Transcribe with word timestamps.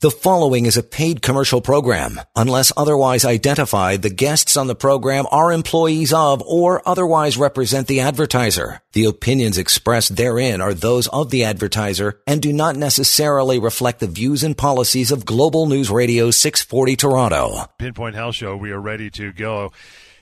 The 0.00 0.12
following 0.12 0.66
is 0.66 0.76
a 0.76 0.84
paid 0.84 1.22
commercial 1.22 1.60
program. 1.60 2.20
Unless 2.36 2.70
otherwise 2.76 3.24
identified, 3.24 4.02
the 4.02 4.10
guests 4.10 4.56
on 4.56 4.68
the 4.68 4.76
program 4.76 5.26
are 5.32 5.50
employees 5.50 6.12
of 6.12 6.40
or 6.42 6.88
otherwise 6.88 7.36
represent 7.36 7.88
the 7.88 7.98
advertiser. 7.98 8.80
The 8.92 9.06
opinions 9.06 9.58
expressed 9.58 10.14
therein 10.14 10.60
are 10.60 10.72
those 10.72 11.08
of 11.08 11.30
the 11.30 11.42
advertiser 11.42 12.20
and 12.28 12.40
do 12.40 12.52
not 12.52 12.76
necessarily 12.76 13.58
reflect 13.58 13.98
the 13.98 14.06
views 14.06 14.44
and 14.44 14.56
policies 14.56 15.10
of 15.10 15.24
Global 15.24 15.66
News 15.66 15.90
Radio 15.90 16.30
640 16.30 16.94
Toronto. 16.94 17.68
Pinpoint 17.78 18.14
Health 18.14 18.36
Show, 18.36 18.56
we 18.56 18.70
are 18.70 18.80
ready 18.80 19.10
to 19.10 19.32
go. 19.32 19.72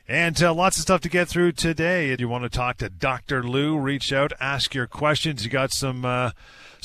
And 0.09 0.43
uh, 0.43 0.55
lots 0.55 0.79
of 0.79 0.85
stuff 0.85 1.03
to 1.03 1.11
get 1.11 1.29
through 1.29 1.53
today. 1.53 2.13
If 2.13 2.21
you 2.21 2.31
want 2.31 2.45
to 2.45 2.49
talk 2.49 2.79
to 2.79 2.89
Dr. 2.89 3.43
Lou, 3.43 3.77
reach 3.77 4.11
out, 4.11 4.33
ask 4.41 4.75
your 4.75 4.87
questions. 4.87 5.45
You 5.45 5.51
got 5.51 5.71
some 5.71 6.07
uh, 6.07 6.31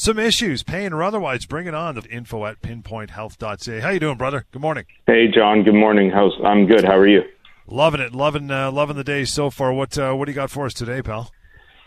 some 0.02 0.18
issues, 0.18 0.64
pain 0.64 0.94
or 0.94 1.04
otherwise, 1.04 1.46
bring 1.46 1.68
it 1.68 1.76
on. 1.76 1.94
The 1.94 2.02
Info 2.10 2.48
at 2.48 2.60
pinpointhealth.ca. 2.62 3.80
How 3.82 3.90
you 3.90 4.00
doing, 4.00 4.18
brother? 4.18 4.46
Good 4.52 4.62
morning. 4.62 4.86
Hey, 5.06 5.28
John. 5.28 5.64
Good 5.64 5.76
morning. 5.76 6.10
How's 6.10 6.34
I'm 6.44 6.66
good. 6.66 6.84
How 6.84 6.98
are 6.98 7.08
you? 7.08 7.22
Loving 7.68 8.02
it, 8.02 8.12
loving 8.12 8.50
uh, 8.50 8.72
loving 8.72 8.98
the 8.98 9.04
day 9.04 9.26
so 9.26 9.52
far. 9.52 9.72
What 9.72 9.98
uh, 10.00 10.14
what 10.14 10.26
do 10.26 10.32
you 10.32 10.36
got 10.36 10.50
for 10.50 10.66
us 10.66 10.74
today, 10.74 11.04
pal? 11.04 11.32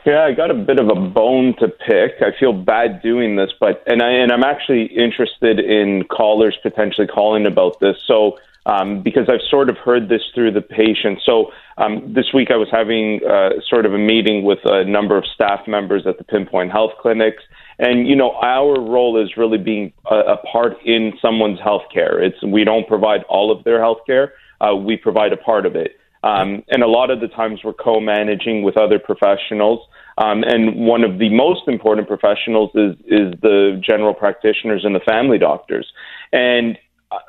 Yeah, 0.07 0.23
I 0.23 0.33
got 0.33 0.51
a 0.51 0.55
bit 0.55 0.79
of 0.79 0.88
a 0.88 0.95
bone 0.95 1.57
to 1.59 1.66
pick. 1.66 2.12
I 2.21 2.38
feel 2.38 2.52
bad 2.52 3.02
doing 3.02 3.35
this, 3.35 3.51
but 3.59 3.83
and 3.88 4.01
I 4.01 4.11
and 4.11 4.30
I'm 4.30 4.45
actually 4.45 4.85
interested 4.85 5.59
in 5.59 6.05
callers 6.05 6.57
potentially 6.62 7.09
calling 7.09 7.46
about 7.46 7.80
this. 7.80 7.96
So 8.07 8.38
um, 8.66 9.02
because 9.02 9.29
I've 9.29 9.46
sort 9.51 9.69
of 9.69 9.77
heard 9.79 10.09
this 10.09 10.23
through 10.35 10.52
the 10.52 10.62
patient. 10.62 11.21
So 11.27 11.51
um, 11.79 12.15
this 12.15 12.27
week 12.33 12.51
I 12.51 12.57
was 12.57 12.69
having 12.71 13.21
uh, 13.29 13.60
sort 13.69 13.87
of 13.87 13.93
a 13.93 13.99
meeting 13.99 14.45
with 14.45 14.60
a 14.65 14.85
number 14.85 15.19
of 15.19 15.24
staff 15.35 15.66
members 15.66 16.07
at 16.07 16.19
the 16.19 16.24
Pinpoint 16.24 16.71
Health 16.71 16.93
clinics. 17.01 17.43
And 17.78 18.06
you 18.06 18.16
know, 18.16 18.33
our 18.42 18.80
role 18.80 19.20
is 19.23 19.37
really 19.37 19.59
being 19.59 19.92
a, 20.10 20.16
a 20.16 20.37
part 20.38 20.74
in 20.84 21.12
someone's 21.20 21.59
healthcare. 21.59 22.23
It's 22.23 22.42
we 22.42 22.65
don't 22.65 22.87
provide 22.87 23.23
all 23.28 23.51
of 23.51 23.65
their 23.65 23.78
healthcare; 23.80 24.28
uh, 24.60 24.74
we 24.77 24.96
provide 24.96 25.32
a 25.32 25.37
part 25.37 25.66
of 25.66 25.76
it. 25.76 25.93
Um, 26.23 26.62
and 26.68 26.82
a 26.82 26.87
lot 26.87 27.10
of 27.10 27.21
the 27.21 27.29
times 27.29 27.60
we're 27.62 27.74
co-managing 27.74 28.62
with 28.62 28.79
other 28.79 28.99
professionals. 28.99 29.87
Um, 30.16 30.43
and 30.43 30.87
one 30.87 31.04
of 31.04 31.18
the 31.18 31.29
most 31.29 31.68
important 31.68 32.09
professionals 32.09 32.71
is 32.74 32.95
is 33.07 33.34
the 33.43 33.80
general 33.84 34.15
practitioners 34.15 34.84
and 34.84 34.95
the 34.95 35.01
family 35.01 35.38
doctors. 35.38 35.87
And 36.32 36.79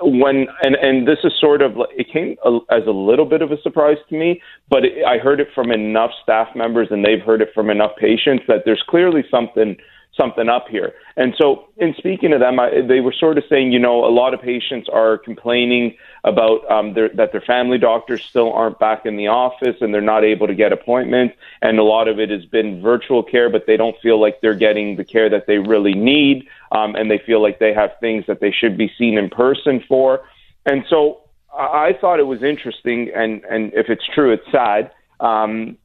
when 0.02 0.48
and 0.64 0.76
and 0.76 1.08
this 1.08 1.20
is 1.24 1.34
sort 1.40 1.62
of 1.62 1.74
it 1.92 2.08
came 2.12 2.38
as 2.70 2.84
a 2.88 2.92
little 2.92 3.26
bit 3.26 3.42
of 3.42 3.52
a 3.52 3.62
surprise 3.62 3.98
to 4.10 4.16
me, 4.16 4.42
but 4.70 4.86
it, 4.86 5.04
I 5.06 5.18
heard 5.18 5.40
it 5.40 5.50
from 5.54 5.72
enough 5.72 6.12
staff 6.24 6.48
members 6.56 6.88
and 6.92 7.04
they've 7.04 7.22
heard 7.22 7.42
it 7.42 7.50
from 7.54 7.70
enough 7.70 7.92
patients 7.98 8.44
that 8.48 8.64
there's 8.66 8.84
clearly 8.88 9.24
something 9.30 9.76
something 10.18 10.50
up 10.50 10.68
here. 10.70 10.94
And 11.18 11.34
so, 11.38 11.68
in 11.78 11.94
speaking 11.98 12.32
to 12.32 12.38
them, 12.38 12.60
I, 12.60 12.82
they 12.82 13.00
were 13.00 13.14
sort 13.14 13.38
of 13.38 13.44
saying, 13.50 13.72
you 13.72 13.80
know, 13.80 14.06
a 14.06 14.12
lot 14.12 14.34
of 14.34 14.42
patients 14.42 14.90
are 14.92 15.18
complaining 15.18 15.98
about 16.24 16.70
um, 16.70 16.94
their, 16.94 17.10
that 17.10 17.32
their 17.32 17.42
family 17.42 17.78
doctors 17.78 18.24
still 18.24 18.52
aren't 18.54 18.80
back 18.80 19.06
in 19.06 19.18
the 19.18 19.28
office 19.28 19.76
and 19.82 19.94
they're 19.94 20.02
not 20.02 20.24
able 20.24 20.48
to 20.48 20.56
get 20.56 20.72
appointments. 20.72 21.36
And 21.62 21.80
a 21.80 21.84
lot 21.84 22.08
of 22.08 22.20
it 22.20 22.30
has 22.30 22.46
been 22.46 22.82
virtual 22.82 23.24
care, 23.24 23.50
but 23.50 23.66
they 23.68 23.78
don't 23.78 23.96
feel 24.02 24.20
like 24.20 24.42
they're 24.42 24.56
getting 24.56 24.96
the 24.96 25.06
care 25.06 25.30
that 25.30 25.48
they 25.48 25.58
really 25.58 25.94
need. 25.94 26.48
Um, 26.72 26.96
and 26.96 27.10
they 27.10 27.22
feel 27.26 27.42
like 27.42 27.60
they 27.60 27.74
have 27.74 27.92
things 28.00 28.26
that 28.28 28.40
they 28.40 28.52
should 28.52 28.78
be 28.78 28.92
seen 28.98 29.18
in 29.18 29.30
person 29.30 29.84
for. 29.88 30.26
And 30.66 30.84
so, 30.90 31.22
I 31.58 31.94
thought 32.02 32.20
it 32.20 32.28
was 32.28 32.44
interesting, 32.44 33.12
and, 33.16 33.42
and 33.46 33.72
if 33.74 33.88
it's 33.88 34.06
true, 34.14 34.34
it's 34.34 34.52
sad. 34.52 34.92
Um, 35.22 35.78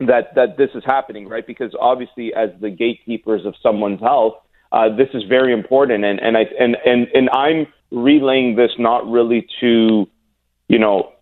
that 0.00 0.34
that 0.34 0.56
this 0.56 0.70
is 0.74 0.82
happening, 0.84 1.28
right? 1.28 1.46
Because 1.46 1.74
obviously, 1.78 2.32
as 2.34 2.50
the 2.60 2.70
gatekeepers 2.70 3.44
of 3.44 3.54
someone's 3.62 4.00
health, 4.00 4.34
uh, 4.72 4.94
this 4.94 5.08
is 5.14 5.22
very 5.24 5.52
important, 5.52 6.04
and 6.04 6.20
and 6.20 6.36
I 6.36 6.46
and 6.58 6.76
and 6.84 7.06
and 7.14 7.30
I'm 7.30 7.66
relaying 7.90 8.56
this 8.56 8.70
not 8.78 9.08
really 9.10 9.46
to, 9.60 10.08
you 10.68 10.78
know, 10.78 11.12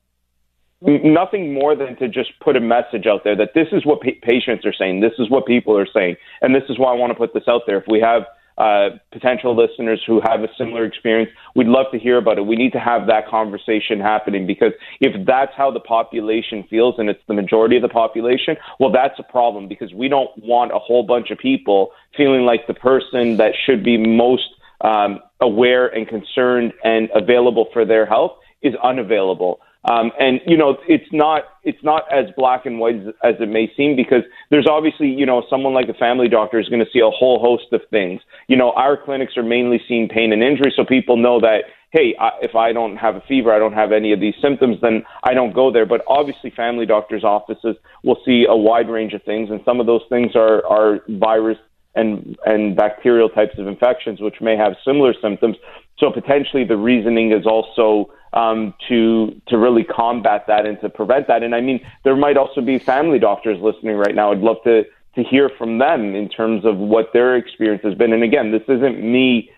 nothing 0.83 1.55
more 1.55 1.75
than 1.75 1.97
to 1.97 2.09
just 2.09 2.31
put 2.41 2.57
a 2.57 2.61
message 2.61 3.07
out 3.07 3.25
there 3.25 3.35
that 3.37 3.55
this 3.55 3.69
is 3.73 3.85
what 3.85 4.01
pa- 4.01 4.11
patients 4.23 4.65
are 4.65 4.73
saying, 4.73 5.01
this 5.01 5.15
is 5.19 5.31
what 5.31 5.47
people 5.47 5.77
are 5.77 5.89
saying, 5.93 6.17
and 6.41 6.55
this 6.55 6.65
is 6.69 6.79
why 6.79 6.93
I 6.93 6.95
want 6.95 7.11
to 7.11 7.17
put 7.17 7.35
this 7.35 7.49
out 7.49 7.63
there. 7.67 7.79
If 7.79 7.85
we 7.89 8.01
have 8.01 8.23
uh, 8.59 8.91
potential 9.13 9.57
listeners 9.57 10.03
who 10.05 10.21
have 10.21 10.41
a 10.41 10.49
similar 10.59 10.85
experience. 10.85 11.31
We'd 11.55 11.69
love 11.69 11.87
to 11.93 11.99
hear 11.99 12.19
about 12.19 12.39
it. 12.39 12.43
We 12.47 12.57
need 12.57 12.73
to 12.73 12.81
have 12.81 13.07
that 13.07 13.29
conversation 13.29 14.01
happening 14.01 14.47
because 14.47 14.73
if 15.01 15.25
that's 15.25 15.53
how 15.57 15.71
the 15.71 15.81
population 15.81 16.65
feels 16.69 16.97
and 16.99 17.09
it's 17.09 17.23
the 17.29 17.35
majority 17.35 17.77
of 17.77 17.83
the 17.83 17.89
population, 17.89 18.57
well, 18.81 18.91
that's 18.91 19.19
a 19.19 19.23
problem 19.23 19.69
because 19.69 19.95
we 19.95 20.09
don't 20.09 20.31
want 20.39 20.73
a 20.73 20.79
whole 20.79 21.05
bunch 21.05 21.31
of 21.31 21.39
people 21.39 21.93
feeling 22.17 22.43
like 22.43 22.67
the 22.67 22.75
person 22.75 23.37
that 23.37 23.53
should 23.65 23.85
be 23.85 23.97
most 23.97 24.49
um, 24.81 25.21
aware 25.41 25.87
and 25.87 26.09
concerned 26.09 26.73
and 26.83 27.09
available 27.15 27.69
for 27.73 27.85
their 27.85 28.07
health 28.07 28.33
is 28.63 28.75
unavailable. 28.83 29.61
Um, 29.89 30.13
and 30.19 30.41
you 30.47 30.57
know, 30.57 30.77
it's 30.87 31.09
not 31.13 31.45
it's 31.65 31.83
not 31.83 32.03
as 32.13 32.27
black 32.37 32.67
and 32.67 32.79
white 32.79 32.97
as, 32.97 33.15
as 33.25 33.35
it 33.41 33.49
may 33.49 33.73
seem 33.75 33.97
because 33.97 34.23
there's 34.51 34.67
obviously 34.71 35.09
you 35.09 35.25
know 35.25 35.43
someone 35.49 35.73
like 35.73 35.89
a 35.89 35.95
family 35.95 36.29
doctor 36.29 36.59
is 36.61 36.69
going 36.69 36.85
to 36.85 36.91
see 36.93 37.01
a 37.01 37.11
whole 37.11 37.39
host 37.39 37.73
of 37.73 37.81
things. 37.91 38.21
You 38.49 38.57
know, 38.57 38.73
our 38.73 39.03
clinics 39.03 39.37
are 39.37 39.43
mainly 39.43 39.81
seeing 39.89 40.09
pain 40.09 40.33
and 40.33 40.43
injury, 40.43 40.73
so 40.77 40.85
people 40.85 41.17
know 41.17 41.41
that 41.41 41.63
hey, 41.91 42.15
I, 42.21 42.31
if 42.43 42.55
I 42.55 42.73
don't 42.73 42.97
have 42.97 43.17
a 43.17 43.23
fever, 43.27 43.51
I 43.51 43.59
don't 43.59 43.73
have 43.73 43.93
any 43.93 44.13
of 44.13 44.21
these 44.21 44.35
symptoms, 44.43 44.77
then 44.83 45.05
I 45.25 45.33
don't 45.33 45.55
go 45.55 45.73
there. 45.73 45.87
But 45.87 46.03
obviously, 46.07 46.51
family 46.51 46.85
doctors' 46.85 47.25
offices 47.25 47.77
will 48.05 48.19
see 48.27 48.45
a 48.49 48.57
wide 48.57 48.91
range 48.91 49.15
of 49.15 49.23
things, 49.23 49.49
and 49.51 49.61
some 49.65 49.81
of 49.81 49.87
those 49.87 50.03
things 50.11 50.33
are 50.35 50.67
are 50.67 51.01
virus 51.09 51.59
and 51.95 52.37
and 52.45 52.77
bacterial 52.77 53.29
types 53.29 53.59
of 53.59 53.67
infections, 53.67 54.21
which 54.21 54.41
may 54.41 54.57
have 54.57 54.75
similar 54.85 55.15
symptoms. 55.21 55.57
So 55.99 56.11
potentially, 56.11 56.65
the 56.65 56.77
reasoning 56.77 57.33
is 57.33 57.47
also 57.47 58.13
um, 58.33 58.75
to 58.89 59.41
to 59.49 59.59
really 59.59 59.85
combat 59.85 60.45
that 60.47 60.67
and 60.67 60.81
to 60.81 60.89
prevent 60.89 61.27
that. 61.29 61.43
And 61.43 61.55
I 61.55 61.61
mean, 61.61 61.81
there 62.05 62.17
might 62.17 62.37
also 62.37 62.61
be 62.61 62.79
family 62.79 63.19
doctors 63.19 63.59
listening 63.61 63.97
right 63.97 64.15
now. 64.15 64.33
I'd 64.33 64.39
love 64.39 64.59
to 64.65 64.85
to 65.15 65.23
hear 65.25 65.51
from 65.59 65.79
them 65.79 66.15
in 66.15 66.29
terms 66.29 66.65
of 66.65 66.77
what 66.77 67.13
their 67.13 67.37
experience 67.37 67.83
has 67.83 67.95
been. 67.95 68.13
And 68.13 68.23
again, 68.23 68.53
this 68.53 68.63
isn't 68.69 69.03
me 69.03 69.51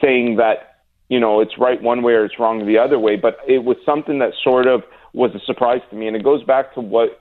saying 0.00 0.36
that 0.36 0.76
you 1.08 1.20
know 1.20 1.40
it's 1.40 1.58
right 1.58 1.82
one 1.82 2.02
way 2.02 2.14
or 2.14 2.24
it's 2.24 2.38
wrong 2.38 2.66
the 2.66 2.78
other 2.78 2.98
way, 2.98 3.16
but 3.16 3.38
it 3.46 3.64
was 3.64 3.76
something 3.84 4.18
that 4.20 4.32
sort 4.42 4.66
of 4.66 4.82
was 5.12 5.32
a 5.34 5.40
surprise 5.40 5.80
to 5.90 5.96
me, 5.96 6.06
and 6.06 6.16
it 6.16 6.24
goes 6.24 6.42
back 6.44 6.74
to 6.74 6.80
what 6.80 7.20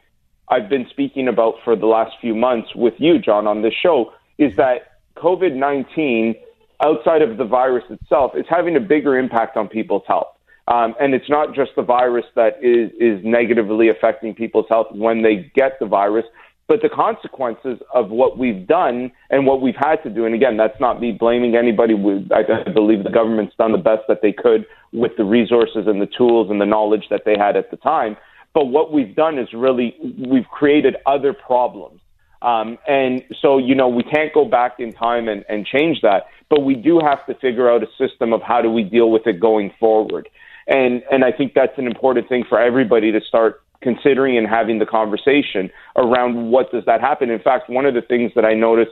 I've 0.49 0.69
been 0.69 0.87
speaking 0.89 1.27
about 1.27 1.55
for 1.63 1.75
the 1.75 1.85
last 1.85 2.15
few 2.19 2.35
months 2.35 2.69
with 2.75 2.95
you, 2.97 3.19
John, 3.19 3.47
on 3.47 3.61
this 3.61 3.73
show, 3.73 4.11
is 4.37 4.55
that 4.57 4.99
COVID 5.17 5.55
nineteen 5.55 6.35
outside 6.83 7.21
of 7.21 7.37
the 7.37 7.45
virus 7.45 7.83
itself 7.89 8.33
is 8.35 8.45
having 8.49 8.75
a 8.75 8.79
bigger 8.79 9.17
impact 9.17 9.55
on 9.55 9.67
people's 9.67 10.03
health. 10.07 10.27
Um, 10.67 10.95
and 10.99 11.13
it's 11.13 11.29
not 11.29 11.53
just 11.53 11.71
the 11.75 11.81
virus 11.81 12.25
that 12.35 12.53
is, 12.61 12.91
is 12.99 13.23
negatively 13.23 13.89
affecting 13.89 14.33
people's 14.33 14.65
health 14.69 14.87
when 14.91 15.21
they 15.21 15.51
get 15.55 15.77
the 15.79 15.85
virus, 15.85 16.25
but 16.67 16.81
the 16.81 16.89
consequences 16.89 17.79
of 17.93 18.09
what 18.09 18.37
we've 18.37 18.65
done 18.65 19.11
and 19.29 19.45
what 19.45 19.61
we've 19.61 19.75
had 19.75 19.97
to 20.03 20.09
do. 20.09 20.25
And 20.25 20.33
again, 20.33 20.55
that's 20.55 20.79
not 20.79 21.01
me 21.01 21.11
blaming 21.11 21.55
anybody. 21.55 21.95
I 22.33 22.69
believe 22.69 23.03
the 23.03 23.09
government's 23.09 23.55
done 23.57 23.73
the 23.73 23.77
best 23.77 24.03
that 24.07 24.21
they 24.21 24.31
could 24.31 24.65
with 24.93 25.11
the 25.17 25.25
resources 25.25 25.85
and 25.85 26.01
the 26.01 26.09
tools 26.17 26.49
and 26.49 26.61
the 26.61 26.65
knowledge 26.65 27.07
that 27.09 27.23
they 27.25 27.35
had 27.37 27.57
at 27.57 27.69
the 27.69 27.77
time. 27.77 28.15
But 28.53 28.65
what 28.65 28.93
we've 28.93 29.15
done 29.15 29.37
is 29.37 29.49
really 29.53 29.95
we've 30.17 30.47
created 30.47 30.95
other 31.05 31.33
problems. 31.33 31.99
Um, 32.43 32.77
and 32.87 33.23
so, 33.41 33.57
you 33.57 33.73
know, 33.73 33.87
we 33.87 34.03
can't 34.03 34.33
go 34.33 34.45
back 34.45 34.73
in 34.79 34.91
time 34.91 35.27
and, 35.29 35.45
and 35.47 35.65
change 35.65 36.01
that, 36.01 36.23
but 36.49 36.61
we 36.65 36.75
do 36.75 36.99
have 36.99 37.25
to 37.27 37.33
figure 37.35 37.71
out 37.71 37.81
a 37.83 37.87
system 37.97 38.33
of 38.33 38.41
how 38.41 38.61
do 38.61 38.69
we 38.69 38.83
deal 38.83 39.09
with 39.09 39.25
it 39.25 39.39
going 39.39 39.71
forward. 39.79 40.29
And 40.67 41.03
and 41.11 41.25
I 41.25 41.31
think 41.31 41.53
that's 41.53 41.77
an 41.77 41.87
important 41.87 42.29
thing 42.29 42.43
for 42.47 42.59
everybody 42.59 43.11
to 43.11 43.21
start 43.21 43.61
considering 43.81 44.37
and 44.37 44.47
having 44.47 44.79
the 44.79 44.85
conversation 44.85 45.69
around 45.97 46.51
what 46.51 46.71
does 46.71 46.85
that 46.85 47.01
happen. 47.01 47.29
In 47.29 47.39
fact, 47.39 47.69
one 47.69 47.85
of 47.85 47.93
the 47.93 48.01
things 48.01 48.31
that 48.35 48.45
I 48.45 48.53
noticed 48.53 48.91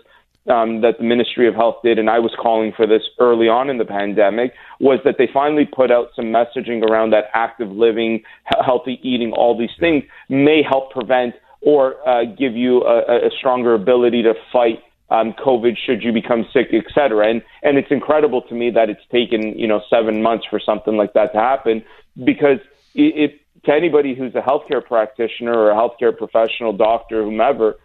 um, 0.50 0.82
that 0.82 0.98
the 0.98 1.04
Ministry 1.04 1.48
of 1.48 1.56
Health 1.56 1.78
did, 1.84 2.00
and 2.00 2.10
I 2.10 2.20
was 2.20 2.34
calling 2.42 2.74
for 2.76 2.88
this 2.88 3.04
early 3.20 3.48
on 3.48 3.70
in 3.70 3.78
the 3.78 3.86
pandemic, 3.86 4.54
was 4.80 5.00
that 5.06 5.16
they 5.18 5.30
finally 5.32 5.66
put 5.66 5.92
out 5.92 6.08
some 6.16 6.26
messaging 6.26 6.84
around 6.84 7.12
that 7.12 7.26
active 7.34 7.70
living, 7.70 8.24
healthy 8.66 9.00
eating, 9.04 9.32
all 9.34 9.58
these 9.58 9.70
things 9.80 10.04
may 10.30 10.62
help 10.68 10.92
prevent 10.92 11.36
or 11.61 11.96
uh, 12.08 12.25
give 12.25 12.55
you 12.55 12.84
a, 12.84 13.28
a 13.28 13.29
stronger 13.37 13.73
ability 13.73 14.23
to 14.23 14.34
fight 14.52 14.79
um, 15.09 15.34
COVID 15.34 15.75
should 15.85 16.02
you 16.03 16.13
become 16.13 16.46
sick, 16.53 16.67
et 16.72 16.85
cetera. 16.93 17.29
And, 17.29 17.41
and 17.63 17.78
it's 17.78 17.91
incredible 17.91 18.41
to 18.43 18.55
me 18.55 18.72
that 18.72 18.90
it's 18.90 19.05
taken, 19.11 19.59
you 19.59 19.67
know, 19.67 19.81
seven 19.90 20.22
months 20.22 20.46
for 20.49 20.59
something 20.59 20.96
like 20.96 21.13
that 21.13 21.34
to 21.34 21.40
happen 21.40 21.84
because 22.23 22.59
it, 22.96 23.13
it 23.23 23.41
to 23.66 23.73
anybody 23.73 24.16
who's 24.16 24.34
a 24.34 24.41
healthcare 24.41 24.84
practitioner 24.84 25.53
or 25.53 25.69
a 25.72 25.75
healthcare 25.75 26.17
professional, 26.17 26.73
doctor, 26.73 27.23
whomever, 27.23 27.75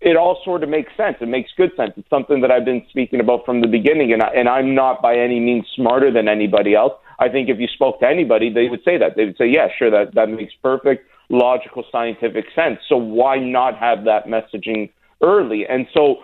it 0.00 0.16
all 0.16 0.40
sort 0.44 0.62
of 0.62 0.68
makes 0.68 0.96
sense. 0.96 1.16
It 1.20 1.26
makes 1.26 1.50
good 1.56 1.72
sense. 1.76 1.92
It's 1.96 2.08
something 2.08 2.40
that 2.40 2.50
I've 2.50 2.64
been 2.64 2.86
speaking 2.88 3.20
about 3.20 3.44
from 3.44 3.60
the 3.60 3.66
beginning, 3.66 4.12
and, 4.12 4.22
I, 4.22 4.28
and 4.28 4.48
I'm 4.48 4.74
not 4.74 5.02
by 5.02 5.16
any 5.16 5.40
means 5.40 5.66
smarter 5.74 6.12
than 6.12 6.28
anybody 6.28 6.74
else. 6.74 6.92
I 7.18 7.28
think 7.28 7.48
if 7.48 7.58
you 7.58 7.66
spoke 7.66 8.00
to 8.00 8.06
anybody, 8.06 8.52
they 8.52 8.68
would 8.68 8.82
say 8.84 8.96
that. 8.98 9.16
They 9.16 9.24
would 9.24 9.36
say, 9.36 9.48
yeah, 9.48 9.68
sure, 9.76 9.90
that, 9.90 10.14
that 10.14 10.30
makes 10.30 10.54
perfect, 10.62 11.08
logical, 11.28 11.84
scientific 11.90 12.46
sense. 12.54 12.78
So 12.88 12.96
why 12.96 13.38
not 13.38 13.76
have 13.78 14.04
that 14.04 14.26
messaging 14.26 14.90
early? 15.22 15.66
And 15.66 15.86
so 15.94 16.18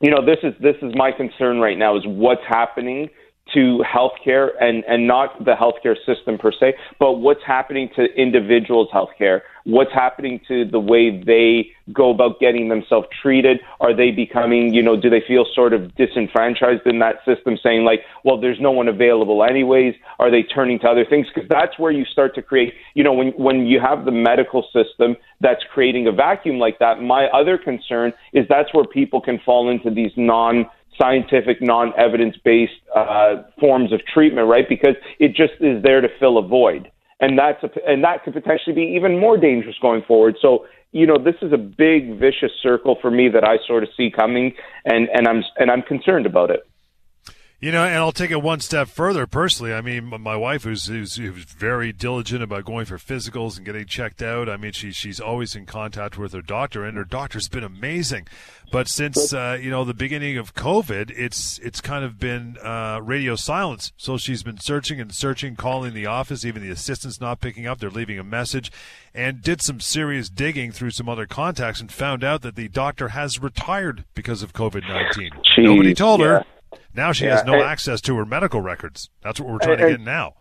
you 0.00 0.10
know, 0.10 0.24
this 0.24 0.38
is 0.42 0.54
this 0.60 0.76
is 0.82 0.92
my 0.94 1.12
concern 1.12 1.60
right 1.60 1.76
now 1.76 1.96
is 1.96 2.02
what's 2.06 2.44
happening 2.48 3.10
to 3.54 3.82
healthcare 3.86 4.50
and, 4.60 4.84
and 4.88 5.06
not 5.06 5.44
the 5.44 5.54
healthcare 5.54 5.96
system 6.06 6.38
per 6.38 6.52
se, 6.52 6.74
but 6.98 7.14
what's 7.14 7.42
happening 7.46 7.90
to 7.96 8.04
individuals' 8.16 8.88
healthcare, 8.92 9.40
what's 9.64 9.92
happening 9.92 10.40
to 10.48 10.64
the 10.64 10.80
way 10.80 11.22
they 11.24 11.70
go 11.92 12.10
about 12.10 12.38
getting 12.40 12.68
themselves 12.68 13.08
treated. 13.20 13.60
Are 13.80 13.94
they 13.94 14.10
becoming, 14.10 14.72
you 14.72 14.82
know, 14.82 15.00
do 15.00 15.10
they 15.10 15.22
feel 15.26 15.44
sort 15.54 15.72
of 15.72 15.94
disenfranchised 15.96 16.86
in 16.86 16.98
that 17.00 17.16
system, 17.24 17.58
saying 17.62 17.84
like, 17.84 18.00
well, 18.24 18.40
there's 18.40 18.60
no 18.60 18.70
one 18.70 18.88
available 18.88 19.42
anyways? 19.42 19.94
Are 20.18 20.30
they 20.30 20.42
turning 20.42 20.78
to 20.80 20.86
other 20.86 21.04
things? 21.04 21.26
Because 21.34 21.48
that's 21.48 21.78
where 21.78 21.90
you 21.90 22.04
start 22.04 22.34
to 22.36 22.42
create, 22.42 22.74
you 22.94 23.02
know, 23.02 23.12
when 23.12 23.28
when 23.32 23.66
you 23.66 23.80
have 23.80 24.04
the 24.04 24.12
medical 24.12 24.62
system 24.72 25.16
that's 25.40 25.62
creating 25.72 26.06
a 26.06 26.12
vacuum 26.12 26.58
like 26.58 26.78
that. 26.78 27.00
My 27.00 27.26
other 27.26 27.58
concern 27.58 28.12
is 28.32 28.46
that's 28.48 28.72
where 28.74 28.84
people 28.84 29.20
can 29.20 29.40
fall 29.44 29.70
into 29.70 29.90
these 29.90 30.12
non 30.16 30.66
scientific, 30.98 31.60
non-evidence 31.60 32.36
based 32.44 32.72
uh, 32.94 33.42
forms 33.58 33.92
of 33.92 34.00
treatment, 34.12 34.48
right? 34.48 34.68
Because 34.68 34.94
it 35.18 35.28
just 35.28 35.54
is 35.60 35.82
there 35.82 36.00
to 36.00 36.08
fill 36.18 36.38
a 36.38 36.46
void, 36.46 36.90
and 37.20 37.38
that's 37.38 37.62
a, 37.62 37.70
and 37.86 38.04
that 38.04 38.24
could 38.24 38.34
potentially 38.34 38.74
be 38.74 38.94
even 38.96 39.18
more 39.18 39.36
dangerous 39.36 39.76
going 39.80 40.02
forward. 40.06 40.36
So 40.40 40.66
you 40.92 41.06
know, 41.06 41.16
this 41.22 41.36
is 41.40 41.52
a 41.52 41.58
big 41.58 42.18
vicious 42.18 42.50
circle 42.62 42.98
for 43.00 43.10
me 43.10 43.28
that 43.28 43.44
I 43.44 43.58
sort 43.66 43.82
of 43.82 43.90
see 43.96 44.10
coming, 44.10 44.52
and 44.84 45.08
and 45.14 45.28
I'm 45.28 45.42
and 45.56 45.70
I'm 45.70 45.82
concerned 45.82 46.26
about 46.26 46.50
it. 46.50 46.60
You 47.62 47.72
know, 47.72 47.84
and 47.84 47.96
I'll 47.96 48.10
take 48.10 48.30
it 48.30 48.40
one 48.40 48.60
step 48.60 48.88
further 48.88 49.26
personally. 49.26 49.74
I 49.74 49.82
mean, 49.82 50.06
my 50.22 50.34
wife, 50.34 50.62
who's, 50.62 50.86
who's, 50.86 51.16
who's 51.16 51.44
very 51.44 51.92
diligent 51.92 52.42
about 52.42 52.64
going 52.64 52.86
for 52.86 52.96
physicals 52.96 53.58
and 53.58 53.66
getting 53.66 53.84
checked 53.84 54.22
out. 54.22 54.48
I 54.48 54.56
mean, 54.56 54.72
she, 54.72 54.92
she's 54.92 55.20
always 55.20 55.54
in 55.54 55.66
contact 55.66 56.16
with 56.16 56.32
her 56.32 56.40
doctor, 56.40 56.86
and 56.86 56.96
her 56.96 57.04
doctor's 57.04 57.48
been 57.48 57.62
amazing. 57.62 58.28
But 58.72 58.88
since 58.88 59.34
uh, 59.34 59.58
you 59.60 59.68
know 59.68 59.84
the 59.84 59.92
beginning 59.92 60.38
of 60.38 60.54
COVID, 60.54 61.12
it's 61.14 61.58
it's 61.58 61.80
kind 61.80 62.04
of 62.04 62.18
been 62.18 62.56
uh, 62.62 63.00
radio 63.02 63.34
silence. 63.34 63.92
So 63.96 64.16
she's 64.16 64.44
been 64.44 64.60
searching 64.60 65.00
and 65.00 65.12
searching, 65.12 65.56
calling 65.56 65.92
the 65.92 66.06
office. 66.06 66.44
Even 66.44 66.62
the 66.62 66.70
assistant's 66.70 67.20
not 67.20 67.40
picking 67.40 67.66
up. 67.66 67.80
They're 67.80 67.90
leaving 67.90 68.20
a 68.20 68.24
message, 68.24 68.70
and 69.12 69.42
did 69.42 69.60
some 69.60 69.80
serious 69.80 70.30
digging 70.30 70.70
through 70.70 70.92
some 70.92 71.08
other 71.08 71.26
contacts 71.26 71.80
and 71.80 71.90
found 71.90 72.22
out 72.22 72.42
that 72.42 72.54
the 72.54 72.68
doctor 72.68 73.08
has 73.08 73.42
retired 73.42 74.04
because 74.14 74.40
of 74.40 74.52
COVID 74.52 74.88
nineteen. 74.88 75.32
Nobody 75.58 75.92
told 75.92 76.20
yeah. 76.20 76.26
her 76.26 76.44
now 76.94 77.12
she 77.12 77.24
yeah, 77.24 77.36
has 77.36 77.44
no 77.44 77.54
and, 77.54 77.62
access 77.62 78.00
to 78.02 78.16
her 78.16 78.24
medical 78.24 78.60
records. 78.60 79.10
That's 79.22 79.40
what 79.40 79.48
we're 79.48 79.58
trying 79.58 79.80
and, 79.80 79.90
to 79.90 79.96
get 79.96 80.00
now. 80.00 80.34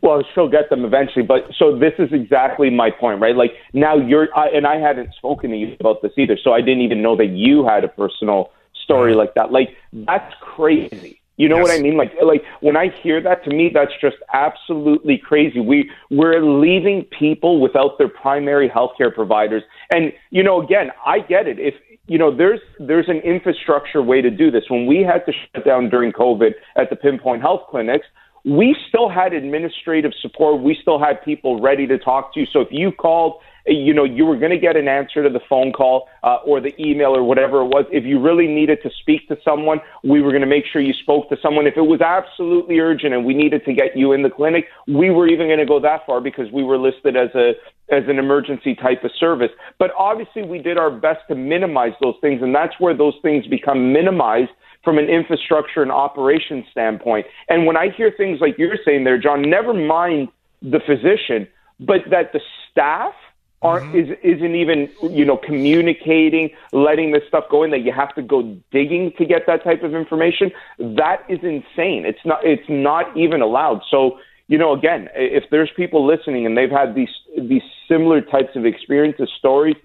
Well, 0.00 0.22
she'll 0.34 0.48
get 0.48 0.70
them 0.70 0.84
eventually, 0.84 1.24
but 1.24 1.50
so 1.58 1.76
this 1.76 1.94
is 1.98 2.12
exactly 2.12 2.70
my 2.70 2.90
point, 2.90 3.20
right? 3.20 3.34
Like 3.34 3.52
now 3.72 3.96
you're, 3.96 4.28
I, 4.36 4.48
and 4.48 4.66
I 4.66 4.76
hadn't 4.76 5.12
spoken 5.14 5.50
to 5.50 5.56
you 5.56 5.76
about 5.80 6.02
this 6.02 6.12
either, 6.16 6.38
so 6.42 6.52
I 6.52 6.60
didn't 6.60 6.82
even 6.82 7.02
know 7.02 7.16
that 7.16 7.30
you 7.30 7.66
had 7.66 7.82
a 7.82 7.88
personal 7.88 8.52
story 8.84 9.14
like 9.14 9.34
that. 9.34 9.50
Like 9.50 9.76
that's 9.92 10.32
crazy. 10.40 11.20
You 11.36 11.48
know 11.48 11.56
yes. 11.56 11.68
what 11.68 11.78
I 11.78 11.82
mean? 11.82 11.96
Like, 11.96 12.12
like 12.22 12.44
when 12.60 12.76
I 12.76 12.90
hear 13.02 13.20
that, 13.22 13.42
to 13.44 13.50
me, 13.50 13.70
that's 13.72 13.92
just 14.00 14.16
absolutely 14.32 15.18
crazy. 15.18 15.58
We 15.58 15.90
we're 16.10 16.40
leaving 16.44 17.04
people 17.18 17.60
without 17.60 17.98
their 17.98 18.08
primary 18.08 18.68
healthcare 18.68 19.12
providers, 19.12 19.62
and 19.90 20.12
you 20.30 20.42
know, 20.42 20.62
again, 20.62 20.90
I 21.04 21.20
get 21.20 21.48
it. 21.48 21.58
If 21.58 21.74
you 22.06 22.18
know, 22.18 22.34
there's 22.36 22.60
there's 22.78 23.08
an 23.08 23.18
infrastructure 23.18 24.02
way 24.02 24.20
to 24.20 24.30
do 24.30 24.50
this. 24.50 24.64
When 24.68 24.86
we 24.86 25.02
had 25.02 25.24
to 25.26 25.32
shut 25.32 25.64
down 25.64 25.88
during 25.88 26.12
COVID 26.12 26.52
at 26.76 26.90
the 26.90 26.96
Pinpoint 26.96 27.42
Health 27.42 27.62
clinics, 27.70 28.06
we 28.44 28.76
still 28.88 29.08
had 29.08 29.32
administrative 29.32 30.12
support. 30.20 30.62
We 30.62 30.76
still 30.80 30.98
had 30.98 31.22
people 31.24 31.60
ready 31.60 31.86
to 31.86 31.98
talk 31.98 32.34
to 32.34 32.40
you. 32.40 32.46
So 32.52 32.60
if 32.60 32.68
you 32.70 32.90
called 32.90 33.40
you 33.66 33.94
know, 33.94 34.04
you 34.04 34.24
were 34.24 34.36
going 34.36 34.50
to 34.50 34.58
get 34.58 34.76
an 34.76 34.88
answer 34.88 35.22
to 35.22 35.28
the 35.28 35.40
phone 35.48 35.72
call 35.72 36.08
uh, 36.22 36.38
or 36.44 36.60
the 36.60 36.74
email 36.80 37.16
or 37.16 37.22
whatever 37.22 37.60
it 37.60 37.66
was. 37.66 37.84
If 37.92 38.04
you 38.04 38.20
really 38.20 38.46
needed 38.46 38.78
to 38.82 38.90
speak 39.00 39.28
to 39.28 39.36
someone, 39.44 39.80
we 40.02 40.20
were 40.20 40.30
going 40.30 40.42
to 40.42 40.48
make 40.48 40.64
sure 40.70 40.82
you 40.82 40.92
spoke 40.92 41.28
to 41.28 41.36
someone. 41.40 41.66
If 41.66 41.76
it 41.76 41.82
was 41.82 42.00
absolutely 42.00 42.80
urgent 42.80 43.14
and 43.14 43.24
we 43.24 43.34
needed 43.34 43.64
to 43.66 43.72
get 43.72 43.96
you 43.96 44.12
in 44.12 44.22
the 44.22 44.30
clinic, 44.30 44.66
we 44.88 45.10
were 45.10 45.28
even 45.28 45.46
going 45.46 45.60
to 45.60 45.66
go 45.66 45.80
that 45.80 46.04
far 46.06 46.20
because 46.20 46.50
we 46.52 46.62
were 46.62 46.78
listed 46.78 47.16
as 47.16 47.30
a 47.34 47.52
as 47.90 48.04
an 48.08 48.18
emergency 48.18 48.74
type 48.74 49.04
of 49.04 49.10
service. 49.18 49.50
But 49.78 49.90
obviously, 49.98 50.42
we 50.42 50.58
did 50.58 50.78
our 50.78 50.90
best 50.90 51.20
to 51.28 51.34
minimize 51.34 51.92
those 52.00 52.14
things, 52.20 52.40
and 52.42 52.54
that's 52.54 52.74
where 52.80 52.96
those 52.96 53.14
things 53.22 53.46
become 53.46 53.92
minimized 53.92 54.50
from 54.82 54.98
an 54.98 55.08
infrastructure 55.08 55.82
and 55.82 55.92
operations 55.92 56.64
standpoint. 56.70 57.26
And 57.48 57.66
when 57.66 57.76
I 57.76 57.90
hear 57.90 58.10
things 58.16 58.40
like 58.40 58.56
you're 58.58 58.78
saying 58.84 59.04
there, 59.04 59.18
John, 59.18 59.42
never 59.42 59.74
mind 59.74 60.28
the 60.62 60.80
physician, 60.80 61.46
but 61.80 61.98
that 62.10 62.32
the 62.32 62.40
staff 62.70 63.14
aren't 63.62 63.86
mm-hmm. 63.94 64.12
is 64.12 64.36
isn't 64.36 64.54
even 64.54 64.90
you 65.10 65.24
know 65.24 65.36
communicating, 65.36 66.50
letting 66.72 67.12
this 67.12 67.22
stuff 67.28 67.44
go 67.50 67.62
in 67.62 67.70
that 67.70 67.80
you 67.80 67.92
have 67.92 68.14
to 68.14 68.22
go 68.22 68.42
digging 68.70 69.12
to 69.18 69.24
get 69.24 69.46
that 69.46 69.64
type 69.64 69.82
of 69.82 69.94
information. 69.94 70.50
That 70.78 71.24
is 71.28 71.38
insane. 71.42 72.04
It's 72.04 72.24
not 72.24 72.44
it's 72.44 72.68
not 72.68 73.16
even 73.16 73.40
allowed. 73.40 73.82
So 73.90 74.18
you 74.48 74.58
know 74.58 74.72
again, 74.72 75.08
if 75.14 75.44
there's 75.50 75.70
people 75.76 76.06
listening 76.06 76.44
and 76.44 76.56
they've 76.56 76.70
had 76.70 76.94
these 76.94 77.14
these 77.38 77.62
similar 77.88 78.20
types 78.20 78.56
of 78.56 78.66
experiences, 78.66 79.30
stories, 79.38 79.76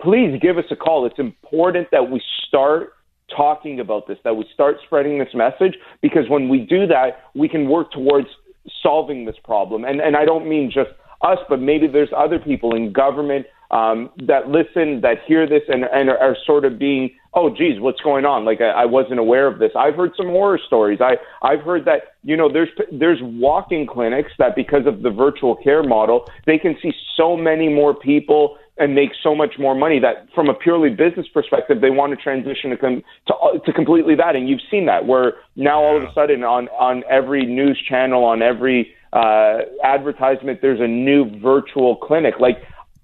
please 0.00 0.38
give 0.40 0.58
us 0.58 0.66
a 0.70 0.76
call. 0.76 1.06
It's 1.06 1.18
important 1.18 1.90
that 1.90 2.10
we 2.10 2.22
start 2.46 2.94
talking 3.36 3.78
about 3.78 4.06
this, 4.08 4.18
that 4.24 4.36
we 4.36 4.48
start 4.54 4.78
spreading 4.84 5.18
this 5.18 5.34
message, 5.34 5.76
because 6.00 6.28
when 6.28 6.48
we 6.48 6.60
do 6.60 6.86
that, 6.86 7.24
we 7.34 7.48
can 7.48 7.68
work 7.68 7.92
towards 7.92 8.28
solving 8.82 9.26
this 9.26 9.36
problem. 9.44 9.84
And 9.84 10.00
and 10.00 10.16
I 10.16 10.24
don't 10.24 10.48
mean 10.48 10.70
just 10.70 10.90
us, 11.22 11.38
but 11.48 11.60
maybe 11.60 11.86
there's 11.86 12.10
other 12.16 12.38
people 12.38 12.74
in 12.74 12.92
government 12.92 13.46
um, 13.70 14.10
that 14.26 14.48
listen, 14.48 15.02
that 15.02 15.18
hear 15.26 15.46
this, 15.46 15.62
and, 15.68 15.84
and 15.92 16.08
are, 16.08 16.18
are 16.18 16.36
sort 16.46 16.64
of 16.64 16.78
being, 16.78 17.10
oh, 17.34 17.50
geez, 17.50 17.80
what's 17.80 18.00
going 18.00 18.24
on? 18.24 18.44
Like 18.44 18.60
I, 18.62 18.70
I 18.70 18.84
wasn't 18.86 19.18
aware 19.18 19.46
of 19.46 19.58
this. 19.58 19.72
I've 19.76 19.94
heard 19.94 20.12
some 20.16 20.28
horror 20.28 20.58
stories. 20.66 21.00
I 21.02 21.16
I've 21.42 21.60
heard 21.60 21.84
that 21.84 22.14
you 22.22 22.36
know 22.36 22.50
there's 22.50 22.70
there's 22.90 23.18
walk-in 23.22 23.86
clinics 23.86 24.32
that 24.38 24.56
because 24.56 24.86
of 24.86 25.02
the 25.02 25.10
virtual 25.10 25.54
care 25.56 25.82
model, 25.82 26.26
they 26.46 26.58
can 26.58 26.76
see 26.80 26.92
so 27.16 27.36
many 27.36 27.68
more 27.68 27.94
people 27.94 28.56
and 28.78 28.94
make 28.94 29.10
so 29.22 29.34
much 29.34 29.54
more 29.58 29.74
money 29.74 29.98
that 29.98 30.28
from 30.34 30.48
a 30.48 30.54
purely 30.54 30.90
business 30.90 31.26
perspective 31.34 31.80
they 31.80 31.90
want 31.90 32.16
to 32.16 32.22
transition 32.22 32.70
to 32.70 32.76
com- 32.76 33.02
to, 33.26 33.34
to 33.66 33.72
completely 33.72 34.14
that 34.14 34.36
and 34.36 34.48
you've 34.48 34.60
seen 34.70 34.86
that 34.86 35.04
where 35.04 35.32
now 35.56 35.82
all 35.82 35.96
of 35.96 36.04
a 36.04 36.12
sudden 36.14 36.44
on 36.44 36.68
on 36.68 37.02
every 37.10 37.44
news 37.44 37.76
channel 37.88 38.24
on 38.24 38.40
every 38.40 38.94
uh, 39.12 39.60
advertisement, 39.82 40.60
there's 40.60 40.80
a 40.80 40.86
new 40.86 41.38
virtual 41.40 41.96
clinic. 41.96 42.34
Like, 42.40 42.62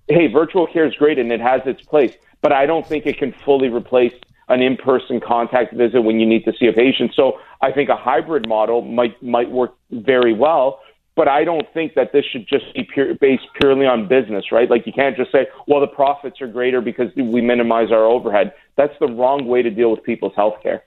hey, 0.09 0.27
virtual 0.27 0.67
care 0.67 0.87
is 0.87 0.95
great 0.95 1.19
and 1.19 1.33
it 1.33 1.41
has 1.41 1.63
its 1.67 1.83
place, 1.83 2.15
but 2.43 2.53
I 2.53 2.67
don't 2.67 2.87
think 2.87 3.07
it 3.07 3.19
can 3.19 3.33
fully 3.45 3.69
replace 3.69 4.15
an 4.49 4.61
in-person 4.61 5.21
contact 5.21 5.73
visit 5.75 6.03
when 6.03 6.21
you 6.21 6.27
need 6.27 6.45
to 6.45 6.53
see 6.59 6.67
a 6.67 6.73
patient. 6.73 7.13
So 7.15 7.39
I 7.63 7.73
think 7.73 7.89
a 7.89 7.97
hybrid 7.97 8.47
model 8.47 8.83
might 8.83 9.23
might 9.23 9.51
work 9.51 9.75
very 9.91 10.35
well. 10.35 10.81
But 11.17 11.29
I 11.29 11.45
don't 11.45 11.67
think 11.73 11.95
that 11.95 12.13
this 12.13 12.25
should 12.25 12.49
just 12.49 12.75
be 12.75 12.83
pure, 12.93 13.15
based 13.15 13.45
purely 13.61 13.87
on 13.87 14.09
business, 14.09 14.51
right? 14.51 14.69
Like 14.69 14.85
you 14.85 14.93
can't 14.93 15.17
just 15.17 15.31
say, 15.31 15.47
well, 15.69 15.81
the 15.81 15.87
profits 15.87 16.41
are 16.41 16.49
greater 16.49 16.81
because 16.81 17.15
we 17.15 17.41
minimize 17.41 17.93
our 17.93 18.05
overhead. 18.05 18.53
That's 18.77 18.95
the 18.99 19.07
wrong 19.07 19.47
way 19.47 19.63
to 19.63 19.71
deal 19.71 19.93
with 19.93 20.03
people's 20.03 20.35
health 20.35 20.57
care 20.61 20.83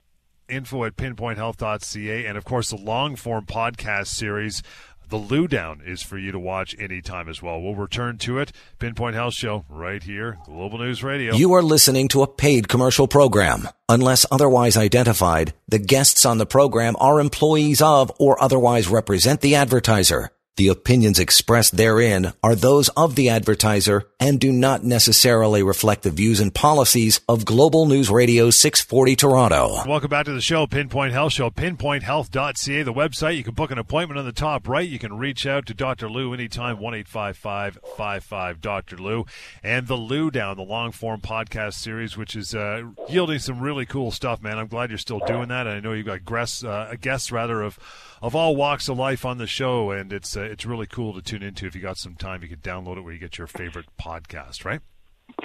info 0.48 0.84
at 0.84 0.96
pinpointhealth.ca 0.96 2.26
and 2.26 2.38
of 2.38 2.44
course 2.44 2.70
the 2.70 2.76
long 2.76 3.16
form 3.16 3.44
podcast 3.44 4.06
series 4.06 4.62
the 5.08 5.16
Lou 5.16 5.48
Down 5.48 5.80
is 5.84 6.02
for 6.02 6.18
you 6.18 6.32
to 6.32 6.38
watch 6.38 6.74
anytime 6.78 7.28
as 7.28 7.42
well. 7.42 7.60
We'll 7.60 7.74
return 7.74 8.18
to 8.18 8.38
it. 8.38 8.52
Pinpoint 8.78 9.14
Health 9.14 9.34
Show 9.34 9.64
right 9.68 10.02
here, 10.02 10.38
Global 10.44 10.78
News 10.78 11.02
Radio. 11.02 11.34
You 11.34 11.52
are 11.54 11.62
listening 11.62 12.08
to 12.08 12.22
a 12.22 12.26
paid 12.26 12.68
commercial 12.68 13.08
program. 13.08 13.68
Unless 13.88 14.26
otherwise 14.30 14.76
identified, 14.76 15.54
the 15.66 15.78
guests 15.78 16.26
on 16.26 16.38
the 16.38 16.46
program 16.46 16.94
are 17.00 17.20
employees 17.20 17.80
of 17.80 18.12
or 18.18 18.42
otherwise 18.42 18.88
represent 18.88 19.40
the 19.40 19.54
advertiser. 19.54 20.30
The 20.58 20.66
opinions 20.66 21.20
expressed 21.20 21.76
therein 21.76 22.32
are 22.42 22.56
those 22.56 22.88
of 22.88 23.14
the 23.14 23.28
advertiser 23.28 24.08
and 24.18 24.40
do 24.40 24.50
not 24.50 24.82
necessarily 24.82 25.62
reflect 25.62 26.02
the 26.02 26.10
views 26.10 26.40
and 26.40 26.52
policies 26.52 27.20
of 27.28 27.44
Global 27.44 27.86
News 27.86 28.10
Radio 28.10 28.50
640 28.50 29.14
Toronto. 29.14 29.84
Welcome 29.86 30.10
back 30.10 30.24
to 30.24 30.32
the 30.32 30.40
show, 30.40 30.66
Pinpoint 30.66 31.12
Health 31.12 31.32
Show, 31.32 31.50
pinpointhealth.ca, 31.50 32.82
the 32.82 32.92
website. 32.92 33.36
You 33.36 33.44
can 33.44 33.54
book 33.54 33.70
an 33.70 33.78
appointment 33.78 34.18
on 34.18 34.24
the 34.24 34.32
top 34.32 34.66
right. 34.66 34.88
You 34.88 34.98
can 34.98 35.16
reach 35.16 35.46
out 35.46 35.64
to 35.66 35.74
Dr. 35.74 36.10
Lou 36.10 36.34
anytime, 36.34 36.80
1 36.80 37.04
55 37.04 38.60
Dr. 38.60 38.96
Lou. 38.96 39.26
And 39.62 39.86
the 39.86 39.94
Lou 39.94 40.28
Down, 40.32 40.56
the 40.56 40.64
long 40.64 40.90
form 40.90 41.20
podcast 41.20 41.74
series, 41.74 42.16
which 42.16 42.34
is 42.34 42.52
uh, 42.52 42.82
yielding 43.08 43.38
some 43.38 43.60
really 43.60 43.86
cool 43.86 44.10
stuff, 44.10 44.42
man. 44.42 44.58
I'm 44.58 44.66
glad 44.66 44.90
you're 44.90 44.98
still 44.98 45.20
doing 45.24 45.50
that. 45.50 45.68
I 45.68 45.78
know 45.78 45.92
you've 45.92 46.06
got 46.06 46.24
guests, 46.24 46.64
uh, 46.64 46.96
guests 47.00 47.30
rather, 47.30 47.62
of 47.62 47.78
of 48.22 48.34
all 48.34 48.56
walks 48.56 48.88
of 48.88 48.98
life 48.98 49.24
on 49.24 49.38
the 49.38 49.46
show, 49.46 49.90
and 49.90 50.12
it's 50.12 50.36
uh, 50.36 50.42
it's 50.42 50.66
really 50.66 50.86
cool 50.86 51.14
to 51.14 51.22
tune 51.22 51.42
into. 51.42 51.66
If 51.66 51.74
you 51.74 51.80
got 51.80 51.98
some 51.98 52.14
time, 52.14 52.42
you 52.42 52.48
can 52.48 52.58
download 52.58 52.96
it 52.98 53.02
where 53.02 53.12
you 53.12 53.18
get 53.18 53.38
your 53.38 53.46
favorite 53.46 53.86
podcast, 54.00 54.64
right? 54.64 54.80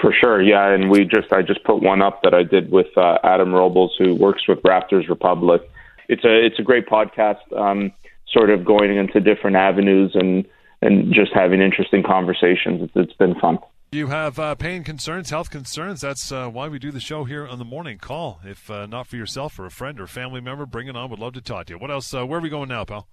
For 0.02 0.14
sure, 0.14 0.42
yeah. 0.42 0.74
And 0.74 0.90
we 0.90 1.06
just 1.06 1.32
I 1.32 1.42
just 1.42 1.64
put 1.64 1.82
one 1.82 2.02
up 2.02 2.22
that 2.24 2.34
I 2.34 2.44
did 2.44 2.72
with 2.72 2.88
uh, 2.98 3.18
Adam 3.24 3.54
Robles, 3.54 3.96
who 3.98 4.16
works 4.16 4.48
with 4.48 4.62
Raptors 4.64 5.08
Republic. 5.10 5.62
It's 6.10 6.24
a 6.24 6.46
it's 6.46 6.60
a 6.60 6.64
great 6.64 6.88
podcast, 6.88 7.42
um, 7.56 7.92
sort 8.32 8.50
of 8.50 8.66
going 8.66 8.96
into 8.96 9.20
different 9.20 9.56
avenues 9.56 10.12
and 10.16 10.46
and 10.82 11.14
just 11.14 11.32
having 11.34 11.62
interesting 11.62 12.04
conversations. 12.04 12.82
It's, 12.82 12.92
it's 12.96 13.14
been 13.14 13.40
fun. 13.40 13.60
You 13.94 14.08
have 14.08 14.40
uh, 14.40 14.56
pain 14.56 14.84
concerns, 14.84 15.30
health 15.30 15.52
concerns. 15.52 16.02
That's 16.02 16.32
uh, 16.32 16.50
why 16.50 16.68
we 16.68 16.80
do 16.80 16.90
the 16.90 17.00
show 17.00 17.26
here 17.26 17.46
on 17.48 17.60
the 17.60 17.64
morning. 17.64 18.00
Call 18.00 18.40
if 18.44 18.72
uh, 18.72 18.88
not 18.88 19.06
for 19.06 19.18
yourself 19.18 19.60
or 19.60 19.68
a 19.68 19.70
friend 19.70 20.00
or 20.00 20.08
family 20.08 20.42
member. 20.42 20.66
Bring 20.66 20.88
it 20.88 20.96
on. 20.96 21.12
We'd 21.12 21.20
love 21.20 21.34
to 21.34 21.42
talk 21.42 21.68
to 21.68 21.74
you. 21.74 21.78
What 21.78 21.92
else? 21.92 22.12
Uh, 22.12 22.26
where 22.26 22.40
are 22.40 22.42
we 22.42 22.50
going 22.50 22.70
now, 22.70 22.86
pal? 22.86 23.08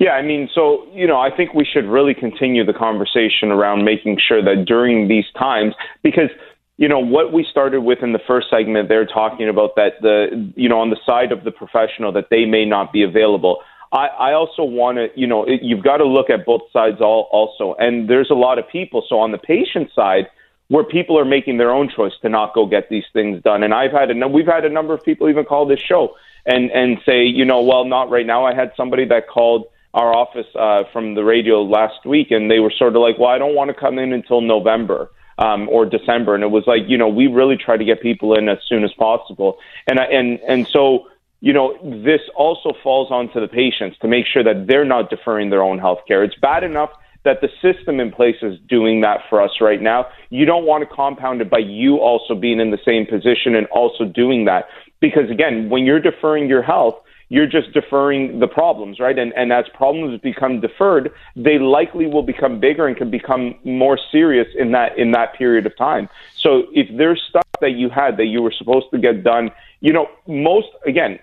Yeah, 0.00 0.10
I 0.10 0.22
mean, 0.22 0.48
so, 0.52 0.84
you 0.92 1.06
know, 1.06 1.20
I 1.20 1.30
think 1.34 1.54
we 1.54 1.64
should 1.64 1.84
really 1.84 2.12
continue 2.12 2.66
the 2.66 2.72
conversation 2.72 3.52
around 3.52 3.84
making 3.84 4.18
sure 4.26 4.42
that 4.42 4.64
during 4.66 5.06
these 5.06 5.26
times, 5.38 5.74
because, 6.02 6.30
you 6.76 6.88
know, 6.88 6.98
what 6.98 7.32
we 7.32 7.46
started 7.48 7.82
with 7.82 8.02
in 8.02 8.12
the 8.12 8.20
first 8.26 8.48
segment, 8.50 8.88
they're 8.88 9.06
talking 9.06 9.48
about 9.48 9.76
that 9.76 9.92
the, 10.02 10.52
you 10.56 10.68
know, 10.68 10.80
on 10.80 10.90
the 10.90 10.98
side 11.06 11.30
of 11.30 11.44
the 11.44 11.52
professional, 11.52 12.10
that 12.12 12.30
they 12.30 12.44
may 12.46 12.64
not 12.64 12.92
be 12.92 13.04
available. 13.04 13.60
I, 13.92 14.06
I 14.06 14.32
also 14.34 14.64
want 14.64 14.98
to, 14.98 15.08
you 15.14 15.26
know, 15.26 15.44
it, 15.44 15.60
you've 15.62 15.82
got 15.82 15.98
to 15.98 16.04
look 16.04 16.30
at 16.30 16.44
both 16.44 16.62
sides 16.72 17.00
all, 17.00 17.28
also. 17.32 17.74
And 17.78 18.08
there's 18.08 18.30
a 18.30 18.34
lot 18.34 18.58
of 18.58 18.68
people. 18.68 19.04
So 19.08 19.18
on 19.18 19.32
the 19.32 19.38
patient 19.38 19.90
side, 19.94 20.28
where 20.68 20.84
people 20.84 21.18
are 21.18 21.24
making 21.24 21.56
their 21.56 21.70
own 21.70 21.88
choice 21.88 22.12
to 22.22 22.28
not 22.28 22.54
go 22.54 22.66
get 22.66 22.90
these 22.90 23.04
things 23.12 23.42
done. 23.42 23.62
And 23.62 23.72
I've 23.72 23.92
had 23.92 24.10
a, 24.10 24.28
we've 24.28 24.46
had 24.46 24.64
a 24.64 24.68
number 24.68 24.92
of 24.92 25.02
people 25.02 25.28
even 25.28 25.44
call 25.44 25.66
this 25.66 25.80
show 25.80 26.14
and 26.46 26.70
and 26.70 26.98
say, 27.04 27.24
you 27.24 27.44
know, 27.44 27.62
well, 27.62 27.84
not 27.84 28.10
right 28.10 28.26
now. 28.26 28.44
I 28.44 28.54
had 28.54 28.72
somebody 28.76 29.06
that 29.06 29.28
called 29.28 29.66
our 29.94 30.14
office 30.14 30.46
uh, 30.54 30.84
from 30.92 31.14
the 31.14 31.24
radio 31.24 31.62
last 31.62 32.04
week, 32.04 32.30
and 32.30 32.50
they 32.50 32.60
were 32.60 32.70
sort 32.70 32.94
of 32.94 33.02
like, 33.02 33.18
well, 33.18 33.30
I 33.30 33.38
don't 33.38 33.54
want 33.54 33.68
to 33.68 33.74
come 33.74 33.98
in 33.98 34.12
until 34.12 34.40
November. 34.40 35.10
Um, 35.40 35.68
or 35.68 35.86
December, 35.86 36.34
and 36.34 36.42
it 36.42 36.48
was 36.48 36.64
like 36.66 36.80
you 36.88 36.98
know 36.98 37.06
we 37.06 37.28
really 37.28 37.56
try 37.56 37.76
to 37.76 37.84
get 37.84 38.02
people 38.02 38.36
in 38.36 38.48
as 38.48 38.58
soon 38.66 38.82
as 38.82 38.92
possible, 38.94 39.60
and 39.86 40.00
I, 40.00 40.06
and 40.06 40.40
and 40.40 40.66
so 40.66 41.06
you 41.40 41.52
know, 41.52 41.76
this 41.82 42.20
also 42.34 42.72
falls 42.82 43.10
onto 43.10 43.40
the 43.40 43.48
patients 43.48 43.96
to 44.00 44.08
make 44.08 44.26
sure 44.26 44.42
that 44.42 44.66
they're 44.66 44.84
not 44.84 45.08
deferring 45.10 45.50
their 45.50 45.62
own 45.62 45.78
health 45.78 46.00
care. 46.08 46.24
It's 46.24 46.34
bad 46.34 46.64
enough 46.64 46.90
that 47.24 47.40
the 47.40 47.48
system 47.62 48.00
in 48.00 48.10
place 48.10 48.36
is 48.42 48.58
doing 48.68 49.00
that 49.02 49.20
for 49.28 49.40
us 49.40 49.50
right 49.60 49.80
now. 49.80 50.06
You 50.30 50.44
don't 50.44 50.64
want 50.64 50.88
to 50.88 50.94
compound 50.94 51.40
it 51.40 51.50
by 51.50 51.58
you 51.58 51.98
also 51.98 52.34
being 52.34 52.60
in 52.60 52.70
the 52.70 52.78
same 52.84 53.06
position 53.06 53.54
and 53.54 53.66
also 53.66 54.04
doing 54.04 54.46
that. 54.46 54.66
Because 55.00 55.30
again, 55.30 55.68
when 55.68 55.84
you're 55.84 56.00
deferring 56.00 56.48
your 56.48 56.62
health, 56.62 56.96
you're 57.28 57.46
just 57.46 57.72
deferring 57.72 58.38
the 58.40 58.46
problems, 58.46 58.98
right? 58.98 59.18
And, 59.18 59.32
and 59.34 59.52
as 59.52 59.66
problems 59.74 60.18
become 60.22 60.60
deferred, 60.60 61.12
they 61.36 61.58
likely 61.58 62.06
will 62.06 62.22
become 62.22 62.58
bigger 62.58 62.86
and 62.86 62.96
can 62.96 63.10
become 63.10 63.54
more 63.64 63.98
serious 64.10 64.48
in 64.58 64.72
that 64.72 64.98
in 64.98 65.10
that 65.12 65.34
period 65.34 65.66
of 65.66 65.76
time. 65.76 66.08
So 66.36 66.64
if 66.72 66.88
there's 66.96 67.22
stuff 67.28 67.44
that 67.60 67.72
you 67.72 67.90
had 67.90 68.16
that 68.16 68.26
you 68.26 68.40
were 68.40 68.52
supposed 68.56 68.86
to 68.92 68.98
get 68.98 69.22
done, 69.22 69.50
you 69.80 69.92
know, 69.92 70.08
most 70.26 70.68
again, 70.86 71.18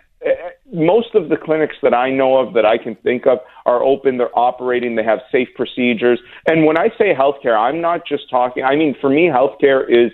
most 0.71 1.13
of 1.15 1.29
the 1.29 1.37
clinics 1.37 1.75
that 1.83 1.93
I 1.93 2.09
know 2.09 2.37
of 2.37 2.53
that 2.55 2.65
I 2.65 2.77
can 2.77 2.95
think 2.95 3.27
of 3.27 3.39
are 3.65 3.83
open, 3.83 4.17
they're 4.17 4.37
operating, 4.37 4.95
they 4.95 5.03
have 5.03 5.19
safe 5.31 5.49
procedures. 5.55 6.19
And 6.47 6.65
when 6.65 6.77
I 6.77 6.89
say 6.97 7.13
healthcare, 7.13 7.57
I'm 7.57 7.81
not 7.81 8.07
just 8.07 8.29
talking, 8.29 8.63
I 8.63 8.75
mean, 8.75 8.95
for 8.99 9.09
me, 9.09 9.27
healthcare 9.27 9.85
is 9.87 10.11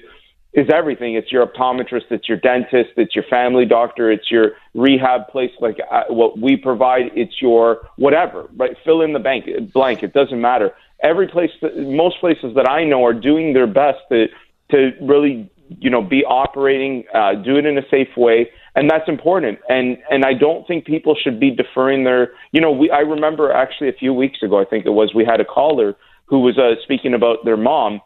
is 0.53 0.67
everything. 0.73 1.15
It's 1.15 1.31
your 1.31 1.47
optometrist, 1.47 2.11
it's 2.11 2.27
your 2.27 2.37
dentist, 2.37 2.91
it's 2.97 3.15
your 3.15 3.23
family 3.29 3.65
doctor, 3.65 4.11
it's 4.11 4.29
your 4.29 4.51
rehab 4.73 5.29
place 5.29 5.51
like 5.61 5.77
uh, 5.89 6.03
what 6.09 6.37
we 6.39 6.57
provide, 6.57 7.03
it's 7.15 7.41
your 7.41 7.87
whatever, 7.95 8.49
right? 8.57 8.75
Fill 8.83 9.01
in 9.01 9.13
the 9.13 9.19
bank 9.19 9.45
blank, 9.73 10.03
it 10.03 10.11
doesn't 10.11 10.41
matter. 10.41 10.71
Every 11.03 11.27
place 11.27 11.51
that, 11.61 11.77
most 11.77 12.19
places 12.19 12.53
that 12.55 12.69
I 12.69 12.83
know 12.83 13.05
are 13.05 13.13
doing 13.13 13.53
their 13.53 13.67
best 13.67 13.99
to 14.11 14.27
to 14.71 14.91
really, 15.01 15.49
you 15.79 15.89
know, 15.89 16.01
be 16.01 16.23
operating, 16.25 17.03
uh, 17.13 17.35
do 17.35 17.57
it 17.57 17.65
in 17.65 17.77
a 17.77 17.83
safe 17.89 18.15
way 18.17 18.49
and 18.75 18.89
that's 18.89 19.07
important. 19.07 19.59
And 19.69 19.97
and 20.09 20.23
I 20.23 20.33
don't 20.33 20.65
think 20.67 20.85
people 20.85 21.15
should 21.21 21.39
be 21.39 21.51
deferring 21.51 22.03
their. 22.03 22.31
You 22.51 22.61
know, 22.61 22.71
we 22.71 22.89
I 22.89 22.99
remember 22.99 23.51
actually 23.51 23.89
a 23.89 23.93
few 23.93 24.13
weeks 24.13 24.41
ago, 24.41 24.59
I 24.59 24.65
think 24.65 24.85
it 24.85 24.91
was, 24.91 25.13
we 25.13 25.25
had 25.25 25.39
a 25.39 25.45
caller 25.45 25.95
who 26.25 26.39
was 26.39 26.57
uh, 26.57 26.81
speaking 26.83 27.13
about 27.13 27.43
their 27.43 27.57
mom, 27.57 27.99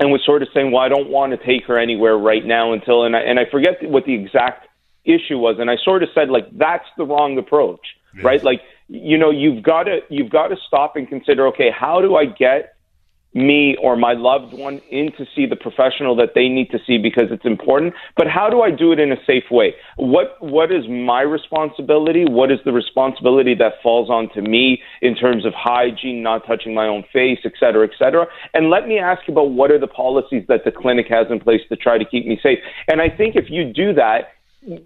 and 0.00 0.10
was 0.10 0.22
sort 0.24 0.42
of 0.42 0.48
saying, 0.52 0.72
"Well, 0.72 0.82
I 0.82 0.88
don't 0.88 1.10
want 1.10 1.38
to 1.38 1.46
take 1.46 1.66
her 1.66 1.78
anywhere 1.78 2.16
right 2.16 2.44
now 2.44 2.72
until," 2.72 3.04
and 3.04 3.14
I 3.14 3.20
and 3.20 3.38
I 3.38 3.44
forget 3.50 3.76
what 3.82 4.04
the 4.04 4.14
exact 4.14 4.66
issue 5.04 5.38
was, 5.38 5.56
and 5.60 5.70
I 5.70 5.76
sort 5.84 6.02
of 6.02 6.08
said 6.14 6.28
like 6.28 6.46
that's 6.56 6.86
the 6.96 7.04
wrong 7.04 7.38
approach, 7.38 7.86
yes. 8.14 8.24
right? 8.24 8.42
Like 8.42 8.60
you 8.88 9.16
know, 9.16 9.30
you've 9.30 9.62
got 9.62 9.84
to 9.84 10.00
you've 10.08 10.30
got 10.30 10.48
to 10.48 10.56
stop 10.66 10.96
and 10.96 11.08
consider, 11.08 11.46
okay, 11.48 11.70
how 11.70 12.00
do 12.00 12.16
I 12.16 12.24
get 12.26 12.74
me 13.38 13.76
or 13.82 13.96
my 13.96 14.12
loved 14.12 14.52
one 14.52 14.80
in 14.90 15.12
to 15.12 15.24
see 15.34 15.46
the 15.46 15.56
professional 15.56 16.16
that 16.16 16.30
they 16.34 16.48
need 16.48 16.70
to 16.70 16.78
see 16.86 16.98
because 16.98 17.30
it's 17.30 17.44
important. 17.44 17.94
But 18.16 18.26
how 18.26 18.50
do 18.50 18.62
i 18.62 18.70
do 18.70 18.92
it 18.92 18.98
in 18.98 19.12
a 19.12 19.24
safe 19.26 19.50
way? 19.50 19.74
What 19.96 20.36
what 20.40 20.72
is 20.72 20.88
my 20.88 21.22
responsibility? 21.22 22.24
What 22.24 22.50
is 22.50 22.58
the 22.64 22.72
responsibility 22.72 23.54
that 23.54 23.74
falls 23.82 24.10
onto 24.10 24.40
me 24.40 24.82
in 25.00 25.14
terms 25.14 25.46
of 25.46 25.52
hygiene 25.54 26.22
not 26.22 26.46
touching 26.46 26.74
my 26.74 26.86
own 26.86 27.04
face 27.12 27.38
et 27.44 27.52
cetera 27.58 27.86
et 27.86 27.92
cetera? 27.98 28.26
And 28.54 28.70
let 28.70 28.88
me 28.88 28.98
ask 28.98 29.26
you 29.28 29.32
about 29.32 29.50
what 29.50 29.70
are 29.70 29.78
the 29.78 29.86
policies 29.86 30.44
that 30.48 30.64
the 30.64 30.72
clinic 30.72 31.06
has 31.08 31.26
in 31.30 31.40
place 31.40 31.60
to 31.68 31.76
try 31.76 31.98
to 31.98 32.04
keep 32.04 32.26
me 32.26 32.38
safe. 32.42 32.58
And 32.88 33.00
i 33.00 33.08
think 33.08 33.36
if 33.36 33.50
you 33.50 33.72
do 33.72 33.92
that 33.94 34.32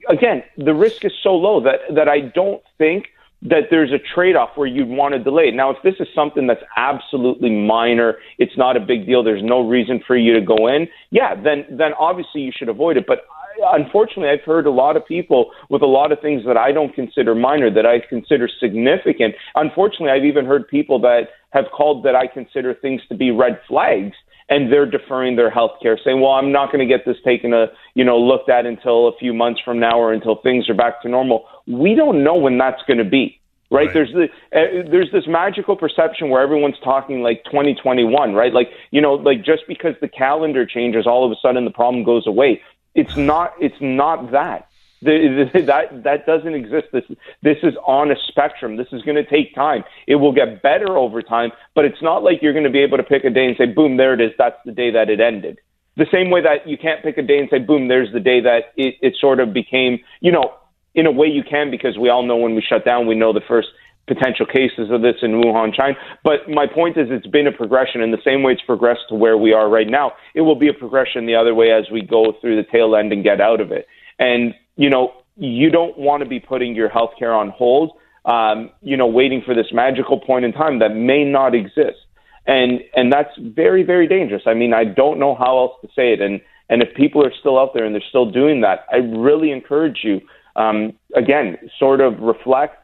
again 0.09 0.42
the 0.59 0.75
risk 0.75 1.04
is 1.04 1.12
so 1.23 1.35
low 1.35 1.61
that 1.61 1.80
that 1.94 2.09
i 2.09 2.21
don't 2.21 2.62
think 2.78 3.06
that 3.42 3.64
there's 3.70 3.90
a 3.92 3.99
trade 4.14 4.37
off 4.37 4.50
where 4.54 4.68
you'd 4.68 4.88
want 4.88 5.14
to 5.14 5.18
delay. 5.22 5.50
Now, 5.50 5.70
if 5.70 5.76
this 5.82 5.94
is 5.99 6.06
something 6.14 6.46
that's 6.46 6.62
absolutely 6.76 7.50
minor, 7.50 8.14
it's 8.38 8.56
not 8.56 8.76
a 8.76 8.80
big 8.80 9.06
deal, 9.06 9.25
there's 9.25 9.42
no 9.42 9.66
reason 9.66 10.00
for 10.06 10.16
you 10.16 10.32
to 10.34 10.40
go 10.40 10.68
in, 10.68 10.87
yeah, 11.11 11.34
then 11.34 11.64
then 11.70 11.92
obviously 11.99 12.40
you 12.40 12.52
should 12.56 12.68
avoid 12.68 12.96
it. 12.96 13.04
But 13.06 13.18
I, 13.30 13.76
unfortunately, 13.76 14.28
I've 14.28 14.44
heard 14.44 14.66
a 14.66 14.70
lot 14.70 14.96
of 14.96 15.04
people 15.06 15.50
with 15.70 15.82
a 15.82 15.87
lot 15.87 16.12
of 16.12 16.20
things 16.20 16.42
that 16.46 16.56
I 16.56 16.72
don't 16.72 16.94
consider 16.94 17.34
minor, 17.34 17.72
that 17.75 17.84
I 17.84 17.99
consider 18.08 18.49
significant. 18.61 19.34
Unfortunately, 19.54 20.11
I've 20.11 20.25
even 20.25 20.46
heard 20.46 20.68
people 20.68 21.00
that 21.00 21.28
have 21.50 21.64
called 21.76 22.04
that 22.04 22.14
I 22.14 22.26
consider 22.26 22.75
things 22.75 23.02
to 23.08 23.16
be 23.16 23.30
red 23.30 23.61
flags 23.68 24.14
and 24.49 24.72
they're 24.72 24.87
deferring 24.87 25.37
their 25.37 25.50
health 25.50 25.72
care, 25.82 25.99
saying, 26.04 26.20
"Well, 26.20 26.32
I'm 26.32 26.52
not 26.52 26.72
going 26.72 26.87
to 26.87 26.92
get 26.92 27.04
this 27.04 27.16
taken 27.25 27.52
a 27.52 27.66
you 27.94 28.04
know 28.04 28.18
looked 28.18 28.49
at 28.49 28.66
until 28.66 29.08
a 29.08 29.16
few 29.18 29.32
months 29.32 29.61
from 29.64 29.78
now 29.78 29.99
or 29.99 30.12
until 30.12 30.37
things 30.37 30.68
are 30.68 30.75
back 30.75 31.02
to 31.02 31.08
normal." 31.08 31.46
We 31.66 31.94
don't 31.94 32.25
know 32.25 32.37
when 32.37 32.58
that's 32.58 32.82
going 32.87 32.99
to 32.99 33.04
be. 33.04 33.38
Right? 33.70 33.87
right? 33.87 33.94
There's 33.94 34.12
the 34.12 34.25
uh, 34.25 34.90
there's 34.90 35.11
this 35.12 35.26
magical 35.26 35.76
perception 35.76 36.28
where 36.28 36.42
everyone's 36.42 36.78
talking 36.84 37.22
like 37.22 37.42
2021, 37.44 38.34
right? 38.34 38.52
Like 38.52 38.68
you 38.90 39.00
know, 39.00 39.14
like 39.14 39.44
just 39.44 39.62
because 39.66 39.94
the 40.00 40.08
calendar 40.08 40.66
changes, 40.66 41.06
all 41.06 41.25
of 41.25 41.32
a 41.32 41.37
sudden 41.40 41.64
the 41.64 41.70
problem 41.70 42.04
goes 42.04 42.26
away. 42.26 42.61
It's 42.94 43.16
not. 43.16 43.54
It's 43.61 43.80
not 43.80 44.32
that. 44.32 44.68
The, 45.02 45.49
the, 45.52 45.62
that 45.66 46.04
that 46.04 46.26
doesn't 46.26 46.54
exist. 46.54 46.88
This 46.92 47.04
this 47.42 47.59
is 47.62 47.75
on 47.87 48.11
a 48.11 48.16
spectrum. 48.28 48.76
This 48.76 48.88
is 48.92 49.02
going 49.02 49.16
to 49.16 49.25
take 49.25 49.54
time. 49.54 49.85
It 50.06 50.16
will 50.16 50.32
get 50.32 50.62
better 50.62 50.97
over 50.97 51.23
time, 51.23 51.50
but 51.75 51.85
it's 51.85 52.02
not 52.02 52.23
like 52.23 52.40
you're 52.40 52.52
going 52.52 52.64
to 52.64 52.71
be 52.71 52.82
able 52.82 52.97
to 52.97 53.02
pick 53.02 53.25
a 53.25 53.30
day 53.30 53.47
and 53.47 53.56
say, 53.56 53.66
"Boom, 53.66 53.97
there 53.97 54.14
it 54.14 54.21
is." 54.21 54.30
That's 54.38 54.56
the 54.64 54.73
day 54.73 54.90
that 54.92 55.11
it 55.11 55.21
ended. 55.21 55.59
The 55.97 56.06
same 56.11 56.30
way 56.30 56.40
that 56.42 56.66
you 56.66 56.78
can't 56.78 57.02
pick 57.02 57.18
a 57.18 57.23
day 57.23 57.38
and 57.38 57.49
say, 57.50 57.59
"Boom, 57.59 57.88
there's 57.88 58.12
the 58.12 58.21
day 58.21 58.40
that 58.40 58.73
it, 58.76 58.94
it 59.02 59.14
sort 59.21 59.40
of 59.40 59.52
became." 59.52 59.99
You 60.21 60.32
know, 60.32 60.54
in 60.94 61.06
a 61.06 61.12
way 61.12 61.26
you 61.26 61.42
can 61.42 61.71
because 61.71 61.99
we 61.99 62.09
all 62.09 62.23
know 62.23 62.37
when 62.37 62.54
we 62.54 62.62
shut 62.62 62.85
down, 62.85 63.06
we 63.06 63.14
know 63.14 63.32
the 63.32 63.42
first 63.47 63.68
potential 64.06 64.47
cases 64.47 64.90
of 64.90 65.02
this 65.02 65.16
in 65.23 65.40
Wuhan, 65.40 65.75
China. 65.75 65.94
But 66.25 66.49
my 66.49 66.66
point 66.66 66.97
is, 66.97 67.09
it's 67.11 67.26
been 67.26 67.47
a 67.47 67.52
progression. 67.52 68.00
In 68.00 68.11
the 68.11 68.23
same 68.25 68.42
way 68.42 68.52
it's 68.52 68.62
progressed 68.62 69.02
to 69.09 69.14
where 69.14 69.38
we 69.38 69.52
are 69.52 69.68
right 69.68 69.88
now, 69.88 70.12
it 70.35 70.42
will 70.42 70.56
be 70.56 70.68
a 70.68 70.75
progression 70.75 71.26
the 71.26 71.37
other 71.37 71.54
way 71.54 71.71
as 71.71 71.90
we 71.90 72.02
go 72.02 72.35
through 72.40 72.56
the 72.56 72.68
tail 72.71 72.97
end 72.97 73.12
and 73.12 73.23
get 73.23 73.40
out 73.40 73.61
of 73.61 73.71
it. 73.71 73.87
And 74.18 74.54
you 74.76 74.91
know, 74.91 75.12
you 75.37 75.71
don't 75.71 75.97
want 75.99 76.23
to 76.23 76.29
be 76.29 76.41
putting 76.41 76.75
your 76.75 76.88
health 76.88 77.12
care 77.19 77.33
on 77.33 77.50
hold, 77.50 77.93
um, 78.25 78.71
you 78.83 78.97
know, 78.97 79.07
waiting 79.07 79.43
for 79.45 79.55
this 79.55 79.67
magical 79.73 80.21
point 80.21 80.45
in 80.45 80.52
time 80.52 80.79
that 80.81 80.95
may 80.95 81.25
not 81.25 81.55
exist. 81.55 81.99
And 82.47 82.81
and 82.95 83.12
that's 83.12 83.31
very, 83.38 83.85
very 83.85 84.09
dangerous. 84.09 84.43
I 84.47 84.55
mean, 84.55 84.75
I 84.75 84.85
don't 84.85 85.19
know 85.19 85.35
how 85.35 85.59
else 85.59 85.73
to 85.83 85.88
say 85.95 86.12
it. 86.12 86.21
And 86.21 86.41
and 86.69 86.83
if 86.83 86.95
people 86.95 87.25
are 87.25 87.33
still 87.38 87.59
out 87.59 87.73
there 87.75 87.85
and 87.85 87.95
they're 87.95 88.02
still 88.09 88.31
doing 88.31 88.62
that, 88.62 88.87
I 88.91 88.97
really 88.97 89.52
encourage 89.52 90.00
you, 90.02 90.21
um, 90.57 90.93
again, 91.14 91.57
sort 91.79 92.00
of 92.00 92.19
reflect, 92.19 92.76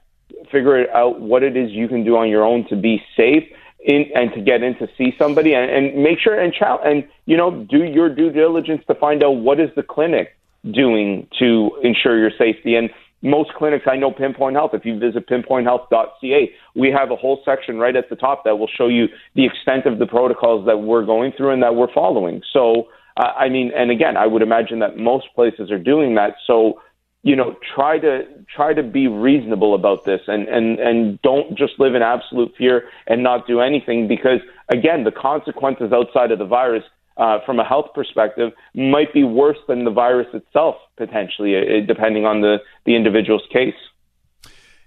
figure 0.53 0.89
out 0.93 1.21
what 1.21 1.43
it 1.43 1.57
is 1.57 1.71
you 1.73 1.89
can 1.89 2.05
do 2.05 2.17
on 2.17 2.29
your 2.29 2.45
own 2.45 2.69
to 2.69 2.77
be 2.77 3.03
safe 3.17 3.45
in, 3.81 4.05
and 4.15 4.33
to 4.35 4.41
get 4.41 4.63
in 4.63 4.77
to 4.79 4.89
see 4.97 5.13
somebody 5.19 5.55
and, 5.55 5.71
and 5.71 6.03
make 6.03 6.19
sure 6.19 6.39
and, 6.39 6.53
and 6.85 7.09
you 7.27 7.37
know 7.37 7.65
do 7.65 7.85
your 7.85 8.15
due 8.15 8.31
diligence 8.31 8.83
to 8.87 8.95
find 8.95 9.23
out 9.23 9.31
what 9.31 9.61
is 9.61 9.71
the 9.77 9.83
clinic 9.83 10.38
doing 10.71 11.29
to 11.39 11.71
ensure 11.83 12.19
your 12.19 12.33
safety. 12.39 12.75
And 12.75 12.91
most 13.23 13.51
clinics, 13.55 13.87
I 13.91 13.97
know 13.97 14.13
Pinpoint 14.13 14.55
Health. 14.55 14.73
If 14.75 14.85
you 14.85 14.99
visit 14.99 15.29
pinpointhealth.ca, 15.29 16.53
we 16.77 16.91
have 16.91 17.11
a 17.11 17.17
whole 17.17 17.43
section 17.45 17.79
right 17.79 17.97
at 17.97 18.09
the 18.11 18.17
top 18.17 18.45
that 18.45 18.59
will 18.59 18.69
show 18.69 18.87
you 18.87 19.07
the 19.35 19.45
extent 19.45 19.87
of 19.87 19.99
the 19.99 20.07
protocols 20.07 20.67
that 20.67 20.79
we're 20.79 21.05
going 21.05 21.33
through 21.37 21.51
and 21.51 21.63
that 21.63 21.75
we're 21.75 21.93
following. 21.93 22.43
So, 22.53 22.89
uh, 23.17 23.33
I 23.37 23.49
mean, 23.49 23.73
and 23.75 23.91
again, 23.91 24.17
I 24.17 24.27
would 24.27 24.43
imagine 24.43 24.79
that 24.81 24.97
most 24.97 25.27
places 25.35 25.71
are 25.73 25.79
doing 25.79 26.15
that. 26.15 26.35
So, 26.47 26.81
you 27.25 27.35
know, 27.35 27.57
try 27.75 27.99
to 27.99 28.23
try 28.55 28.73
to 28.73 28.83
be 28.85 29.09
reasonable 29.09 29.75
about 29.75 30.05
this 30.05 30.21
and 30.29 30.47
and 30.49 30.79
and 30.79 31.21
don't 31.23 31.59
just 31.59 31.73
live 31.81 31.97
in 31.97 32.03
absolute 32.03 32.55
fear 32.57 32.85
and 33.09 33.25
not 33.25 33.49
do 33.49 33.61
anything 33.61 34.07
because 34.07 34.39
again, 34.69 35.03
the 35.03 35.11
consequences 35.11 35.93
outside 35.93 36.31
of 36.31 36.39
the 36.39 36.47
virus 36.47 36.85
uh, 37.19 37.39
from 37.45 37.59
a 37.59 37.65
health 37.65 37.87
perspective 37.95 38.53
might 38.75 39.13
be 39.13 39.25
worse 39.25 39.59
than 39.67 39.85
the 39.85 39.91
virus 39.91 40.29
itself 40.33 40.77
potentially, 40.97 41.57
uh, 41.57 41.87
depending 41.87 42.25
on 42.25 42.41
the, 42.41 42.59
the 42.87 42.95
individual's 42.95 43.47
case. 43.53 43.75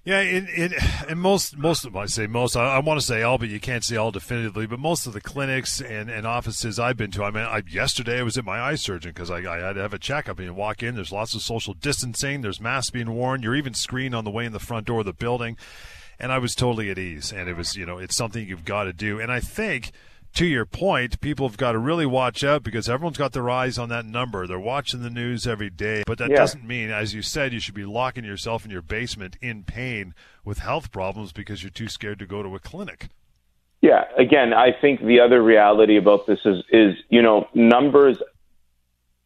Yeah, 0.03 0.21
in, 0.21 0.47
in, 0.47 0.73
in 1.09 1.19
most 1.19 1.55
most 1.57 1.85
of 1.85 1.95
I 1.95 2.07
say 2.07 2.25
most 2.25 2.55
I, 2.55 2.77
I, 2.77 2.79
want 2.79 2.99
to 2.99 3.05
say 3.05 3.21
all, 3.21 3.37
but 3.37 3.49
you 3.49 3.59
can't 3.59 3.83
say 3.83 3.97
all 3.97 4.09
definitively. 4.09 4.65
But 4.65 4.79
most 4.79 5.05
of 5.05 5.13
the 5.13 5.21
clinics 5.21 5.79
and, 5.79 6.09
and 6.09 6.25
offices 6.25 6.79
I've 6.79 6.97
been 6.97 7.11
to, 7.11 7.23
I 7.23 7.29
mean, 7.29 7.43
I, 7.43 7.61
yesterday 7.69 8.19
I 8.19 8.23
was 8.23 8.35
at 8.35 8.43
my 8.43 8.59
eye 8.59 8.75
surgeon 8.75 9.11
because 9.11 9.29
I, 9.29 9.37
I, 9.37 9.59
had 9.59 9.73
to 9.73 9.81
have 9.81 9.93
a 9.93 9.99
checkup. 9.99 10.39
And 10.39 10.47
you 10.47 10.53
walk 10.55 10.81
in, 10.81 10.95
there's 10.95 11.11
lots 11.11 11.35
of 11.35 11.43
social 11.43 11.75
distancing, 11.75 12.41
there's 12.41 12.59
masks 12.59 12.89
being 12.89 13.13
worn, 13.13 13.43
you're 13.43 13.55
even 13.55 13.75
screened 13.75 14.15
on 14.15 14.23
the 14.23 14.31
way 14.31 14.43
in 14.43 14.53
the 14.53 14.59
front 14.59 14.87
door 14.87 15.01
of 15.01 15.05
the 15.05 15.13
building, 15.13 15.55
and 16.19 16.31
I 16.31 16.39
was 16.39 16.55
totally 16.55 16.89
at 16.89 16.97
ease. 16.97 17.31
And 17.31 17.47
it 17.47 17.55
was 17.55 17.75
you 17.75 17.85
know 17.85 17.99
it's 17.99 18.15
something 18.15 18.47
you've 18.47 18.65
got 18.65 18.85
to 18.85 18.93
do. 18.93 19.19
And 19.19 19.31
I 19.31 19.39
think 19.39 19.91
to 20.33 20.45
your 20.45 20.65
point, 20.65 21.19
people 21.19 21.47
have 21.47 21.57
got 21.57 21.73
to 21.73 21.79
really 21.79 22.05
watch 22.05 22.43
out 22.43 22.63
because 22.63 22.87
everyone's 22.87 23.17
got 23.17 23.33
their 23.33 23.49
eyes 23.49 23.77
on 23.77 23.89
that 23.89 24.05
number. 24.05 24.47
They're 24.47 24.59
watching 24.59 25.01
the 25.01 25.09
news 25.09 25.45
every 25.45 25.69
day. 25.69 26.03
But 26.05 26.17
that 26.19 26.29
yeah. 26.29 26.37
doesn't 26.37 26.65
mean, 26.65 26.89
as 26.89 27.13
you 27.13 27.21
said, 27.21 27.53
you 27.53 27.59
should 27.59 27.75
be 27.75 27.85
locking 27.85 28.23
yourself 28.23 28.63
in 28.63 28.71
your 28.71 28.81
basement 28.81 29.37
in 29.41 29.63
pain 29.63 30.13
with 30.45 30.59
health 30.59 30.91
problems 30.91 31.31
because 31.31 31.63
you're 31.63 31.69
too 31.69 31.89
scared 31.89 32.19
to 32.19 32.25
go 32.25 32.41
to 32.41 32.55
a 32.55 32.59
clinic. 32.59 33.09
Yeah, 33.81 34.03
again, 34.17 34.53
I 34.53 34.69
think 34.79 35.01
the 35.01 35.19
other 35.19 35.41
reality 35.41 35.97
about 35.97 36.27
this 36.27 36.39
is 36.45 36.63
is, 36.71 36.95
you 37.09 37.21
know, 37.21 37.47
numbers 37.55 38.17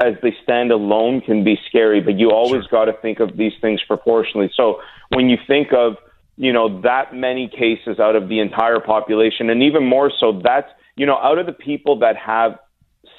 as 0.01 0.13
they 0.21 0.33
stand 0.43 0.71
alone 0.71 1.21
can 1.21 1.43
be 1.43 1.57
scary, 1.67 2.01
but 2.01 2.17
you 2.17 2.31
always 2.31 2.63
sure. 2.63 2.85
got 2.85 2.85
to 2.85 2.93
think 2.93 3.19
of 3.19 3.37
these 3.37 3.53
things 3.61 3.81
proportionally. 3.87 4.49
So 4.55 4.81
when 5.09 5.29
you 5.29 5.37
think 5.47 5.71
of, 5.73 5.97
you 6.37 6.51
know, 6.51 6.81
that 6.81 7.13
many 7.13 7.47
cases 7.47 7.99
out 7.99 8.15
of 8.15 8.29
the 8.29 8.39
entire 8.39 8.79
population 8.79 9.49
and 9.49 9.63
even 9.63 9.85
more 9.85 10.11
so 10.19 10.41
that's 10.43 10.69
you 10.95 11.05
know, 11.05 11.17
out 11.17 11.37
of 11.37 11.45
the 11.45 11.53
people 11.53 11.99
that 11.99 12.15
have 12.15 12.57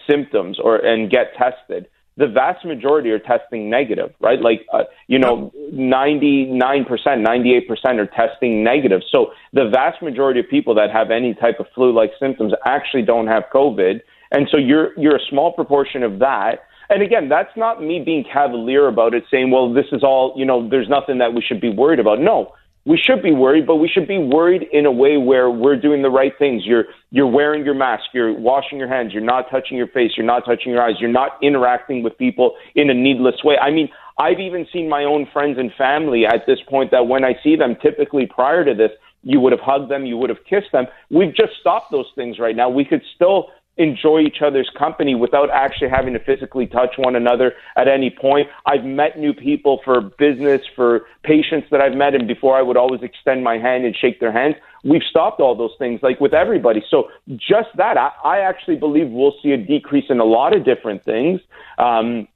symptoms 0.08 0.58
or 0.62 0.76
and 0.76 1.11
get 1.11 1.35
tested, 1.37 1.88
the 2.16 2.26
vast 2.26 2.64
majority 2.64 3.11
are 3.11 3.18
testing 3.18 3.68
negative, 3.68 4.14
right? 4.20 4.40
Like, 4.40 4.64
uh, 4.73 4.85
you 5.06 5.18
know, 5.18 5.52
99%, 5.73 6.87
98% 6.87 7.68
are 7.85 8.06
testing 8.06 8.64
negative. 8.64 9.02
So 9.11 9.32
the 9.52 9.68
vast 9.68 10.02
majority 10.02 10.40
of 10.40 10.49
people 10.49 10.75
that 10.76 10.90
have 10.90 11.11
any 11.11 11.35
type 11.35 11.61
of 11.61 11.66
flu-like 11.75 12.12
symptoms 12.18 12.54
actually 12.64 13.02
don't 13.02 13.26
have 13.26 13.44
COVID. 13.52 14.00
And 14.30 14.49
so 14.50 14.56
you're, 14.56 14.99
you're 14.99 15.16
a 15.16 15.25
small 15.28 15.52
proportion 15.52 16.02
of 16.02 16.18
that. 16.20 16.61
And 16.88 17.02
again, 17.02 17.28
that's 17.28 17.54
not 17.54 17.82
me 17.82 18.02
being 18.02 18.25
cavalier 18.32 18.88
about 18.88 19.12
it, 19.12 19.25
saying, 19.30 19.50
well, 19.50 19.75
this 19.75 19.87
is 19.92 20.02
all, 20.02 20.32
you 20.37 20.46
know, 20.46 20.66
there's 20.70 20.88
nothing 20.88 21.18
that 21.18 21.35
we 21.35 21.42
should 21.42 21.61
be 21.61 21.68
worried 21.68 21.99
about. 21.99 22.20
No, 22.20 22.52
we 22.87 22.97
should 22.97 23.21
be 23.21 23.33
worried, 23.33 23.66
but 23.66 23.76
we 23.76 23.88
should 23.88 24.07
be 24.07 24.19
worried 24.19 24.62
in 24.73 24.87
a 24.87 24.93
way 24.93 25.16
where 25.16 25.50
we're 25.50 25.76
doing 25.76 26.02
the 26.02 26.11
right 26.11 26.33
things. 26.38 26.62
You're 26.64 26.85
you're 27.11 27.26
wearing 27.26 27.64
your 27.64 27.75
mask, 27.75 28.05
you're 28.14 28.33
washing 28.33 28.78
your 28.78 28.88
hands, 28.88 29.12
you're 29.12 29.25
not 29.25 29.50
touching 29.50 29.76
your 29.76 29.88
face, 29.88 30.12
you're 30.16 30.26
not 30.26 30.45
touching 30.47 30.71
your 30.73 30.81
eyes, 30.81 30.95
you're 31.00 31.11
not 31.11 31.33
interacting 31.43 32.05
with 32.05 32.16
people 32.16 32.55
in 32.76 32.88
a 32.88 32.95
needless 32.95 33.43
way. 33.43 33.57
I 33.59 33.73
mean, 33.73 33.88
I've 34.19 34.38
even 34.38 34.66
seen 34.73 34.88
my 34.88 35.02
own 35.02 35.26
friends 35.33 35.59
and 35.59 35.73
family 35.76 36.25
at 36.25 36.47
this 36.47 36.61
point 36.69 36.93
that 36.93 37.09
when 37.09 37.25
I 37.25 37.35
see 37.43 37.57
them, 37.57 37.76
typically 37.83 38.26
prior 38.26 38.64
to 38.64 38.73
this, 38.73 38.93
you 39.23 39.40
would 39.40 39.50
have 39.50 39.61
hugged 39.61 39.90
them, 39.90 40.07
you 40.07 40.16
would 40.16 40.31
have 40.31 40.45
kissed 40.49 40.71
them. 40.73 40.87
We've 41.11 41.35
just 41.35 41.55
stopped 41.61 41.90
those 41.90 42.07
things 42.14 42.38
right 42.38 42.55
now. 42.55 42.71
We 42.71 42.85
could 42.85 43.02
still 43.16 43.49
enjoy 43.76 44.21
each 44.21 44.38
other's 44.45 44.71
company 44.78 45.14
without 45.14 45.50
actually 45.50 45.88
having 45.88 46.14
to 46.14 46.21
physically 46.21 46.66
touch 46.66 46.95
one 46.97 47.14
another 47.14 47.52
at 47.76 47.88
any 47.88 48.11
point. 48.11 48.49
I've 48.64 48.85
met 48.85 49.18
new 49.18 49.35
people 49.35 49.80
for 49.85 50.00
business, 50.00 50.62
for 50.75 51.02
patients 51.23 51.68
that 51.71 51.80
I've 51.80 51.95
met, 51.95 52.14
and 52.14 52.26
before 52.26 52.56
I 52.56 52.62
would 52.62 52.76
always 52.76 53.02
extend 53.02 53.45
my 53.45 53.59
hand 53.59 53.85
and 53.85 53.95
shake 53.95 54.21
their 54.21 54.33
hands. 54.33 54.54
We've 54.85 55.02
stopped 55.09 55.40
all 55.40 55.54
those 55.54 55.75
things, 55.78 56.00
like 56.02 56.21
with 56.21 56.33
everybody. 56.33 56.83
So 56.88 57.09
just 57.37 57.68
that, 57.76 57.99
I, 57.99 58.11
I 58.25 58.38
actually 58.38 58.76
believe 58.76 59.11
we'll 59.11 59.35
see 59.42 59.52
a 59.52 59.56
decrease 59.56 60.06
in 60.09 60.21
a 60.21 60.25
lot 60.25 60.56
of 60.56 60.64
different 60.64 61.04
things. 61.04 61.40
Um, 61.78 62.28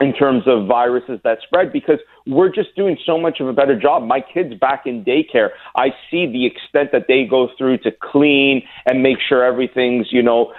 in 0.00 0.12
terms 0.12 0.44
of 0.46 0.66
viruses 0.66 1.18
that 1.24 1.38
spread 1.42 1.72
because 1.72 1.98
we're 2.26 2.52
just 2.54 2.74
doing 2.76 2.96
so 3.04 3.18
much 3.18 3.40
of 3.40 3.48
a 3.48 3.52
better 3.52 3.78
job. 3.78 4.04
My 4.04 4.20
kids 4.20 4.54
back 4.54 4.82
in 4.86 5.04
daycare, 5.04 5.48
I 5.76 5.88
see 6.10 6.26
the 6.26 6.46
extent 6.46 6.90
that 6.92 7.06
they 7.08 7.24
go 7.24 7.48
through 7.56 7.78
to 7.78 7.90
clean 7.90 8.62
and 8.86 9.02
make 9.02 9.16
sure 9.26 9.44
everything's, 9.44 10.08
you 10.12 10.22
know, 10.22 10.52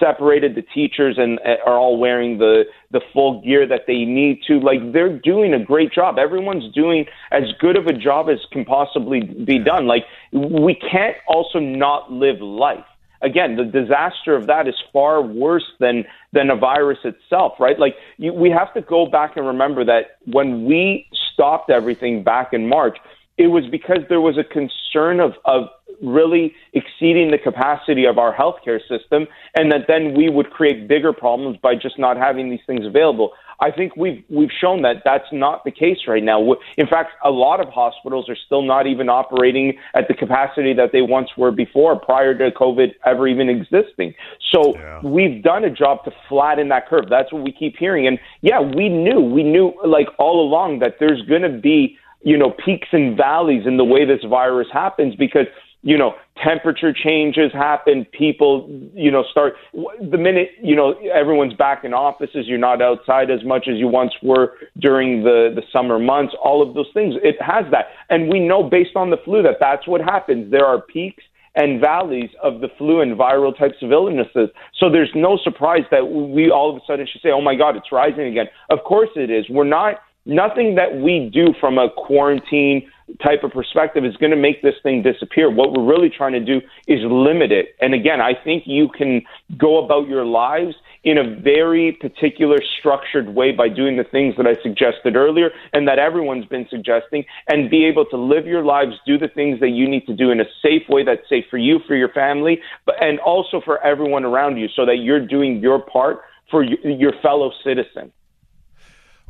separated. 0.00 0.54
The 0.54 0.62
teachers 0.62 1.16
and 1.18 1.38
uh, 1.40 1.56
are 1.66 1.78
all 1.78 1.98
wearing 1.98 2.38
the 2.38 2.64
the 2.90 3.00
full 3.12 3.42
gear 3.42 3.66
that 3.66 3.82
they 3.86 4.04
need 4.04 4.40
to. 4.48 4.58
Like 4.58 4.92
they're 4.92 5.18
doing 5.18 5.54
a 5.54 5.62
great 5.62 5.92
job. 5.92 6.18
Everyone's 6.18 6.72
doing 6.74 7.04
as 7.30 7.44
good 7.60 7.76
of 7.76 7.86
a 7.86 7.92
job 7.92 8.28
as 8.28 8.38
can 8.50 8.64
possibly 8.64 9.20
be 9.20 9.58
done. 9.58 9.86
Like 9.86 10.04
we 10.32 10.74
can't 10.74 11.16
also 11.28 11.58
not 11.58 12.10
live 12.10 12.40
life 12.40 12.84
again, 13.22 13.56
the 13.56 13.64
disaster 13.64 14.34
of 14.36 14.46
that 14.46 14.68
is 14.68 14.74
far 14.92 15.22
worse 15.22 15.64
than 15.80 16.04
than 16.32 16.50
a 16.50 16.56
virus 16.56 16.98
itself, 17.04 17.54
right? 17.58 17.78
Like 17.78 17.94
you, 18.18 18.32
we 18.32 18.50
have 18.50 18.72
to 18.74 18.82
go 18.82 19.06
back 19.06 19.36
and 19.36 19.46
remember 19.46 19.84
that 19.84 20.18
when 20.26 20.64
we 20.64 21.06
stopped 21.32 21.70
everything 21.70 22.22
back 22.22 22.52
in 22.52 22.68
March, 22.68 22.98
it 23.38 23.46
was 23.48 23.64
because 23.70 23.98
there 24.08 24.20
was 24.20 24.36
a 24.38 24.44
concern 24.44 25.20
of 25.20 25.32
of 25.44 25.68
really 26.02 26.52
exceeding 26.72 27.30
the 27.30 27.38
capacity 27.38 28.04
of 28.06 28.18
our 28.18 28.34
healthcare 28.34 28.80
system, 28.88 29.26
and 29.54 29.70
that 29.70 29.86
then 29.86 30.14
we 30.14 30.28
would 30.28 30.50
create 30.50 30.88
bigger 30.88 31.12
problems 31.12 31.56
by 31.62 31.74
just 31.74 31.98
not 31.98 32.16
having 32.16 32.50
these 32.50 32.60
things 32.66 32.84
available. 32.84 33.32
I 33.60 33.70
think 33.70 33.96
we've 33.96 34.22
we've 34.28 34.50
shown 34.50 34.82
that 34.82 35.02
that's 35.04 35.30
not 35.32 35.64
the 35.64 35.70
case 35.70 35.98
right 36.06 36.22
now. 36.22 36.54
In 36.76 36.86
fact, 36.86 37.12
a 37.24 37.30
lot 37.30 37.60
of 37.60 37.68
hospitals 37.68 38.28
are 38.28 38.36
still 38.46 38.62
not 38.62 38.86
even 38.86 39.08
operating 39.08 39.78
at 39.94 40.08
the 40.08 40.14
capacity 40.14 40.72
that 40.74 40.90
they 40.92 41.02
once 41.02 41.30
were 41.36 41.50
before, 41.50 41.98
prior 41.98 42.36
to 42.36 42.50
COVID 42.50 42.94
ever 43.04 43.28
even 43.28 43.48
existing. 43.48 44.14
So 44.50 44.74
yeah. 44.74 45.00
we've 45.02 45.42
done 45.42 45.64
a 45.64 45.70
job 45.70 46.04
to 46.04 46.12
flatten 46.28 46.68
that 46.68 46.88
curve. 46.88 47.06
That's 47.08 47.32
what 47.32 47.42
we 47.42 47.52
keep 47.52 47.76
hearing. 47.76 48.06
And 48.06 48.18
yeah, 48.40 48.60
we 48.60 48.88
knew 48.88 49.20
we 49.20 49.42
knew 49.42 49.72
like 49.84 50.08
all 50.18 50.46
along 50.46 50.80
that 50.80 50.96
there's 50.98 51.22
going 51.22 51.42
to 51.42 51.58
be 51.58 51.96
you 52.22 52.36
know 52.36 52.50
peaks 52.64 52.88
and 52.92 53.16
valleys 53.16 53.66
in 53.66 53.76
the 53.76 53.84
way 53.84 54.04
this 54.04 54.24
virus 54.28 54.68
happens 54.72 55.14
because 55.16 55.46
you 55.82 55.98
know, 55.98 56.14
temperature 56.42 56.92
changes 56.92 57.52
happen. 57.52 58.06
People, 58.12 58.68
you 58.94 59.10
know, 59.10 59.24
start 59.30 59.54
the 59.72 60.16
minute, 60.16 60.50
you 60.62 60.76
know, 60.76 60.94
everyone's 61.12 61.54
back 61.54 61.84
in 61.84 61.92
offices, 61.92 62.46
you're 62.46 62.58
not 62.58 62.80
outside 62.80 63.30
as 63.30 63.44
much 63.44 63.66
as 63.68 63.76
you 63.78 63.88
once 63.88 64.12
were 64.22 64.54
during 64.78 65.24
the, 65.24 65.52
the 65.54 65.62
summer 65.72 65.98
months, 65.98 66.34
all 66.42 66.66
of 66.66 66.74
those 66.74 66.88
things. 66.94 67.14
It 67.22 67.36
has 67.40 67.64
that. 67.72 67.86
And 68.10 68.28
we 68.32 68.40
know 68.40 68.62
based 68.62 68.96
on 68.96 69.10
the 69.10 69.16
flu 69.24 69.42
that 69.42 69.56
that's 69.60 69.86
what 69.86 70.00
happens. 70.00 70.50
There 70.50 70.64
are 70.64 70.80
peaks 70.80 71.24
and 71.54 71.80
valleys 71.80 72.30
of 72.42 72.60
the 72.60 72.68
flu 72.78 73.00
and 73.00 73.18
viral 73.18 73.56
types 73.56 73.76
of 73.82 73.92
illnesses. 73.92 74.48
So 74.78 74.88
there's 74.88 75.10
no 75.14 75.36
surprise 75.42 75.82
that 75.90 76.06
we 76.06 76.50
all 76.50 76.70
of 76.70 76.76
a 76.76 76.80
sudden 76.86 77.06
should 77.10 77.20
say, 77.20 77.30
oh 77.30 77.42
my 77.42 77.56
God, 77.56 77.76
it's 77.76 77.92
rising 77.92 78.26
again. 78.26 78.46
Of 78.70 78.84
course 78.84 79.10
it 79.16 79.30
is. 79.30 79.46
We're 79.50 79.64
not, 79.64 79.96
nothing 80.24 80.76
that 80.76 80.94
we 80.94 81.28
do 81.32 81.52
from 81.60 81.78
a 81.78 81.88
quarantine 81.90 82.88
type 83.22 83.44
of 83.44 83.52
perspective 83.52 84.04
is 84.04 84.16
going 84.16 84.30
to 84.30 84.36
make 84.36 84.62
this 84.62 84.74
thing 84.82 85.02
disappear. 85.02 85.50
What 85.50 85.72
we're 85.72 85.84
really 85.84 86.10
trying 86.10 86.32
to 86.32 86.44
do 86.44 86.60
is 86.86 87.00
limit 87.04 87.52
it. 87.52 87.76
And 87.80 87.94
again, 87.94 88.20
I 88.20 88.32
think 88.34 88.64
you 88.66 88.88
can 88.88 89.22
go 89.58 89.84
about 89.84 90.08
your 90.08 90.24
lives 90.24 90.74
in 91.04 91.18
a 91.18 91.40
very 91.40 91.92
particular 92.00 92.58
structured 92.78 93.34
way 93.34 93.50
by 93.52 93.68
doing 93.68 93.96
the 93.96 94.04
things 94.04 94.34
that 94.36 94.46
I 94.46 94.54
suggested 94.62 95.16
earlier 95.16 95.50
and 95.72 95.86
that 95.88 95.98
everyone's 95.98 96.46
been 96.46 96.66
suggesting 96.70 97.24
and 97.48 97.68
be 97.68 97.84
able 97.84 98.04
to 98.06 98.16
live 98.16 98.46
your 98.46 98.64
lives, 98.64 98.92
do 99.04 99.18
the 99.18 99.28
things 99.28 99.58
that 99.60 99.70
you 99.70 99.88
need 99.88 100.06
to 100.06 100.14
do 100.14 100.30
in 100.30 100.40
a 100.40 100.44
safe 100.62 100.82
way 100.88 101.02
that's 101.04 101.28
safe 101.28 101.44
for 101.50 101.58
you, 101.58 101.80
for 101.88 101.96
your 101.96 102.10
family, 102.10 102.60
but, 102.86 102.94
and 103.02 103.18
also 103.20 103.60
for 103.64 103.84
everyone 103.84 104.24
around 104.24 104.58
you 104.58 104.68
so 104.76 104.86
that 104.86 104.98
you're 104.98 105.26
doing 105.26 105.58
your 105.58 105.80
part 105.80 106.20
for 106.50 106.62
your 106.62 107.12
fellow 107.20 107.50
citizen. 107.64 108.12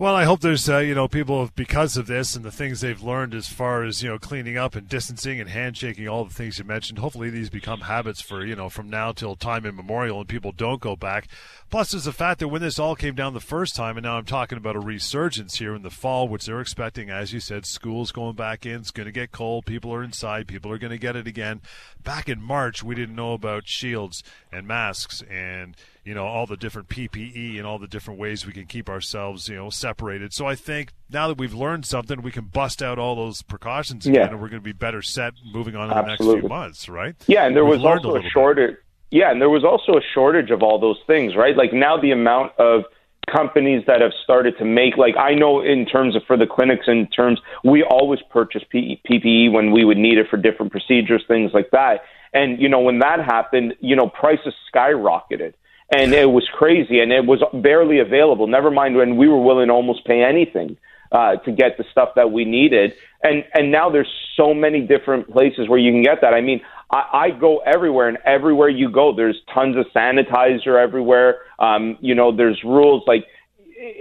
Well, 0.02 0.16
I 0.16 0.24
hope 0.24 0.40
there's 0.40 0.68
uh, 0.68 0.78
you 0.78 0.96
know 0.96 1.06
people 1.06 1.48
because 1.54 1.96
of 1.96 2.08
this 2.08 2.34
and 2.34 2.44
the 2.44 2.50
things 2.50 2.80
they've 2.80 3.00
learned 3.00 3.34
as 3.34 3.46
far 3.46 3.84
as 3.84 4.02
you 4.02 4.10
know 4.10 4.18
cleaning 4.18 4.58
up 4.58 4.74
and 4.74 4.88
distancing 4.88 5.38
and 5.38 5.48
handshaking, 5.48 6.08
all 6.08 6.24
the 6.24 6.34
things 6.34 6.58
you 6.58 6.64
mentioned. 6.64 6.98
Hopefully, 6.98 7.30
these 7.30 7.50
become 7.50 7.82
habits 7.82 8.20
for 8.20 8.44
you 8.44 8.56
know 8.56 8.68
from 8.68 8.90
now 8.90 9.12
till 9.12 9.36
time 9.36 9.64
immemorial, 9.64 10.18
and 10.18 10.28
people 10.28 10.50
don't 10.50 10.80
go 10.80 10.96
back. 10.96 11.28
Plus, 11.70 11.92
there's 11.92 12.02
the 12.02 12.12
fact 12.12 12.40
that 12.40 12.48
when 12.48 12.62
this 12.62 12.80
all 12.80 12.96
came 12.96 13.14
down 13.14 13.32
the 13.32 13.38
first 13.38 13.76
time, 13.76 13.96
and 13.96 14.02
now 14.02 14.18
I'm 14.18 14.24
talking 14.24 14.58
about 14.58 14.74
a 14.74 14.80
resurgence 14.80 15.60
here 15.60 15.72
in 15.72 15.82
the 15.82 15.88
fall, 15.88 16.26
which 16.26 16.46
they're 16.46 16.60
expecting, 16.60 17.08
as 17.08 17.32
you 17.32 17.38
said, 17.38 17.64
schools 17.64 18.10
going 18.10 18.34
back 18.34 18.66
in. 18.66 18.80
It's 18.80 18.90
going 18.90 19.06
to 19.06 19.12
get 19.12 19.30
cold. 19.30 19.66
People 19.66 19.94
are 19.94 20.02
inside. 20.02 20.48
People 20.48 20.72
are 20.72 20.78
going 20.78 20.90
to 20.90 20.98
get 20.98 21.14
it 21.14 21.28
again. 21.28 21.60
Back 22.02 22.28
in 22.28 22.42
March, 22.42 22.82
we 22.82 22.96
didn't 22.96 23.14
know 23.14 23.34
about 23.34 23.68
shields 23.68 24.24
and 24.50 24.66
masks 24.66 25.22
and 25.30 25.76
you 26.04 26.14
know 26.14 26.26
all 26.26 26.46
the 26.46 26.56
different 26.56 26.88
PPE 26.88 27.56
and 27.58 27.66
all 27.66 27.78
the 27.78 27.86
different 27.86 28.18
ways 28.18 28.46
we 28.46 28.52
can 28.52 28.66
keep 28.66 28.88
ourselves 28.88 29.48
you 29.48 29.56
know 29.56 29.70
separated. 29.70 30.32
So 30.32 30.46
I 30.46 30.54
think 30.54 30.92
now 31.10 31.28
that 31.28 31.38
we've 31.38 31.54
learned 31.54 31.86
something, 31.86 32.22
we 32.22 32.32
can 32.32 32.46
bust 32.46 32.82
out 32.82 32.98
all 32.98 33.14
those 33.14 33.42
precautions 33.42 34.06
again, 34.06 34.20
yeah. 34.20 34.28
and 34.28 34.40
we're 34.40 34.48
going 34.48 34.60
to 34.62 34.64
be 34.64 34.72
better 34.72 35.02
set 35.02 35.34
moving 35.52 35.76
on 35.76 35.90
in 35.90 35.96
the 35.96 36.02
next 36.02 36.22
few 36.22 36.48
months, 36.48 36.88
right? 36.88 37.14
Yeah, 37.26 37.46
and 37.46 37.54
there 37.54 37.64
we've 37.64 37.80
was 37.80 38.04
also 38.04 38.16
a, 38.16 38.20
a 38.20 38.30
shortage. 38.30 38.76
Yeah, 39.10 39.30
and 39.30 39.40
there 39.40 39.50
was 39.50 39.64
also 39.64 39.98
a 39.98 40.02
shortage 40.14 40.50
of 40.50 40.62
all 40.62 40.78
those 40.80 40.98
things, 41.06 41.36
right? 41.36 41.56
Like 41.56 41.72
now 41.72 41.98
the 42.00 42.12
amount 42.12 42.52
of 42.58 42.84
companies 43.30 43.84
that 43.86 44.00
have 44.00 44.12
started 44.24 44.58
to 44.58 44.64
make 44.64 44.96
like 44.96 45.16
I 45.16 45.34
know 45.34 45.60
in 45.60 45.86
terms 45.86 46.16
of 46.16 46.22
for 46.26 46.36
the 46.36 46.46
clinics 46.46 46.86
in 46.88 47.06
terms 47.08 47.40
we 47.62 47.84
always 47.84 48.18
purchase 48.30 48.62
PPE 48.74 49.52
when 49.52 49.70
we 49.70 49.84
would 49.84 49.96
need 49.96 50.18
it 50.18 50.26
for 50.28 50.36
different 50.36 50.72
procedures 50.72 51.22
things 51.28 51.52
like 51.54 51.70
that 51.70 52.00
and 52.32 52.60
you 52.60 52.68
know 52.68 52.80
when 52.80 52.98
that 52.98 53.20
happened 53.20 53.74
you 53.80 53.94
know 53.94 54.08
prices 54.08 54.52
skyrocketed 54.74 55.54
and 55.92 56.14
it 56.14 56.30
was 56.30 56.48
crazy 56.52 57.00
and 57.00 57.12
it 57.12 57.26
was 57.26 57.42
barely 57.52 57.98
available. 57.98 58.46
Never 58.46 58.70
mind 58.70 58.96
when 58.96 59.16
we 59.16 59.28
were 59.28 59.40
willing 59.40 59.68
to 59.68 59.74
almost 59.74 60.04
pay 60.04 60.22
anything 60.22 60.76
uh, 61.12 61.36
to 61.36 61.52
get 61.52 61.76
the 61.76 61.84
stuff 61.92 62.10
that 62.16 62.32
we 62.32 62.44
needed. 62.44 62.94
And 63.22 63.44
and 63.54 63.70
now 63.70 63.90
there's 63.90 64.12
so 64.36 64.54
many 64.54 64.80
different 64.80 65.30
places 65.30 65.68
where 65.68 65.78
you 65.78 65.92
can 65.92 66.02
get 66.02 66.22
that. 66.22 66.34
I 66.34 66.40
mean, 66.40 66.62
I, 66.90 67.04
I 67.12 67.30
go 67.30 67.58
everywhere, 67.58 68.08
and 68.08 68.18
everywhere 68.24 68.68
you 68.68 68.90
go, 68.90 69.14
there's 69.14 69.40
tons 69.52 69.76
of 69.76 69.86
sanitizer 69.94 70.82
everywhere. 70.82 71.40
Um, 71.58 71.98
you 72.00 72.14
know, 72.14 72.34
there's 72.34 72.62
rules 72.64 73.04
like 73.06 73.26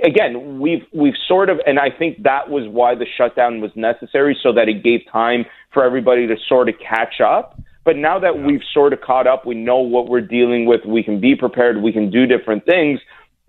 again, 0.04 0.60
we've 0.60 0.86
we've 0.94 1.16
sort 1.28 1.50
of, 1.50 1.60
and 1.66 1.80
I 1.80 1.90
think 1.90 2.24
that 2.24 2.50
was 2.50 2.68
why 2.68 2.96
the 2.96 3.06
shutdown 3.18 3.62
was 3.62 3.72
necessary, 3.76 4.38
so 4.42 4.54
that 4.54 4.70
it 4.70 4.84
gave 4.84 5.02
time 5.12 5.46
for 5.74 5.84
everybody 5.84 6.28
to 6.28 6.36
sort 6.48 6.70
of 6.70 6.76
catch 6.80 7.20
up. 7.22 7.60
But 7.84 7.98
now 7.98 8.20
that 8.20 8.36
yeah. 8.36 8.46
we've 8.46 8.62
sort 8.74 8.94
of 8.94 9.02
caught 9.02 9.28
up, 9.28 9.46
we 9.46 9.56
know 9.56 9.78
what 9.78 10.08
we're 10.08 10.22
dealing 10.22 10.66
with. 10.66 10.82
We 10.86 11.04
can 11.04 11.20
be 11.20 11.36
prepared. 11.36 11.82
We 11.82 11.92
can 11.92 12.10
do 12.10 12.26
different 12.26 12.66
things. 12.66 13.00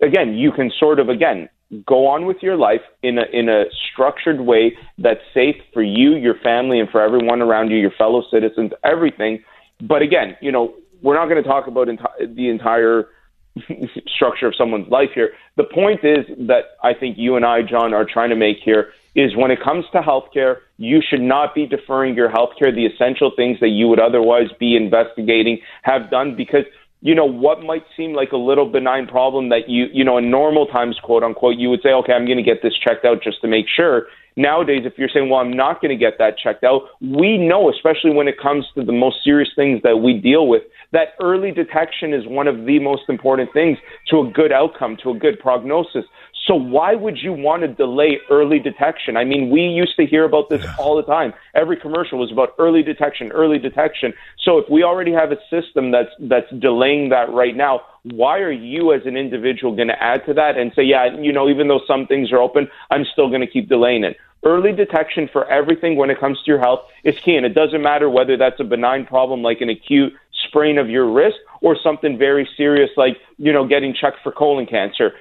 Again, 0.01 0.33
you 0.33 0.51
can 0.51 0.71
sort 0.79 0.99
of 0.99 1.09
again 1.09 1.49
go 1.85 2.07
on 2.07 2.25
with 2.25 2.37
your 2.41 2.55
life 2.55 2.81
in 3.01 3.17
a 3.17 3.23
in 3.31 3.49
a 3.49 3.65
structured 3.91 4.41
way 4.41 4.77
that's 4.97 5.21
safe 5.33 5.55
for 5.73 5.81
you, 5.81 6.15
your 6.15 6.35
family, 6.43 6.79
and 6.79 6.89
for 6.89 7.01
everyone 7.01 7.41
around 7.41 7.69
you, 7.69 7.77
your 7.77 7.91
fellow 7.91 8.23
citizens, 8.31 8.71
everything. 8.83 9.43
But 9.81 10.01
again, 10.01 10.37
you 10.41 10.51
know, 10.51 10.75
we're 11.01 11.15
not 11.15 11.27
going 11.29 11.41
to 11.41 11.47
talk 11.47 11.67
about 11.67 11.87
enti- 11.87 12.35
the 12.35 12.49
entire 12.49 13.09
structure 14.07 14.47
of 14.47 14.55
someone's 14.55 14.89
life 14.89 15.09
here. 15.13 15.31
The 15.57 15.65
point 15.65 16.03
is 16.03 16.25
that 16.47 16.77
I 16.83 16.93
think 16.93 17.17
you 17.17 17.35
and 17.35 17.45
I, 17.45 17.61
John, 17.61 17.93
are 17.93 18.05
trying 18.05 18.29
to 18.29 18.35
make 18.35 18.57
here 18.63 18.89
is 19.15 19.35
when 19.35 19.51
it 19.51 19.59
comes 19.63 19.85
to 19.91 19.99
healthcare, 19.99 20.57
you 20.77 21.01
should 21.07 21.21
not 21.21 21.53
be 21.53 21.65
deferring 21.67 22.15
your 22.15 22.29
healthcare, 22.29 22.73
the 22.73 22.85
essential 22.85 23.31
things 23.35 23.59
that 23.59 23.69
you 23.69 23.87
would 23.87 23.99
otherwise 23.99 24.47
be 24.59 24.75
investigating, 24.75 25.59
have 25.83 26.09
done 26.09 26.35
because 26.35 26.65
you 27.01 27.13
know 27.13 27.25
what 27.25 27.61
might 27.61 27.83
seem 27.97 28.13
like 28.13 28.31
a 28.31 28.37
little 28.37 28.65
benign 28.65 29.05
problem 29.05 29.49
that 29.49 29.67
you 29.67 29.87
you 29.91 30.05
know 30.05 30.17
in 30.17 30.31
normal 30.31 30.65
times 30.65 30.97
quote 31.03 31.21
unquote 31.21 31.57
you 31.57 31.69
would 31.69 31.81
say 31.83 31.89
okay 31.89 32.13
i'm 32.13 32.25
going 32.25 32.37
to 32.37 32.43
get 32.43 32.61
this 32.63 32.71
checked 32.81 33.03
out 33.03 33.21
just 33.21 33.41
to 33.41 33.47
make 33.47 33.65
sure 33.67 34.07
nowadays 34.37 34.83
if 34.85 34.93
you're 34.97 35.09
saying 35.13 35.29
well 35.29 35.41
i'm 35.41 35.51
not 35.51 35.81
going 35.81 35.89
to 35.89 35.97
get 35.97 36.13
that 36.17 36.37
checked 36.37 36.63
out 36.63 36.83
we 37.01 37.37
know 37.37 37.69
especially 37.69 38.13
when 38.13 38.29
it 38.29 38.35
comes 38.41 38.65
to 38.73 38.85
the 38.85 38.93
most 38.93 39.17
serious 39.21 39.49
things 39.53 39.81
that 39.83 39.97
we 39.97 40.17
deal 40.17 40.47
with 40.47 40.63
that 40.93 41.15
early 41.19 41.51
detection 41.51 42.13
is 42.13 42.25
one 42.27 42.47
of 42.47 42.65
the 42.65 42.79
most 42.79 43.01
important 43.09 43.51
things 43.51 43.79
to 44.09 44.21
a 44.21 44.31
good 44.31 44.51
outcome, 44.51 44.95
to 45.01 45.09
a 45.09 45.17
good 45.17 45.39
prognosis. 45.39 46.05
So 46.47 46.55
why 46.55 46.93
would 46.93 47.17
you 47.19 47.31
want 47.31 47.61
to 47.61 47.69
delay 47.69 48.19
early 48.29 48.59
detection? 48.59 49.15
I 49.15 49.23
mean, 49.23 49.49
we 49.49 49.61
used 49.61 49.95
to 49.95 50.05
hear 50.05 50.25
about 50.25 50.49
this 50.49 50.65
all 50.77 50.97
the 50.97 51.03
time. 51.03 51.33
Every 51.53 51.77
commercial 51.77 52.19
was 52.19 52.31
about 52.31 52.53
early 52.59 52.83
detection, 52.83 53.31
early 53.31 53.59
detection. 53.59 54.13
So 54.43 54.57
if 54.57 54.69
we 54.69 54.83
already 54.83 55.13
have 55.13 55.31
a 55.31 55.37
system 55.49 55.91
that's 55.91 56.11
that's 56.19 56.51
delaying 56.59 57.09
that 57.09 57.31
right 57.31 57.55
now, 57.55 57.81
why 58.03 58.39
are 58.39 58.51
you 58.51 58.91
as 58.91 59.05
an 59.05 59.15
individual 59.15 59.73
going 59.73 59.87
to 59.87 60.03
add 60.03 60.25
to 60.25 60.33
that 60.33 60.57
and 60.57 60.73
say, 60.75 60.83
yeah, 60.83 61.17
you 61.17 61.31
know, 61.31 61.47
even 61.47 61.69
though 61.69 61.81
some 61.87 62.07
things 62.07 62.31
are 62.33 62.39
open, 62.39 62.67
I'm 62.91 63.05
still 63.05 63.29
going 63.29 63.41
to 63.41 63.47
keep 63.47 63.69
delaying 63.69 64.03
it? 64.03 64.17
Early 64.45 64.73
detection 64.73 65.29
for 65.31 65.49
everything 65.49 65.95
when 65.95 66.09
it 66.09 66.19
comes 66.19 66.37
to 66.39 66.51
your 66.51 66.59
health 66.59 66.81
is 67.05 67.17
key, 67.19 67.37
and 67.37 67.45
it 67.45 67.53
doesn't 67.53 67.81
matter 67.81 68.09
whether 68.09 68.35
that's 68.35 68.59
a 68.59 68.65
benign 68.65 69.05
problem 69.05 69.41
like 69.41 69.61
an 69.61 69.69
acute 69.69 70.11
sprain 70.45 70.77
of 70.77 70.89
your 70.89 71.09
wrist 71.09 71.37
or 71.61 71.77
something 71.81 72.17
very 72.17 72.47
serious 72.57 72.89
like, 72.97 73.17
you 73.37 73.53
know, 73.53 73.65
getting 73.65 73.93
checked 73.93 74.17
for 74.21 74.33
colon 74.33 74.65
cancer. 74.65 75.13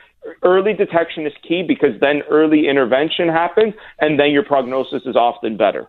Early 0.42 0.74
detection 0.74 1.26
is 1.26 1.32
key 1.46 1.64
because 1.66 1.98
then 2.00 2.22
early 2.30 2.68
intervention 2.68 3.28
happens 3.28 3.74
and 3.98 4.18
then 4.18 4.30
your 4.30 4.44
prognosis 4.44 5.02
is 5.06 5.16
often 5.16 5.56
better. 5.56 5.88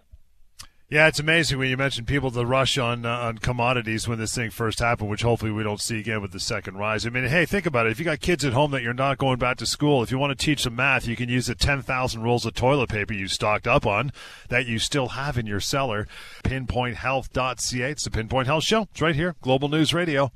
Yeah, 0.93 1.07
it's 1.07 1.19
amazing 1.19 1.57
when 1.57 1.69
you 1.69 1.77
mention 1.77 2.05
people 2.05 2.29
the 2.29 2.45
rush 2.45 2.77
on 2.77 3.03
uh, 3.03 3.09
on 3.09 3.39
commodities 3.39 4.07
when 4.07 4.19
this 4.19 4.35
thing 4.35 4.51
first 4.51 4.77
happened, 4.77 5.09
which 5.09 5.23
hopefully 5.23 5.49
we 5.51 5.63
don't 5.63 5.81
see 5.81 5.99
again 5.99 6.21
with 6.21 6.31
the 6.31 6.39
second 6.39 6.77
rise. 6.77 7.03
I 7.03 7.09
mean, 7.09 7.23
hey, 7.23 7.47
think 7.47 7.65
about 7.65 7.87
it. 7.87 7.93
If 7.93 7.97
you 7.97 8.05
got 8.05 8.19
kids 8.19 8.45
at 8.45 8.53
home 8.53 8.69
that 8.71 8.83
you're 8.83 8.93
not 8.93 9.17
going 9.17 9.39
back 9.39 9.57
to 9.57 9.65
school, 9.65 10.03
if 10.03 10.11
you 10.11 10.19
want 10.19 10.37
to 10.37 10.45
teach 10.45 10.65
them 10.65 10.75
math, 10.75 11.07
you 11.07 11.15
can 11.15 11.29
use 11.29 11.47
the 11.47 11.55
10,000 11.55 12.21
rolls 12.21 12.45
of 12.45 12.53
toilet 12.53 12.89
paper 12.89 13.15
you 13.15 13.27
stocked 13.27 13.65
up 13.65 13.87
on 13.87 14.11
that 14.49 14.67
you 14.67 14.77
still 14.77 15.07
have 15.07 15.35
in 15.35 15.47
your 15.47 15.59
cellar. 15.59 16.07
Pinpointhealth.ca. 16.43 17.89
It's 17.89 18.03
the 18.03 18.11
Pinpoint 18.11 18.45
Health 18.45 18.63
Show. 18.63 18.83
It's 18.91 19.01
right 19.01 19.15
here, 19.15 19.35
Global 19.41 19.69
News 19.69 19.95
Radio. 19.95 20.31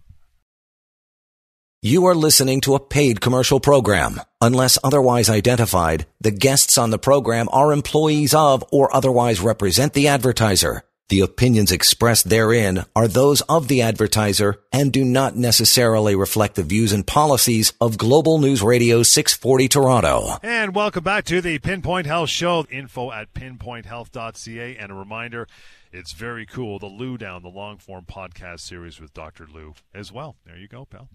You 1.84 2.08
are 2.08 2.16
listening 2.16 2.62
to 2.62 2.74
a 2.74 2.80
paid 2.80 3.22
commercial 3.22 3.60
program. 3.60 4.20
Unless 4.42 4.80
otherwise 4.84 5.30
identified, 5.30 6.08
the 6.20 6.32
guests 6.32 6.76
on 6.76 6.90
the 6.90 6.98
program 6.98 7.48
are 7.52 7.72
employees 7.72 8.34
of 8.34 8.64
or 8.72 8.94
otherwise 8.96 9.42
represent 9.42 9.94
the 9.94 10.08
advertiser. 10.08 10.82
The 11.10 11.20
opinions 11.20 11.72
expressed 11.72 12.30
therein 12.30 12.86
are 12.96 13.08
those 13.08 13.42
of 13.42 13.68
the 13.68 13.84
advertiser 13.84 14.60
and 14.74 14.92
do 14.92 15.06
not 15.06 15.36
necessarily 15.36 16.16
reflect 16.16 16.56
the 16.56 16.64
views 16.64 16.94
and 16.94 17.06
policies 17.06 17.74
of 17.80 18.00
Global 18.00 18.40
News 18.40 18.64
Radio 18.64 19.04
640 19.04 19.68
Toronto. 19.68 20.40
And 20.42 20.74
welcome 20.74 21.04
back 21.04 21.26
to 21.26 21.42
the 21.42 21.60
Pinpoint 21.60 22.08
Health 22.08 22.32
Show. 22.32 22.66
Info 22.72 23.12
at 23.12 23.36
pinpointhealth.ca. 23.36 24.78
And 24.78 24.92
a 24.92 24.96
reminder, 24.96 25.48
it's 25.92 26.14
very 26.14 26.48
cool. 26.48 26.80
The 26.80 26.88
Lou 26.88 27.20
Down, 27.20 27.44
the 27.44 27.50
long 27.50 27.78
form 27.78 28.06
podcast 28.06 28.62
series 28.62 29.00
with 29.00 29.14
Dr. 29.14 29.46
Lou 29.46 29.76
as 29.94 30.12
well. 30.12 30.38
There 30.44 30.58
you 30.58 30.68
go, 30.68 30.86
pal. 30.86 31.08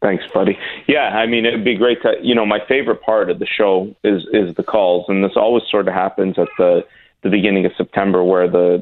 Thanks, 0.00 0.24
buddy. 0.32 0.56
Yeah, 0.86 1.08
I 1.08 1.26
mean, 1.26 1.44
it'd 1.44 1.64
be 1.64 1.76
great 1.76 2.02
to, 2.02 2.14
you 2.22 2.34
know, 2.34 2.46
my 2.46 2.60
favorite 2.68 3.02
part 3.02 3.30
of 3.30 3.40
the 3.40 3.46
show 3.46 3.94
is 4.04 4.22
is 4.32 4.54
the 4.54 4.62
calls, 4.62 5.06
and 5.08 5.24
this 5.24 5.32
always 5.34 5.64
sort 5.70 5.88
of 5.88 5.94
happens 5.94 6.38
at 6.38 6.48
the 6.56 6.84
the 7.22 7.30
beginning 7.30 7.66
of 7.66 7.72
September, 7.76 8.22
where 8.22 8.48
the 8.48 8.78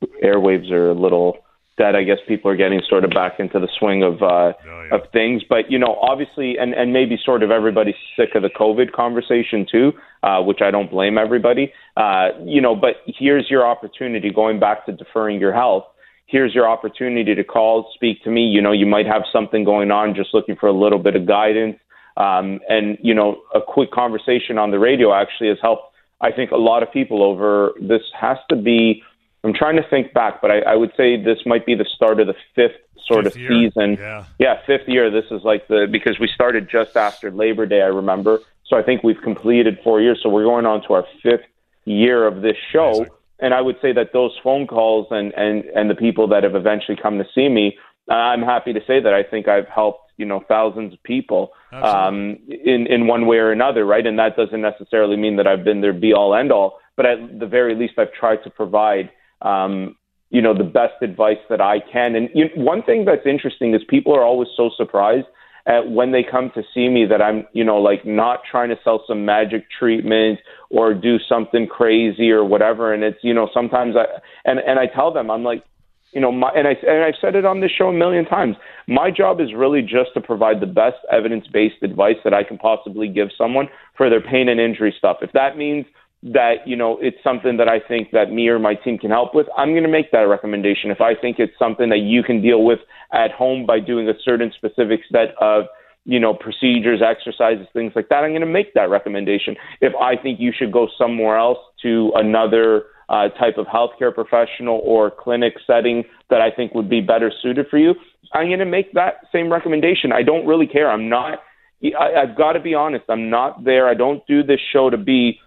the 0.00 0.06
airwaves 0.22 0.70
are 0.70 0.90
a 0.90 0.94
little 0.94 1.38
dead. 1.78 1.96
I 1.96 2.04
guess 2.04 2.18
people 2.28 2.50
are 2.50 2.56
getting 2.56 2.82
sort 2.86 3.04
of 3.04 3.10
back 3.10 3.40
into 3.40 3.58
the 3.58 3.68
swing 3.78 4.02
of 4.02 4.22
uh, 4.22 4.26
oh, 4.26 4.54
yeah. 4.64 4.94
of 4.94 5.10
things, 5.12 5.42
but 5.48 5.70
you 5.70 5.78
know, 5.78 5.96
obviously, 6.02 6.58
and 6.58 6.74
and 6.74 6.92
maybe 6.92 7.18
sort 7.24 7.42
of 7.42 7.50
everybody's 7.50 7.94
sick 8.14 8.34
of 8.34 8.42
the 8.42 8.50
COVID 8.50 8.92
conversation 8.92 9.66
too, 9.70 9.92
uh, 10.22 10.42
which 10.42 10.60
I 10.60 10.70
don't 10.70 10.90
blame 10.90 11.16
everybody. 11.16 11.72
Uh, 11.96 12.28
you 12.44 12.60
know, 12.60 12.76
but 12.76 12.96
here's 13.06 13.48
your 13.48 13.66
opportunity, 13.66 14.30
going 14.30 14.60
back 14.60 14.84
to 14.86 14.92
deferring 14.92 15.40
your 15.40 15.54
health 15.54 15.84
here's 16.30 16.54
your 16.54 16.68
opportunity 16.68 17.34
to 17.34 17.42
call, 17.42 17.90
speak 17.94 18.22
to 18.22 18.30
me. 18.30 18.42
You 18.42 18.62
know, 18.62 18.72
you 18.72 18.86
might 18.86 19.06
have 19.06 19.22
something 19.32 19.64
going 19.64 19.90
on, 19.90 20.14
just 20.14 20.32
looking 20.32 20.56
for 20.56 20.68
a 20.68 20.72
little 20.72 20.98
bit 20.98 21.16
of 21.16 21.26
guidance. 21.26 21.78
Um, 22.16 22.60
and, 22.68 22.98
you 23.02 23.14
know, 23.14 23.42
a 23.54 23.60
quick 23.60 23.90
conversation 23.90 24.56
on 24.56 24.70
the 24.70 24.78
radio 24.78 25.12
actually 25.12 25.48
has 25.48 25.58
helped, 25.60 25.92
I 26.20 26.30
think, 26.30 26.52
a 26.52 26.56
lot 26.56 26.82
of 26.82 26.92
people 26.92 27.22
over 27.22 27.72
this 27.80 28.02
has 28.18 28.38
to 28.50 28.56
be, 28.56 29.02
I'm 29.42 29.54
trying 29.54 29.76
to 29.76 29.88
think 29.88 30.12
back, 30.12 30.40
but 30.40 30.50
I, 30.50 30.60
I 30.60 30.76
would 30.76 30.92
say 30.96 31.22
this 31.22 31.38
might 31.46 31.66
be 31.66 31.74
the 31.74 31.86
start 31.96 32.20
of 32.20 32.26
the 32.26 32.34
fifth 32.54 32.78
sort 33.06 33.24
fifth 33.24 33.34
of 33.34 33.40
year. 33.40 33.50
season. 33.50 33.96
Yeah. 33.98 34.24
yeah, 34.38 34.60
fifth 34.66 34.86
year. 34.86 35.10
This 35.10 35.24
is 35.30 35.42
like 35.42 35.66
the, 35.66 35.88
because 35.90 36.20
we 36.20 36.28
started 36.32 36.68
just 36.70 36.96
after 36.96 37.30
Labor 37.30 37.66
Day, 37.66 37.80
I 37.80 37.86
remember. 37.86 38.40
So 38.66 38.76
I 38.76 38.82
think 38.82 39.02
we've 39.02 39.20
completed 39.20 39.78
four 39.82 40.00
years. 40.00 40.20
So 40.22 40.28
we're 40.28 40.44
going 40.44 40.66
on 40.66 40.82
to 40.86 40.92
our 40.92 41.06
fifth 41.22 41.46
year 41.86 42.26
of 42.26 42.42
this 42.42 42.56
show. 42.70 42.90
Amazing 42.90 43.14
and 43.40 43.54
I 43.54 43.60
would 43.60 43.76
say 43.80 43.92
that 43.92 44.12
those 44.12 44.32
phone 44.42 44.66
calls 44.66 45.06
and 45.10 45.32
and 45.34 45.64
and 45.74 45.90
the 45.90 45.94
people 45.94 46.28
that 46.28 46.42
have 46.44 46.54
eventually 46.54 46.96
come 47.00 47.18
to 47.18 47.24
see 47.34 47.48
me, 47.48 47.76
I'm 48.08 48.42
happy 48.42 48.72
to 48.72 48.80
say 48.86 49.00
that 49.00 49.14
I 49.14 49.22
think 49.22 49.48
I've 49.48 49.68
helped 49.68 50.12
you 50.16 50.26
know 50.26 50.42
thousands 50.48 50.92
of 50.92 51.02
people 51.02 51.52
um, 51.72 52.38
in 52.48 52.86
in 52.86 53.06
one 53.06 53.26
way 53.26 53.38
or 53.38 53.52
another, 53.52 53.84
right? 53.84 54.06
And 54.06 54.18
that 54.18 54.36
doesn't 54.36 54.60
necessarily 54.60 55.16
mean 55.16 55.36
that 55.36 55.46
I've 55.46 55.64
been 55.64 55.80
their 55.80 55.92
be 55.92 56.12
all 56.12 56.34
end 56.34 56.52
all, 56.52 56.78
but 56.96 57.06
at 57.06 57.38
the 57.38 57.46
very 57.46 57.74
least, 57.74 57.94
I've 57.98 58.12
tried 58.12 58.42
to 58.44 58.50
provide. 58.50 59.10
Um, 59.42 59.96
you 60.32 60.40
know 60.40 60.56
the 60.56 60.62
best 60.62 60.94
advice 61.02 61.42
that 61.48 61.60
I 61.60 61.80
can, 61.92 62.14
and 62.14 62.28
you 62.32 62.44
know, 62.44 62.62
one 62.62 62.84
thing 62.84 63.04
that's 63.04 63.26
interesting 63.26 63.74
is 63.74 63.82
people 63.88 64.14
are 64.14 64.22
always 64.22 64.48
so 64.56 64.70
surprised 64.76 65.26
at 65.66 65.90
when 65.90 66.12
they 66.12 66.22
come 66.28 66.50
to 66.54 66.62
see 66.74 66.88
me 66.88 67.06
that 67.06 67.20
I'm, 67.20 67.46
you 67.52 67.64
know, 67.64 67.78
like 67.78 68.06
not 68.06 68.40
trying 68.50 68.70
to 68.70 68.78
sell 68.82 69.04
some 69.06 69.24
magic 69.24 69.66
treatment 69.78 70.38
or 70.70 70.94
do 70.94 71.18
something 71.28 71.66
crazy 71.66 72.30
or 72.30 72.44
whatever. 72.44 72.92
And 72.92 73.02
it's, 73.02 73.18
you 73.22 73.34
know, 73.34 73.48
sometimes 73.52 73.94
I 73.96 74.04
and 74.44 74.58
and 74.60 74.78
I 74.78 74.86
tell 74.86 75.12
them 75.12 75.30
I'm 75.30 75.44
like, 75.44 75.64
you 76.12 76.20
know, 76.20 76.32
my 76.32 76.50
and 76.54 76.66
I 76.66 76.76
and 76.86 77.04
I've 77.04 77.14
said 77.20 77.34
it 77.34 77.44
on 77.44 77.60
this 77.60 77.70
show 77.70 77.88
a 77.88 77.92
million 77.92 78.24
times. 78.24 78.56
My 78.88 79.10
job 79.10 79.40
is 79.40 79.54
really 79.54 79.82
just 79.82 80.12
to 80.14 80.20
provide 80.20 80.60
the 80.60 80.66
best 80.66 80.96
evidence-based 81.12 81.82
advice 81.82 82.16
that 82.24 82.34
I 82.34 82.42
can 82.42 82.58
possibly 82.58 83.08
give 83.08 83.28
someone 83.36 83.68
for 83.96 84.10
their 84.10 84.20
pain 84.20 84.48
and 84.48 84.58
injury 84.58 84.94
stuff. 84.96 85.18
If 85.22 85.32
that 85.32 85.56
means 85.56 85.86
that 86.22 86.66
you 86.66 86.76
know 86.76 86.98
it's 87.00 87.16
something 87.24 87.56
that 87.56 87.68
I 87.68 87.80
think 87.80 88.10
that 88.12 88.30
me 88.30 88.48
or 88.48 88.58
my 88.58 88.74
team 88.74 88.98
can 88.98 89.10
help 89.10 89.34
with, 89.34 89.46
I'm 89.56 89.70
going 89.70 89.84
to 89.84 89.88
make 89.88 90.12
that 90.12 90.28
recommendation. 90.28 90.90
If 90.90 91.00
I 91.00 91.14
think 91.14 91.38
it's 91.38 91.52
something 91.58 91.88
that 91.88 92.00
you 92.00 92.22
can 92.22 92.42
deal 92.42 92.64
with 92.64 92.80
at 93.12 93.30
home 93.30 93.64
by 93.66 93.80
doing 93.80 94.08
a 94.08 94.12
certain 94.22 94.52
specific 94.56 95.00
set 95.10 95.34
of 95.40 95.64
you 96.04 96.20
know 96.20 96.34
procedures, 96.34 97.00
exercises, 97.02 97.66
things 97.72 97.92
like 97.96 98.08
that, 98.10 98.22
I'm 98.24 98.32
going 98.32 98.40
to 98.40 98.46
make 98.46 98.74
that 98.74 98.90
recommendation. 98.90 99.56
If 99.80 99.94
I 99.96 100.20
think 100.20 100.40
you 100.40 100.52
should 100.56 100.72
go 100.72 100.88
somewhere 100.98 101.38
else 101.38 101.58
to 101.82 102.12
another 102.14 102.84
uh, 103.08 103.28
type 103.30 103.56
of 103.56 103.66
healthcare 103.66 104.14
professional 104.14 104.80
or 104.84 105.10
clinic 105.10 105.54
setting 105.66 106.04
that 106.28 106.40
I 106.40 106.50
think 106.50 106.74
would 106.74 106.90
be 106.90 107.00
better 107.00 107.32
suited 107.42 107.66
for 107.70 107.78
you, 107.78 107.94
I'm 108.32 108.48
going 108.48 108.60
to 108.60 108.66
make 108.66 108.92
that 108.92 109.14
same 109.32 109.50
recommendation. 109.50 110.12
I 110.12 110.22
don't 110.22 110.46
really 110.46 110.66
care. 110.66 110.90
I'm 110.90 111.08
not. 111.08 111.40
I, 111.82 112.22
I've 112.22 112.36
got 112.36 112.52
to 112.52 112.60
be 112.60 112.74
honest. 112.74 113.04
I'm 113.08 113.30
not 113.30 113.64
there. 113.64 113.88
I 113.88 113.94
don't 113.94 114.24
do 114.26 114.42
this 114.42 114.60
show 114.72 114.90
to 114.90 114.98
be 114.98 115.40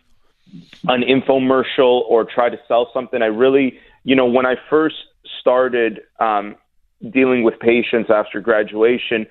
an 0.87 1.01
infomercial 1.01 2.01
or 2.09 2.25
try 2.25 2.49
to 2.49 2.59
sell 2.67 2.89
something. 2.93 3.21
I 3.21 3.27
really, 3.27 3.79
you 4.03 4.15
know, 4.15 4.25
when 4.25 4.45
I 4.45 4.55
first 4.69 4.95
started 5.39 6.01
um, 6.19 6.55
dealing 7.11 7.43
with 7.43 7.59
patients 7.59 8.09
after 8.09 8.39
graduation, 8.39 9.25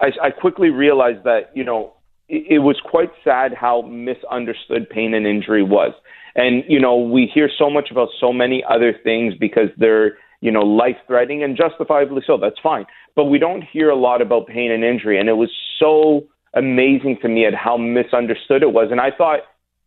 I, 0.00 0.12
I 0.22 0.30
quickly 0.30 0.70
realized 0.70 1.24
that, 1.24 1.50
you 1.54 1.64
know, 1.64 1.94
it 2.28 2.62
was 2.62 2.78
quite 2.84 3.10
sad 3.24 3.54
how 3.54 3.82
misunderstood 3.82 4.90
pain 4.90 5.14
and 5.14 5.26
injury 5.26 5.62
was. 5.62 5.92
And, 6.34 6.62
you 6.68 6.78
know, 6.78 6.96
we 6.96 7.26
hear 7.32 7.48
so 7.58 7.70
much 7.70 7.90
about 7.90 8.10
so 8.20 8.34
many 8.34 8.62
other 8.68 8.92
things 9.02 9.34
because 9.34 9.70
they're, 9.78 10.18
you 10.42 10.52
know, 10.52 10.60
life 10.60 10.96
threatening 11.06 11.42
and 11.42 11.56
justifiably 11.56 12.22
so. 12.26 12.36
That's 12.36 12.58
fine. 12.62 12.84
But 13.16 13.24
we 13.24 13.38
don't 13.38 13.62
hear 13.62 13.88
a 13.88 13.96
lot 13.96 14.20
about 14.20 14.46
pain 14.46 14.70
and 14.70 14.84
injury. 14.84 15.18
And 15.18 15.28
it 15.28 15.32
was 15.32 15.50
so 15.78 16.26
amazing 16.54 17.18
to 17.22 17.28
me 17.28 17.46
at 17.46 17.54
how 17.54 17.78
misunderstood 17.78 18.62
it 18.62 18.72
was. 18.72 18.88
And 18.90 19.00
I 19.00 19.10
thought, 19.10 19.40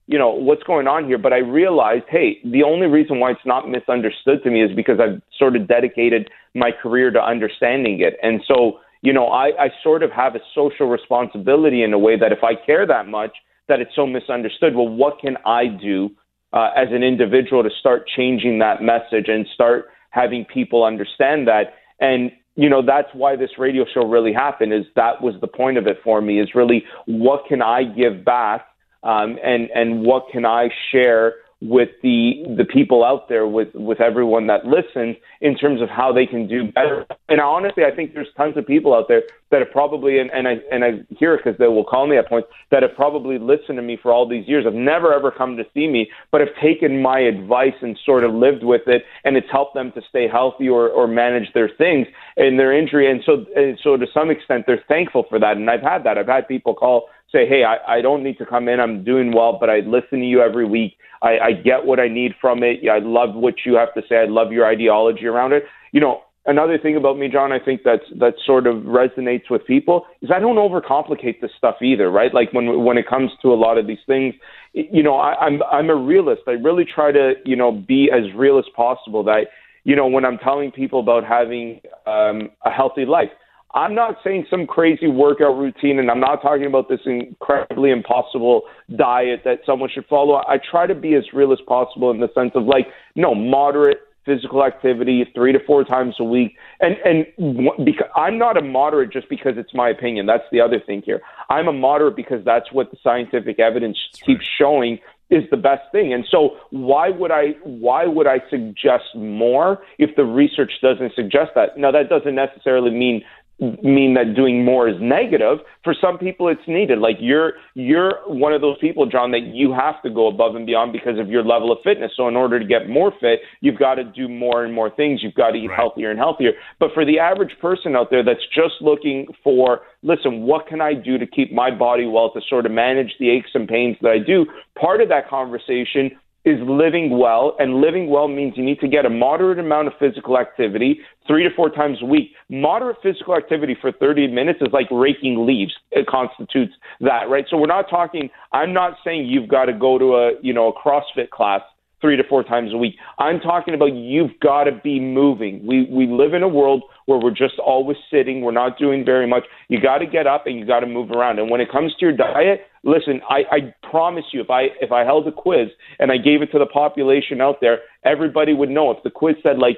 you 0.07 0.17
know, 0.17 0.29
what's 0.29 0.63
going 0.63 0.87
on 0.87 1.05
here? 1.05 1.17
But 1.17 1.33
I 1.33 1.37
realized, 1.37 2.05
hey, 2.09 2.39
the 2.43 2.63
only 2.63 2.87
reason 2.87 3.19
why 3.19 3.31
it's 3.31 3.45
not 3.45 3.69
misunderstood 3.69 4.43
to 4.43 4.49
me 4.49 4.63
is 4.63 4.75
because 4.75 4.99
I've 4.99 5.21
sort 5.37 5.55
of 5.55 5.67
dedicated 5.67 6.29
my 6.55 6.71
career 6.71 7.11
to 7.11 7.19
understanding 7.19 8.01
it. 8.01 8.17
And 8.21 8.41
so, 8.47 8.79
you 9.01 9.13
know, 9.13 9.27
I, 9.27 9.47
I 9.59 9.69
sort 9.83 10.03
of 10.03 10.11
have 10.11 10.35
a 10.35 10.39
social 10.53 10.87
responsibility 10.87 11.83
in 11.83 11.93
a 11.93 11.99
way 11.99 12.17
that 12.19 12.31
if 12.31 12.43
I 12.43 12.53
care 12.55 12.85
that 12.85 13.07
much, 13.07 13.31
that 13.67 13.79
it's 13.79 13.95
so 13.95 14.05
misunderstood. 14.05 14.75
Well, 14.75 14.89
what 14.89 15.19
can 15.19 15.37
I 15.45 15.67
do 15.67 16.09
uh, 16.51 16.69
as 16.75 16.89
an 16.91 17.03
individual 17.03 17.63
to 17.63 17.69
start 17.79 18.07
changing 18.15 18.59
that 18.59 18.81
message 18.81 19.27
and 19.27 19.45
start 19.53 19.85
having 20.09 20.45
people 20.45 20.83
understand 20.83 21.47
that? 21.47 21.75
And 21.99 22.31
you 22.55 22.69
know 22.69 22.81
that's 22.85 23.07
why 23.13 23.35
this 23.35 23.51
radio 23.57 23.85
show 23.93 24.05
really 24.05 24.33
happened. 24.33 24.73
Is 24.73 24.85
that 24.95 25.21
was 25.21 25.35
the 25.39 25.47
point 25.47 25.77
of 25.77 25.87
it 25.87 25.97
for 26.03 26.21
me? 26.21 26.41
Is 26.41 26.49
really 26.53 26.83
what 27.05 27.45
can 27.47 27.61
I 27.61 27.83
give 27.83 28.25
back, 28.25 28.65
um, 29.03 29.37
and 29.43 29.69
and 29.73 30.01
what 30.01 30.29
can 30.31 30.45
I 30.45 30.69
share 30.91 31.35
with 31.61 31.89
the 32.01 32.43
the 32.57 32.65
people 32.65 33.03
out 33.05 33.29
there, 33.29 33.45
with 33.45 33.69
with 33.75 34.01
everyone 34.01 34.47
that 34.47 34.65
listens, 34.65 35.15
in 35.41 35.55
terms 35.55 35.79
of 35.79 35.89
how 35.89 36.11
they 36.11 36.25
can 36.25 36.47
do 36.47 36.71
better. 36.71 37.05
And 37.29 37.39
honestly, 37.39 37.83
I 37.85 37.95
think 37.95 38.15
there's 38.15 38.33
tons 38.35 38.57
of 38.57 38.65
people 38.65 38.95
out 38.95 39.07
there 39.07 39.21
that 39.51 39.59
have 39.59 39.71
probably, 39.71 40.17
and, 40.17 40.31
and 40.31 40.47
I 40.47 40.55
and 40.71 40.83
I 40.83 41.03
hear 41.15 41.35
it 41.35 41.41
because 41.43 41.59
they 41.59 41.67
will 41.67 41.83
call 41.83 42.07
me 42.07 42.17
at 42.17 42.27
points 42.27 42.49
that 42.71 42.81
have 42.81 42.95
probably 42.95 43.37
listened 43.37 43.77
to 43.77 43.83
me 43.83 43.95
for 44.01 44.11
all 44.11 44.27
these 44.27 44.47
years, 44.47 44.65
have 44.65 44.73
never 44.73 45.13
ever 45.13 45.29
come 45.29 45.55
to 45.57 45.63
see 45.75 45.87
me, 45.87 46.09
but 46.31 46.41
have 46.41 46.49
taken 46.59 46.99
my 46.99 47.19
advice 47.19 47.75
and 47.81 47.97
sort 48.03 48.23
of 48.23 48.33
lived 48.33 48.63
with 48.63 48.87
it, 48.87 49.03
and 49.23 49.37
it's 49.37 49.51
helped 49.51 49.75
them 49.75 49.91
to 49.91 50.01
stay 50.09 50.27
healthy 50.27 50.67
or 50.67 50.89
or 50.89 51.07
manage 51.07 51.53
their 51.53 51.69
things 51.69 52.07
and 52.37 52.57
their 52.57 52.73
injury. 52.73 53.09
And 53.09 53.21
so 53.23 53.45
and 53.55 53.79
so 53.83 53.97
to 53.97 54.07
some 54.11 54.31
extent, 54.31 54.65
they're 54.65 54.83
thankful 54.87 55.25
for 55.29 55.37
that. 55.37 55.57
And 55.57 55.69
I've 55.69 55.83
had 55.83 56.03
that. 56.05 56.17
I've 56.17 56.25
had 56.25 56.47
people 56.47 56.73
call 56.73 57.07
say, 57.31 57.47
hey, 57.47 57.63
I, 57.63 57.97
I 57.97 58.01
don't 58.01 58.23
need 58.23 58.37
to 58.37 58.45
come 58.45 58.67
in. 58.67 58.79
I'm 58.79 59.03
doing 59.03 59.33
well, 59.33 59.57
but 59.59 59.69
I 59.69 59.79
listen 59.79 60.19
to 60.19 60.25
you 60.25 60.41
every 60.41 60.65
week. 60.65 60.97
I, 61.21 61.37
I 61.39 61.51
get 61.53 61.85
what 61.85 61.99
I 61.99 62.07
need 62.07 62.33
from 62.41 62.63
it. 62.63 62.79
I 62.89 62.99
love 62.99 63.35
what 63.35 63.55
you 63.65 63.75
have 63.75 63.93
to 63.93 64.01
say. 64.09 64.17
I 64.17 64.25
love 64.25 64.51
your 64.51 64.65
ideology 64.65 65.25
around 65.27 65.53
it. 65.53 65.63
You 65.91 66.01
know, 66.01 66.21
another 66.45 66.77
thing 66.77 66.95
about 66.95 67.17
me, 67.17 67.29
John, 67.29 67.51
I 67.51 67.59
think 67.59 67.81
that's 67.85 68.03
that 68.19 68.33
sort 68.45 68.67
of 68.67 68.77
resonates 68.83 69.49
with 69.49 69.65
people 69.65 70.05
is 70.21 70.31
I 70.33 70.39
don't 70.39 70.55
overcomplicate 70.55 71.41
this 71.41 71.51
stuff 71.57 71.75
either, 71.81 72.09
right? 72.09 72.33
Like 72.33 72.53
when 72.53 72.83
when 72.83 72.97
it 72.97 73.07
comes 73.07 73.31
to 73.41 73.49
a 73.49 73.55
lot 73.55 73.77
of 73.77 73.87
these 73.87 73.99
things, 74.07 74.33
you 74.73 75.03
know, 75.03 75.15
I, 75.15 75.35
I'm 75.35 75.61
I'm 75.71 75.89
a 75.89 75.95
realist. 75.95 76.43
I 76.47 76.51
really 76.51 76.85
try 76.85 77.11
to 77.11 77.33
you 77.45 77.55
know 77.55 77.71
be 77.71 78.09
as 78.11 78.33
real 78.35 78.57
as 78.57 78.65
possible. 78.75 79.23
That 79.23 79.47
you 79.83 79.95
know 79.95 80.07
when 80.07 80.25
I'm 80.25 80.37
telling 80.37 80.71
people 80.71 80.99
about 80.99 81.23
having 81.23 81.81
um, 82.07 82.49
a 82.65 82.71
healthy 82.71 83.05
life, 83.05 83.29
I'm 83.73 83.95
not 83.95 84.17
saying 84.23 84.47
some 84.49 84.67
crazy 84.67 85.07
workout 85.07 85.57
routine, 85.57 85.99
and 85.99 86.11
I'm 86.11 86.19
not 86.19 86.41
talking 86.41 86.65
about 86.65 86.89
this 86.89 86.99
incredibly 87.05 87.91
impossible 87.91 88.63
diet 88.95 89.41
that 89.45 89.59
someone 89.65 89.89
should 89.93 90.05
follow. 90.07 90.35
I 90.35 90.57
try 90.69 90.87
to 90.87 90.95
be 90.95 91.15
as 91.15 91.23
real 91.33 91.53
as 91.53 91.59
possible 91.67 92.11
in 92.11 92.19
the 92.19 92.29
sense 92.33 92.51
of 92.55 92.63
like, 92.63 92.87
no, 93.15 93.33
moderate 93.33 93.99
physical 94.25 94.63
activity 94.63 95.25
three 95.33 95.51
to 95.51 95.59
four 95.65 95.83
times 95.83 96.15
a 96.19 96.23
week. 96.23 96.55
And 96.79 96.95
and 97.05 97.85
because 97.85 98.07
I'm 98.15 98.37
not 98.37 98.57
a 98.57 98.61
moderate 98.61 99.11
just 99.11 99.29
because 99.29 99.53
it's 99.57 99.73
my 99.73 99.89
opinion. 99.89 100.25
That's 100.25 100.43
the 100.51 100.61
other 100.61 100.79
thing 100.79 101.01
here. 101.05 101.21
I'm 101.49 101.67
a 101.67 101.73
moderate 101.73 102.15
because 102.15 102.43
that's 102.45 102.71
what 102.71 102.91
the 102.91 102.97
scientific 103.03 103.59
evidence 103.59 103.97
that's 104.11 104.21
keeps 104.21 104.41
right. 104.41 104.57
showing 104.59 104.99
is 105.31 105.43
the 105.49 105.57
best 105.57 105.83
thing. 105.91 106.13
And 106.13 106.25
so 106.29 106.57
why 106.69 107.09
would 107.09 107.31
I 107.31 107.55
why 107.63 108.05
would 108.05 108.27
I 108.27 108.39
suggest 108.49 109.15
more 109.15 109.79
if 109.97 110.15
the 110.15 110.25
research 110.25 110.73
doesn't 110.81 111.13
suggest 111.15 111.51
that? 111.55 111.77
Now 111.77 111.91
that 111.91 112.09
doesn't 112.09 112.35
necessarily 112.35 112.91
mean 112.91 113.23
mean 113.61 114.15
that 114.15 114.35
doing 114.35 114.65
more 114.65 114.89
is 114.89 114.95
negative. 114.99 115.59
For 115.83 115.93
some 115.99 116.17
people, 116.17 116.47
it's 116.47 116.61
needed. 116.67 116.99
Like 116.99 117.17
you're 117.19 117.53
you're 117.75 118.13
one 118.25 118.53
of 118.53 118.61
those 118.61 118.77
people, 118.79 119.05
John, 119.05 119.31
that 119.31 119.51
you 119.53 119.71
have 119.71 120.01
to 120.01 120.09
go 120.09 120.27
above 120.27 120.55
and 120.55 120.65
beyond 120.65 120.93
because 120.93 121.19
of 121.19 121.29
your 121.29 121.43
level 121.43 121.71
of 121.71 121.77
fitness. 121.83 122.11
So 122.17 122.27
in 122.27 122.35
order 122.35 122.59
to 122.59 122.65
get 122.65 122.89
more 122.89 123.13
fit, 123.19 123.39
you've 123.61 123.77
got 123.77 123.95
to 123.95 124.03
do 124.03 124.27
more 124.27 124.65
and 124.65 124.73
more 124.73 124.89
things. 124.89 125.21
You've 125.21 125.35
got 125.35 125.51
to 125.51 125.57
eat 125.57 125.67
right. 125.67 125.77
healthier 125.77 126.09
and 126.09 126.19
healthier. 126.19 126.51
But 126.79 126.89
for 126.93 127.05
the 127.05 127.19
average 127.19 127.55
person 127.61 127.95
out 127.95 128.09
there 128.09 128.23
that's 128.23 128.45
just 128.53 128.81
looking 128.81 129.27
for, 129.43 129.81
listen, 130.01 130.41
what 130.41 130.67
can 130.67 130.81
I 130.81 130.93
do 130.93 131.17
to 131.19 131.27
keep 131.27 131.53
my 131.53 131.69
body 131.69 132.05
well 132.05 132.31
to 132.33 132.41
sort 132.49 132.65
of 132.65 132.71
manage 132.71 133.13
the 133.19 133.29
aches 133.29 133.51
and 133.53 133.67
pains 133.67 133.97
that 134.01 134.09
I 134.09 134.19
do? 134.19 134.45
Part 134.79 135.01
of 135.01 135.09
that 135.09 135.29
conversation 135.29 136.11
is 136.43 136.59
living 136.67 137.17
well, 137.17 137.55
and 137.59 137.81
living 137.81 138.09
well 138.09 138.27
means 138.27 138.53
you 138.55 138.63
need 138.63 138.79
to 138.79 138.87
get 138.87 139.05
a 139.05 139.09
moderate 139.09 139.59
amount 139.59 139.87
of 139.87 139.93
physical 139.99 140.37
activity 140.39 140.99
three 141.27 141.43
to 141.43 141.49
four 141.55 141.69
times 141.69 141.99
a 142.01 142.05
week. 142.05 142.31
Moderate 142.49 142.97
physical 143.03 143.35
activity 143.35 143.77
for 143.79 143.91
30 143.91 144.27
minutes 144.27 144.59
is 144.61 144.69
like 144.73 144.87
raking 144.89 145.45
leaves. 145.45 145.73
It 145.91 146.07
constitutes 146.07 146.73
that, 146.99 147.29
right? 147.29 147.45
So 147.49 147.57
we're 147.57 147.67
not 147.67 147.89
talking. 147.89 148.29
I'm 148.53 148.73
not 148.73 148.93
saying 149.03 149.25
you've 149.25 149.49
got 149.49 149.65
to 149.65 149.73
go 149.73 149.97
to 149.97 150.15
a 150.15 150.31
you 150.41 150.53
know 150.53 150.71
a 150.71 150.73
CrossFit 150.73 151.29
class 151.29 151.61
three 152.01 152.17
to 152.17 152.23
four 152.27 152.43
times 152.43 152.73
a 152.73 152.77
week. 152.77 152.95
I'm 153.19 153.39
talking 153.39 153.73
about 153.73 153.93
you've 153.93 154.39
got 154.41 154.65
to 154.65 154.71
be 154.71 154.99
moving. 154.99 155.65
We 155.65 155.87
we 155.89 156.07
live 156.07 156.33
in 156.33 156.43
a 156.43 156.47
world 156.47 156.83
where 157.05 157.19
we're 157.19 157.31
just 157.31 157.59
always 157.59 157.97
sitting. 158.11 158.41
We're 158.41 158.51
not 158.51 158.77
doing 158.77 159.05
very 159.05 159.27
much. 159.27 159.43
You 159.69 159.79
got 159.79 159.99
to 159.99 160.05
get 160.05 160.27
up 160.27 160.47
and 160.47 160.57
you 160.59 160.65
got 160.65 160.81
to 160.81 160.87
move 160.87 161.11
around. 161.11 161.39
And 161.39 161.49
when 161.49 161.61
it 161.61 161.71
comes 161.71 161.93
to 161.99 162.05
your 162.05 162.15
diet, 162.15 162.61
listen, 162.83 163.21
I, 163.29 163.43
I 163.51 163.87
promise 163.89 164.25
you, 164.33 164.41
if 164.41 164.49
I 164.49 164.67
if 164.81 164.91
I 164.91 165.03
held 165.03 165.27
a 165.27 165.31
quiz 165.31 165.69
and 165.99 166.11
I 166.11 166.17
gave 166.17 166.41
it 166.41 166.51
to 166.51 166.59
the 166.59 166.65
population 166.65 167.41
out 167.41 167.57
there, 167.61 167.79
everybody 168.03 168.53
would 168.53 168.69
know. 168.69 168.91
If 168.91 169.03
the 169.03 169.11
quiz 169.11 169.35
said 169.43 169.57
like 169.59 169.77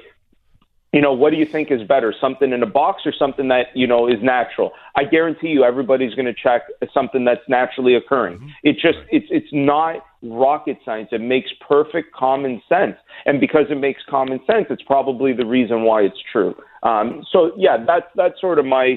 you 0.94 1.00
know, 1.00 1.12
what 1.12 1.30
do 1.30 1.36
you 1.36 1.44
think 1.44 1.72
is 1.72 1.82
better, 1.82 2.14
something 2.20 2.52
in 2.52 2.62
a 2.62 2.66
box 2.66 3.02
or 3.04 3.12
something 3.12 3.48
that, 3.48 3.66
you 3.74 3.84
know, 3.84 4.06
is 4.06 4.22
natural? 4.22 4.70
I 4.94 5.02
guarantee 5.02 5.48
you 5.48 5.64
everybody's 5.64 6.14
going 6.14 6.26
to 6.26 6.32
check 6.32 6.62
something 6.94 7.24
that's 7.24 7.40
naturally 7.48 7.96
occurring. 7.96 8.36
Mm-hmm. 8.36 8.48
It 8.62 8.74
just, 8.74 8.98
it's, 9.10 9.26
it's 9.28 9.48
not 9.50 10.06
rocket 10.22 10.78
science. 10.84 11.08
It 11.10 11.20
makes 11.20 11.50
perfect 11.66 12.14
common 12.14 12.62
sense. 12.68 12.94
And 13.26 13.40
because 13.40 13.66
it 13.70 13.80
makes 13.80 14.02
common 14.08 14.38
sense, 14.46 14.66
it's 14.70 14.84
probably 14.84 15.32
the 15.32 15.44
reason 15.44 15.82
why 15.82 16.02
it's 16.02 16.22
true. 16.30 16.54
Um, 16.84 17.24
so 17.32 17.50
yeah, 17.56 17.76
that's, 17.84 18.06
that's 18.14 18.40
sort 18.40 18.60
of 18.60 18.64
my, 18.64 18.94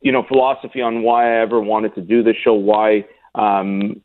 you 0.00 0.10
know, 0.10 0.24
philosophy 0.26 0.80
on 0.80 1.02
why 1.02 1.36
I 1.36 1.40
ever 1.40 1.60
wanted 1.60 1.94
to 1.94 2.00
do 2.00 2.24
this 2.24 2.36
show, 2.42 2.54
why, 2.54 3.04
um, 3.36 4.02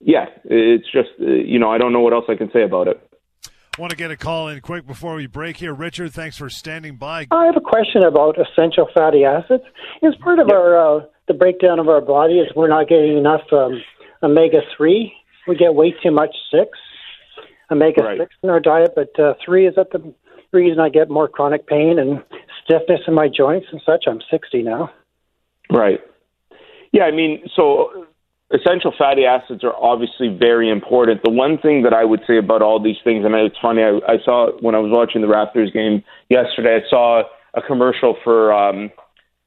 yeah, 0.00 0.26
it's 0.44 0.90
just, 0.90 1.10
uh, 1.20 1.26
you 1.26 1.58
know, 1.58 1.70
I 1.70 1.76
don't 1.76 1.92
know 1.92 2.00
what 2.00 2.14
else 2.14 2.24
I 2.30 2.36
can 2.36 2.50
say 2.54 2.62
about 2.62 2.88
it. 2.88 3.06
Want 3.80 3.92
to 3.92 3.96
get 3.96 4.10
a 4.10 4.16
call 4.16 4.48
in 4.48 4.60
quick 4.60 4.86
before 4.86 5.14
we 5.14 5.26
break 5.26 5.56
here. 5.56 5.72
Richard, 5.72 6.12
thanks 6.12 6.36
for 6.36 6.50
standing 6.50 6.96
by. 6.96 7.28
I 7.30 7.46
have 7.46 7.56
a 7.56 7.62
question 7.62 8.02
about 8.02 8.36
essential 8.38 8.90
fatty 8.92 9.24
acids. 9.24 9.64
Is 10.02 10.14
part 10.16 10.38
of 10.38 10.48
yep. 10.48 10.54
our 10.54 10.98
uh, 10.98 11.04
the 11.28 11.32
breakdown 11.32 11.78
of 11.78 11.88
our 11.88 12.02
body 12.02 12.40
is 12.40 12.48
we're 12.54 12.68
not 12.68 12.90
getting 12.90 13.16
enough 13.16 13.40
um, 13.50 13.80
omega 14.22 14.58
three. 14.76 15.14
We 15.48 15.56
get 15.56 15.74
way 15.74 15.94
too 16.02 16.10
much 16.10 16.36
six 16.50 16.68
omega 17.70 18.02
right. 18.02 18.18
six 18.18 18.34
in 18.42 18.50
our 18.50 18.60
diet, 18.60 18.90
but 18.94 19.18
uh, 19.18 19.32
three 19.42 19.66
is 19.66 19.76
that 19.76 19.92
the 19.92 20.12
reason 20.52 20.78
I 20.78 20.90
get 20.90 21.08
more 21.08 21.26
chronic 21.26 21.66
pain 21.66 21.98
and 21.98 22.22
stiffness 22.62 23.00
in 23.08 23.14
my 23.14 23.28
joints 23.34 23.68
and 23.72 23.80
such. 23.86 24.04
I'm 24.06 24.20
60 24.30 24.62
now. 24.62 24.90
Right. 25.70 26.00
Yeah, 26.92 27.04
I 27.04 27.12
mean, 27.12 27.48
so 27.56 28.08
essential 28.52 28.92
fatty 28.96 29.24
acids 29.24 29.62
are 29.64 29.74
obviously 29.74 30.28
very 30.28 30.70
important. 30.70 31.22
The 31.22 31.30
one 31.30 31.58
thing 31.58 31.82
that 31.82 31.92
I 31.92 32.04
would 32.04 32.20
say 32.26 32.38
about 32.38 32.62
all 32.62 32.82
these 32.82 32.96
things, 33.04 33.24
and 33.24 33.34
it's 33.34 33.56
funny, 33.62 33.82
I, 33.82 34.00
I 34.06 34.16
saw 34.24 34.50
when 34.60 34.74
I 34.74 34.78
was 34.78 34.90
watching 34.92 35.22
the 35.22 35.28
Raptors 35.28 35.72
game 35.72 36.02
yesterday, 36.28 36.80
I 36.84 36.90
saw 36.90 37.22
a 37.54 37.62
commercial 37.62 38.16
for 38.24 38.52
um, 38.52 38.90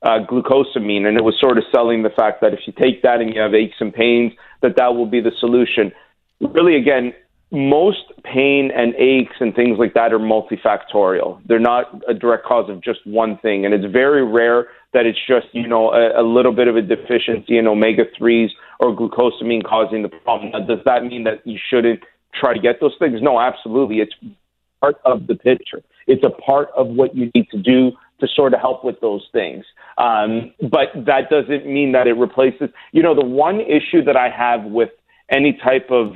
uh, 0.03 0.19
glucosamine, 0.29 1.05
and 1.05 1.17
it 1.17 1.23
was 1.23 1.35
sort 1.39 1.57
of 1.57 1.63
selling 1.71 2.03
the 2.03 2.09
fact 2.09 2.41
that 2.41 2.53
if 2.53 2.59
you 2.65 2.73
take 2.73 3.01
that 3.03 3.21
and 3.21 3.33
you 3.33 3.41
have 3.41 3.53
aches 3.53 3.75
and 3.79 3.93
pains, 3.93 4.33
that 4.61 4.75
that 4.77 4.95
will 4.95 5.05
be 5.05 5.21
the 5.21 5.31
solution. 5.39 5.91
Really, 6.39 6.75
again, 6.75 7.13
most 7.51 8.11
pain 8.23 8.71
and 8.75 8.95
aches 8.95 9.35
and 9.39 9.53
things 9.53 9.77
like 9.77 9.93
that 9.93 10.11
are 10.11 10.19
multifactorial. 10.19 11.39
They're 11.45 11.59
not 11.59 12.01
a 12.07 12.13
direct 12.13 12.45
cause 12.45 12.69
of 12.69 12.81
just 12.81 13.05
one 13.05 13.37
thing, 13.37 13.65
and 13.65 13.73
it's 13.73 13.85
very 13.91 14.25
rare 14.25 14.67
that 14.93 15.05
it's 15.05 15.19
just 15.27 15.47
you 15.51 15.67
know 15.67 15.91
a, 15.91 16.21
a 16.21 16.23
little 16.23 16.51
bit 16.53 16.67
of 16.67 16.75
a 16.75 16.81
deficiency 16.81 17.57
in 17.57 17.67
omega 17.67 18.03
threes 18.17 18.51
or 18.79 18.95
glucosamine 18.95 19.63
causing 19.63 20.03
the 20.03 20.09
problem. 20.09 20.51
Now, 20.51 20.59
does 20.65 20.79
that 20.85 21.03
mean 21.03 21.23
that 21.23 21.45
you 21.45 21.59
shouldn't 21.69 22.01
try 22.33 22.53
to 22.53 22.59
get 22.59 22.79
those 22.79 22.95
things? 22.99 23.21
No, 23.21 23.39
absolutely. 23.39 23.97
It's 23.97 24.13
part 24.81 24.97
of 25.05 25.27
the 25.27 25.35
picture. 25.35 25.81
It's 26.07 26.23
a 26.25 26.29
part 26.29 26.69
of 26.75 26.87
what 26.87 27.15
you 27.15 27.31
need 27.33 27.49
to 27.51 27.57
do 27.57 27.91
to 28.19 28.27
sort 28.27 28.53
of 28.53 28.59
help 28.59 28.83
with 28.83 28.99
those 29.01 29.27
things. 29.31 29.65
Um, 29.97 30.53
but 30.61 30.89
that 31.05 31.29
doesn't 31.29 31.65
mean 31.65 31.93
that 31.93 32.07
it 32.07 32.13
replaces. 32.13 32.69
You 32.91 33.03
know, 33.03 33.15
the 33.15 33.25
one 33.25 33.59
issue 33.61 34.03
that 34.05 34.15
I 34.15 34.29
have 34.29 34.63
with 34.63 34.89
any 35.29 35.53
type 35.63 35.89
of 35.89 36.13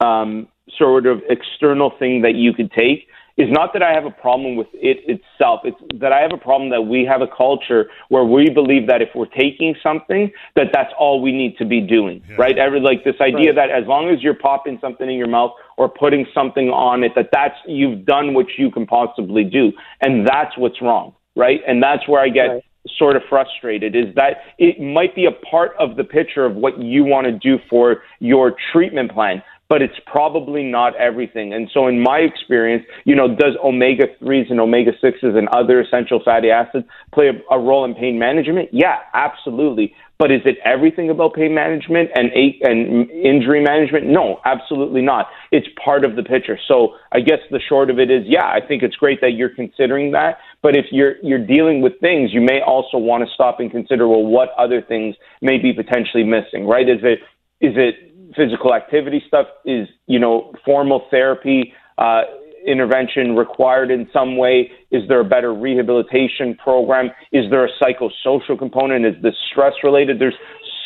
um, 0.00 0.48
sort 0.76 1.06
of 1.06 1.22
external 1.28 1.92
thing 1.98 2.22
that 2.22 2.34
you 2.34 2.52
could 2.52 2.70
take 2.72 3.08
is 3.36 3.50
not 3.50 3.72
that 3.74 3.82
I 3.82 3.92
have 3.92 4.06
a 4.06 4.10
problem 4.10 4.56
with 4.56 4.68
it 4.72 4.98
itself. 5.06 5.60
It's 5.64 5.76
that 6.00 6.12
I 6.12 6.20
have 6.20 6.32
a 6.32 6.38
problem 6.38 6.70
that 6.70 6.82
we 6.82 7.04
have 7.04 7.20
a 7.20 7.26
culture 7.26 7.90
where 8.08 8.24
we 8.24 8.48
believe 8.48 8.86
that 8.86 9.02
if 9.02 9.10
we're 9.14 9.26
taking 9.26 9.74
something, 9.82 10.32
that 10.54 10.68
that's 10.72 10.92
all 10.98 11.20
we 11.20 11.32
need 11.32 11.56
to 11.58 11.66
be 11.66 11.80
doing, 11.80 12.22
yeah. 12.28 12.36
right? 12.36 12.56
Every 12.56 12.80
like 12.80 13.04
this 13.04 13.16
idea 13.20 13.52
right. 13.52 13.68
that 13.68 13.70
as 13.70 13.86
long 13.86 14.08
as 14.08 14.22
you're 14.22 14.34
popping 14.34 14.78
something 14.80 15.08
in 15.08 15.16
your 15.16 15.28
mouth 15.28 15.52
or 15.76 15.88
putting 15.88 16.26
something 16.32 16.70
on 16.70 17.04
it, 17.04 17.12
that 17.14 17.28
that's 17.30 17.56
you've 17.66 18.06
done 18.06 18.32
what 18.32 18.46
you 18.56 18.70
can 18.70 18.86
possibly 18.86 19.44
do, 19.44 19.72
and 20.00 20.26
that's 20.26 20.56
what's 20.56 20.80
wrong, 20.80 21.14
right? 21.34 21.60
And 21.66 21.82
that's 21.82 22.08
where 22.08 22.20
I 22.20 22.28
get. 22.28 22.46
Right 22.46 22.62
sort 22.98 23.16
of 23.16 23.22
frustrated 23.28 23.96
is 23.96 24.14
that 24.14 24.36
it 24.58 24.80
might 24.80 25.12
be 25.14 25.26
a 25.26 25.32
part 25.50 25.72
of 25.76 25.96
the 25.96 26.04
picture 26.04 26.44
of 26.44 26.54
what 26.54 26.80
you 26.80 27.04
want 27.04 27.26
to 27.26 27.32
do 27.32 27.58
for 27.68 28.02
your 28.20 28.54
treatment 28.72 29.10
plan 29.10 29.42
but 29.68 29.82
it's 29.82 29.98
probably 30.06 30.62
not 30.62 30.94
everything. 30.96 31.52
And 31.52 31.68
so, 31.72 31.88
in 31.88 32.00
my 32.00 32.18
experience, 32.18 32.84
you 33.04 33.16
know, 33.16 33.28
does 33.28 33.56
omega 33.64 34.04
3s 34.22 34.50
and 34.50 34.60
omega 34.60 34.92
6s 35.02 35.36
and 35.36 35.48
other 35.48 35.80
essential 35.80 36.20
fatty 36.24 36.50
acids 36.50 36.86
play 37.12 37.28
a, 37.28 37.54
a, 37.54 37.58
role 37.58 37.84
in 37.84 37.94
pain 37.94 38.18
management? 38.18 38.68
Yeah, 38.72 38.98
absolutely. 39.12 39.94
But 40.18 40.30
is 40.30 40.40
it 40.44 40.56
everything 40.64 41.10
about 41.10 41.34
pain 41.34 41.52
management 41.52 42.10
and 42.14 42.30
and 42.62 43.10
injury 43.10 43.62
management? 43.62 44.06
No, 44.06 44.40
absolutely 44.44 45.02
not. 45.02 45.26
It's 45.50 45.66
part 45.84 46.04
of 46.04 46.16
the 46.16 46.22
picture. 46.22 46.58
So, 46.68 46.94
I 47.12 47.20
guess 47.20 47.40
the 47.50 47.60
short 47.60 47.90
of 47.90 47.98
it 47.98 48.10
is, 48.10 48.22
yeah, 48.26 48.46
I 48.46 48.60
think 48.66 48.82
it's 48.82 48.96
great 48.96 49.20
that 49.20 49.32
you're 49.32 49.54
considering 49.54 50.12
that. 50.12 50.38
But 50.62 50.76
if 50.76 50.86
you're 50.92 51.16
you're 51.22 51.44
dealing 51.44 51.82
with 51.82 51.98
things, 52.00 52.32
you 52.32 52.40
may 52.40 52.60
also 52.64 52.98
want 52.98 53.26
to 53.26 53.34
stop 53.34 53.58
and 53.58 53.70
consider, 53.70 54.06
well, 54.06 54.24
what 54.24 54.50
other 54.56 54.80
things 54.80 55.16
may 55.42 55.58
be 55.58 55.72
potentially 55.72 56.24
missing, 56.24 56.66
right? 56.66 56.88
Is 56.88 57.00
it 57.02 57.18
is 57.60 57.74
it 57.76 58.15
physical 58.34 58.74
activity 58.74 59.22
stuff? 59.26 59.46
Is 59.64 59.88
you 60.06 60.18
know 60.18 60.52
formal 60.64 61.06
therapy 61.10 61.72
uh, 61.98 62.22
intervention 62.66 63.36
required 63.36 63.90
in 63.90 64.08
some 64.12 64.36
way? 64.36 64.70
Is 64.90 65.02
there 65.08 65.20
a 65.20 65.24
better 65.24 65.54
rehabilitation 65.54 66.56
program? 66.56 67.10
Is 67.32 67.50
there 67.50 67.64
a 67.64 67.70
psychosocial 67.80 68.58
component? 68.58 69.06
Is 69.06 69.14
this 69.22 69.34
stress 69.50 69.74
related? 69.82 70.18
There's 70.18 70.34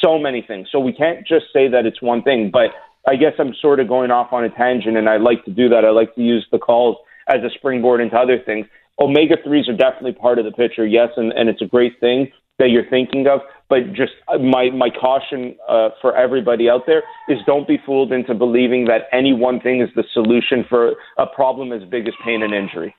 so 0.03 0.19
many 0.19 0.43
things. 0.43 0.69
So 0.71 0.81
we 0.81 0.93
can't 0.93 1.27
just 1.27 1.47
say 1.53 1.69
that 1.69 1.87
it's 1.87 2.03
one 2.03 2.23
thing. 2.23 2.51
But 2.53 2.71
I 3.09 3.17
guess 3.17 3.33
I'm 3.39 3.55
sort 3.61 3.81
of 3.81 3.89
going 3.89 4.11
off 4.11 4.33
on 4.33 4.45
a 4.45 4.51
tangent, 4.51 4.97
and 4.97 5.09
I 5.09 5.17
like 5.17 5.45
to 5.45 5.51
do 5.51 5.69
that. 5.71 5.85
I 5.85 5.91
like 5.91 6.15
to 6.15 6.23
use 6.23 6.47
the 6.53 6.59
calls 6.59 6.97
as 7.29 7.43
a 7.45 7.51
springboard 7.55 8.01
into 8.01 8.17
other 8.17 8.39
things. 8.39 8.67
Omega 9.01 9.37
3s 9.37 9.69
are 9.69 9.77
definitely 9.77 10.13
part 10.13 10.39
of 10.39 10.45
the 10.45 10.53
picture, 10.53 10.87
yes, 10.87 11.09
and, 11.17 11.33
and 11.33 11.49
it's 11.49 11.63
a 11.63 11.67
great 11.67 11.99
thing 12.01 12.31
that 12.59 12.69
you're 12.69 12.89
thinking 12.91 13.27
of. 13.27 13.41
But 13.71 13.95
just 13.95 14.13
uh, 14.29 14.37
my 14.39 14.69
my 14.71 14.91
caution 14.91 15.57
uh, 15.69 15.91
for 16.03 16.15
everybody 16.15 16.69
out 16.69 16.83
there 16.87 17.03
is 17.29 17.39
don't 17.47 17.67
be 17.67 17.79
fooled 17.87 18.13
into 18.13 18.35
believing 18.35 18.85
that 18.87 19.03
any 19.13 19.33
one 19.33 19.61
thing 19.61 19.81
is 19.81 19.89
the 19.97 20.05
solution 20.13 20.67
for 20.69 20.93
a 21.17 21.27
problem 21.27 21.73
as 21.73 21.89
big 21.89 22.07
as 22.07 22.15
pain 22.23 22.43
and 22.43 22.53
injury. 22.53 22.95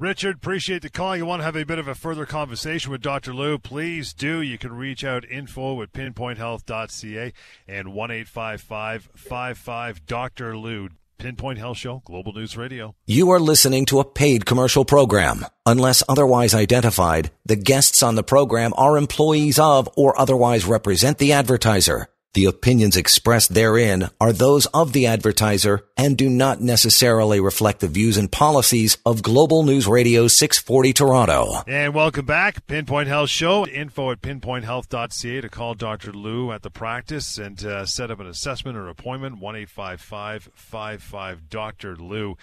Richard, 0.00 0.36
appreciate 0.36 0.80
the 0.80 0.88
call. 0.88 1.14
You 1.14 1.26
want 1.26 1.40
to 1.40 1.44
have 1.44 1.56
a 1.56 1.66
bit 1.66 1.78
of 1.78 1.86
a 1.86 1.94
further 1.94 2.24
conversation 2.24 2.90
with 2.90 3.02
Dr. 3.02 3.34
Lou, 3.34 3.58
please 3.58 4.14
do. 4.14 4.40
You 4.40 4.56
can 4.56 4.72
reach 4.72 5.04
out 5.04 5.28
info 5.30 5.82
at 5.82 5.92
pinpointhealth.ca 5.92 7.34
and 7.68 7.92
1 7.92 8.10
855 8.10 10.06
Dr. 10.06 10.56
Lou. 10.56 10.88
Pinpoint 11.20 11.58
Health 11.58 11.76
Show, 11.76 12.02
Global 12.06 12.32
News 12.32 12.56
Radio. 12.56 12.94
You 13.04 13.30
are 13.30 13.38
listening 13.38 13.84
to 13.86 14.00
a 14.00 14.04
paid 14.04 14.46
commercial 14.46 14.86
program. 14.86 15.44
Unless 15.66 16.02
otherwise 16.08 16.54
identified, 16.54 17.30
the 17.44 17.56
guests 17.56 18.02
on 18.02 18.14
the 18.14 18.22
program 18.22 18.72
are 18.76 18.96
employees 18.96 19.58
of 19.58 19.88
or 19.96 20.18
otherwise 20.18 20.64
represent 20.64 21.18
the 21.18 21.32
advertiser. 21.32 22.06
The 22.32 22.44
opinions 22.44 22.96
expressed 22.96 23.54
therein 23.54 24.08
are 24.20 24.32
those 24.32 24.66
of 24.66 24.92
the 24.92 25.06
advertiser 25.06 25.84
and 25.96 26.16
do 26.16 26.30
not 26.30 26.60
necessarily 26.60 27.40
reflect 27.40 27.80
the 27.80 27.88
views 27.88 28.16
and 28.16 28.30
policies 28.30 28.98
of 29.04 29.20
Global 29.20 29.64
News 29.64 29.88
Radio 29.88 30.28
640 30.28 30.92
Toronto. 30.92 31.64
And 31.66 31.92
welcome 31.92 32.26
back. 32.26 32.68
Pinpoint 32.68 33.08
Health 33.08 33.30
Show. 33.30 33.66
Info 33.66 34.12
at 34.12 34.20
pinpointhealth.ca 34.20 35.40
to 35.40 35.48
call 35.48 35.74
Dr. 35.74 36.12
Lou 36.12 36.52
at 36.52 36.62
the 36.62 36.70
practice 36.70 37.36
and 37.36 37.64
uh, 37.64 37.84
set 37.84 38.12
up 38.12 38.20
an 38.20 38.28
assessment 38.28 38.78
or 38.78 38.86
appointment. 38.86 39.40
1 39.40 39.66
55 39.66 41.50
Dr. 41.50 41.96
Lou. 41.96 42.36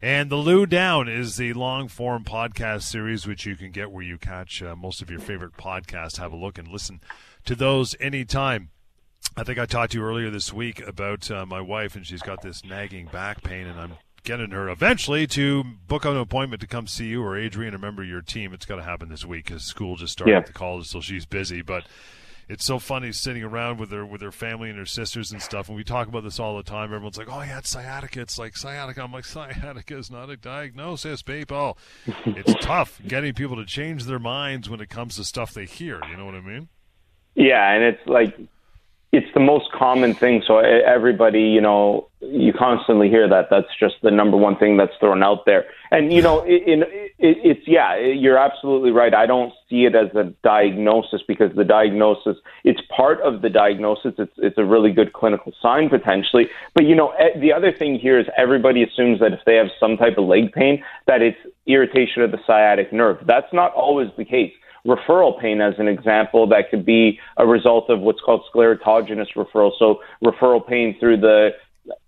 And 0.00 0.30
the 0.30 0.36
Lou 0.36 0.64
Down 0.64 1.06
is 1.06 1.36
the 1.36 1.52
long 1.52 1.88
form 1.88 2.24
podcast 2.24 2.84
series, 2.84 3.26
which 3.26 3.44
you 3.44 3.56
can 3.56 3.72
get 3.72 3.90
where 3.90 4.02
you 4.02 4.16
catch 4.16 4.62
uh, 4.62 4.74
most 4.74 5.02
of 5.02 5.10
your 5.10 5.20
favorite 5.20 5.58
podcasts. 5.58 6.16
Have 6.16 6.32
a 6.32 6.36
look 6.36 6.56
and 6.56 6.68
listen 6.68 7.02
to 7.44 7.54
those 7.54 7.94
anytime. 8.00 8.70
I 9.36 9.42
think 9.42 9.58
I 9.58 9.66
talked 9.66 9.92
to 9.92 9.98
you 9.98 10.04
earlier 10.04 10.30
this 10.30 10.52
week 10.52 10.80
about 10.86 11.28
uh, 11.28 11.44
my 11.44 11.60
wife, 11.60 11.96
and 11.96 12.06
she's 12.06 12.22
got 12.22 12.42
this 12.42 12.64
nagging 12.64 13.06
back 13.06 13.42
pain, 13.42 13.66
and 13.66 13.80
I'm 13.80 13.94
getting 14.22 14.52
her 14.52 14.68
eventually 14.68 15.26
to 15.26 15.64
book 15.64 16.04
an 16.04 16.16
appointment 16.16 16.60
to 16.60 16.68
come 16.68 16.86
see 16.86 17.06
you 17.06 17.22
or 17.22 17.36
Adrian, 17.36 17.74
a 17.74 17.78
member 17.78 18.02
of 18.02 18.08
your 18.08 18.22
team. 18.22 18.54
It's 18.54 18.64
got 18.64 18.76
to 18.76 18.82
happen 18.82 19.08
this 19.08 19.24
week 19.24 19.46
because 19.46 19.64
school 19.64 19.96
just 19.96 20.12
started 20.12 20.32
yeah. 20.32 20.38
at 20.38 20.46
the 20.46 20.52
college, 20.52 20.86
so 20.86 21.00
she's 21.00 21.26
busy. 21.26 21.62
But 21.62 21.84
it's 22.48 22.64
so 22.64 22.78
funny 22.78 23.10
sitting 23.10 23.42
around 23.42 23.80
with 23.80 23.90
her 23.90 24.06
with 24.06 24.20
her 24.20 24.30
family 24.30 24.70
and 24.70 24.78
her 24.78 24.86
sisters 24.86 25.32
and 25.32 25.42
stuff, 25.42 25.68
and 25.68 25.76
we 25.76 25.82
talk 25.82 26.06
about 26.06 26.22
this 26.22 26.38
all 26.38 26.56
the 26.56 26.62
time. 26.62 26.94
Everyone's 26.94 27.18
like, 27.18 27.28
"Oh 27.28 27.42
yeah, 27.42 27.58
it's 27.58 27.70
sciatica." 27.70 28.20
It's 28.20 28.38
like 28.38 28.56
sciatica. 28.56 29.02
I'm 29.02 29.12
like, 29.12 29.24
sciatica 29.24 29.96
is 29.96 30.12
not 30.12 30.30
a 30.30 30.36
diagnosis, 30.36 31.22
people. 31.22 31.76
it's 32.06 32.54
tough 32.64 33.00
getting 33.06 33.34
people 33.34 33.56
to 33.56 33.64
change 33.64 34.04
their 34.04 34.20
minds 34.20 34.70
when 34.70 34.80
it 34.80 34.90
comes 34.90 35.16
to 35.16 35.24
stuff 35.24 35.52
they 35.52 35.66
hear. 35.66 36.00
You 36.08 36.16
know 36.16 36.24
what 36.24 36.36
I 36.36 36.40
mean? 36.40 36.68
Yeah, 37.34 37.72
and 37.72 37.82
it's 37.82 38.06
like 38.06 38.38
it's 39.14 39.32
the 39.32 39.40
most 39.40 39.70
common 39.70 40.12
thing. 40.12 40.42
So 40.44 40.58
everybody, 40.58 41.42
you 41.42 41.60
know, 41.60 42.08
you 42.20 42.52
constantly 42.52 43.08
hear 43.08 43.28
that. 43.28 43.46
That's 43.48 43.68
just 43.78 43.94
the 44.02 44.10
number 44.10 44.36
one 44.36 44.56
thing 44.56 44.76
that's 44.76 44.96
thrown 44.98 45.22
out 45.22 45.46
there. 45.46 45.66
And 45.92 46.12
you 46.12 46.20
know, 46.20 46.44
in, 46.44 46.82
it, 46.82 47.12
it's 47.18 47.68
yeah, 47.68 47.96
you're 47.96 48.38
absolutely 48.38 48.90
right. 48.90 49.14
I 49.14 49.26
don't 49.26 49.52
see 49.70 49.84
it 49.84 49.94
as 49.94 50.12
a 50.16 50.24
diagnosis 50.42 51.22
because 51.28 51.54
the 51.54 51.64
diagnosis, 51.64 52.36
it's 52.64 52.80
part 52.94 53.20
of 53.20 53.42
the 53.42 53.50
diagnosis. 53.50 54.14
It's 54.18 54.32
it's 54.38 54.58
a 54.58 54.64
really 54.64 54.90
good 54.90 55.12
clinical 55.12 55.52
sign 55.62 55.88
potentially. 55.88 56.48
But 56.74 56.84
you 56.84 56.96
know, 56.96 57.14
the 57.40 57.52
other 57.52 57.70
thing 57.70 58.00
here 58.00 58.18
is 58.18 58.26
everybody 58.36 58.82
assumes 58.82 59.20
that 59.20 59.32
if 59.32 59.40
they 59.46 59.54
have 59.54 59.68
some 59.78 59.96
type 59.96 60.18
of 60.18 60.24
leg 60.24 60.52
pain, 60.52 60.82
that 61.06 61.22
it's 61.22 61.38
irritation 61.66 62.22
of 62.22 62.32
the 62.32 62.38
sciatic 62.46 62.92
nerve. 62.92 63.18
That's 63.26 63.52
not 63.52 63.72
always 63.74 64.08
the 64.16 64.24
case 64.24 64.52
referral 64.86 65.40
pain 65.40 65.60
as 65.60 65.74
an 65.78 65.88
example 65.88 66.46
that 66.48 66.70
could 66.70 66.84
be 66.84 67.18
a 67.36 67.46
result 67.46 67.88
of 67.88 68.00
what's 68.00 68.20
called 68.20 68.42
sclerotogenous 68.54 69.28
referral. 69.34 69.72
So 69.78 70.00
referral 70.22 70.66
pain 70.66 70.96
through 70.98 71.18
the 71.18 71.50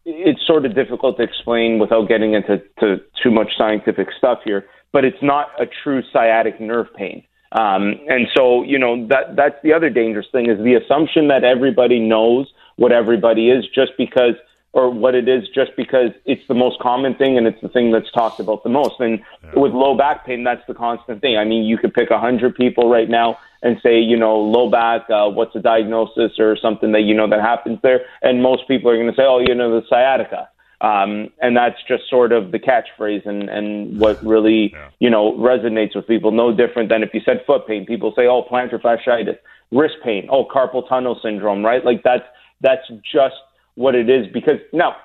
it's 0.04 0.46
sort 0.46 0.64
of 0.64 0.74
difficult 0.74 1.18
to 1.18 1.22
explain 1.22 1.78
without 1.78 2.08
getting 2.08 2.34
into 2.34 2.62
to 2.80 3.00
too 3.22 3.30
much 3.30 3.52
scientific 3.58 4.08
stuff 4.16 4.38
here, 4.44 4.66
but 4.92 5.04
it's 5.04 5.22
not 5.22 5.48
a 5.60 5.66
true 5.66 6.02
sciatic 6.12 6.60
nerve 6.60 6.86
pain. 6.94 7.22
Um, 7.52 7.94
and 8.08 8.26
so, 8.34 8.62
you 8.62 8.78
know, 8.78 9.06
that 9.08 9.36
that's 9.36 9.56
the 9.62 9.72
other 9.72 9.90
dangerous 9.90 10.26
thing 10.32 10.50
is 10.50 10.58
the 10.58 10.74
assumption 10.74 11.28
that 11.28 11.44
everybody 11.44 12.00
knows 12.00 12.50
what 12.76 12.92
everybody 12.92 13.50
is 13.50 13.64
just 13.74 13.92
because 13.96 14.34
or 14.76 14.90
what 14.90 15.14
it 15.14 15.26
is 15.26 15.48
just 15.54 15.70
because 15.74 16.10
it's 16.26 16.46
the 16.48 16.54
most 16.54 16.78
common 16.80 17.14
thing 17.14 17.38
and 17.38 17.46
it's 17.46 17.60
the 17.62 17.68
thing 17.68 17.92
that's 17.92 18.12
talked 18.12 18.40
about 18.40 18.62
the 18.62 18.68
most. 18.68 19.00
And 19.00 19.20
yeah. 19.42 19.58
with 19.58 19.72
low 19.72 19.96
back 19.96 20.26
pain, 20.26 20.44
that's 20.44 20.60
the 20.68 20.74
constant 20.74 21.22
thing. 21.22 21.38
I 21.38 21.44
mean, 21.46 21.64
you 21.64 21.78
could 21.78 21.94
pick 21.94 22.10
a 22.10 22.20
hundred 22.20 22.54
people 22.54 22.90
right 22.90 23.08
now 23.08 23.38
and 23.62 23.78
say, 23.82 23.98
you 23.98 24.18
know, 24.18 24.36
low 24.36 24.70
back, 24.70 25.08
uh, 25.08 25.30
what's 25.30 25.56
a 25.56 25.60
diagnosis 25.60 26.38
or 26.38 26.58
something 26.60 26.92
that 26.92 27.00
you 27.00 27.14
know 27.14 27.26
that 27.26 27.40
happens 27.40 27.78
there, 27.82 28.00
and 28.20 28.42
most 28.42 28.68
people 28.68 28.90
are 28.90 28.96
going 28.96 29.08
to 29.08 29.16
say, 29.16 29.24
oh, 29.24 29.38
you 29.38 29.54
know, 29.54 29.80
the 29.80 29.86
sciatica. 29.88 30.46
Um, 30.82 31.30
and 31.40 31.56
that's 31.56 31.78
just 31.88 32.02
sort 32.10 32.32
of 32.32 32.52
the 32.52 32.58
catchphrase 32.58 33.24
and, 33.24 33.48
and 33.48 33.98
what 33.98 34.22
really, 34.22 34.72
yeah. 34.74 34.90
you 34.98 35.08
know, 35.08 35.32
resonates 35.38 35.96
with 35.96 36.06
people. 36.06 36.32
No 36.32 36.54
different 36.54 36.90
than 36.90 37.02
if 37.02 37.14
you 37.14 37.22
said 37.24 37.40
foot 37.46 37.66
pain, 37.66 37.86
people 37.86 38.12
say, 38.14 38.26
oh, 38.26 38.42
plantar 38.42 38.78
fasciitis, 38.78 39.38
wrist 39.72 39.94
pain, 40.04 40.28
oh, 40.30 40.44
carpal 40.44 40.86
tunnel 40.86 41.18
syndrome, 41.22 41.64
right? 41.64 41.82
Like 41.82 42.02
that's, 42.02 42.24
that's 42.60 42.86
just 43.10 43.36
what 43.76 43.94
it 43.94 44.10
is 44.10 44.26
because 44.32 44.58
now 44.72 44.96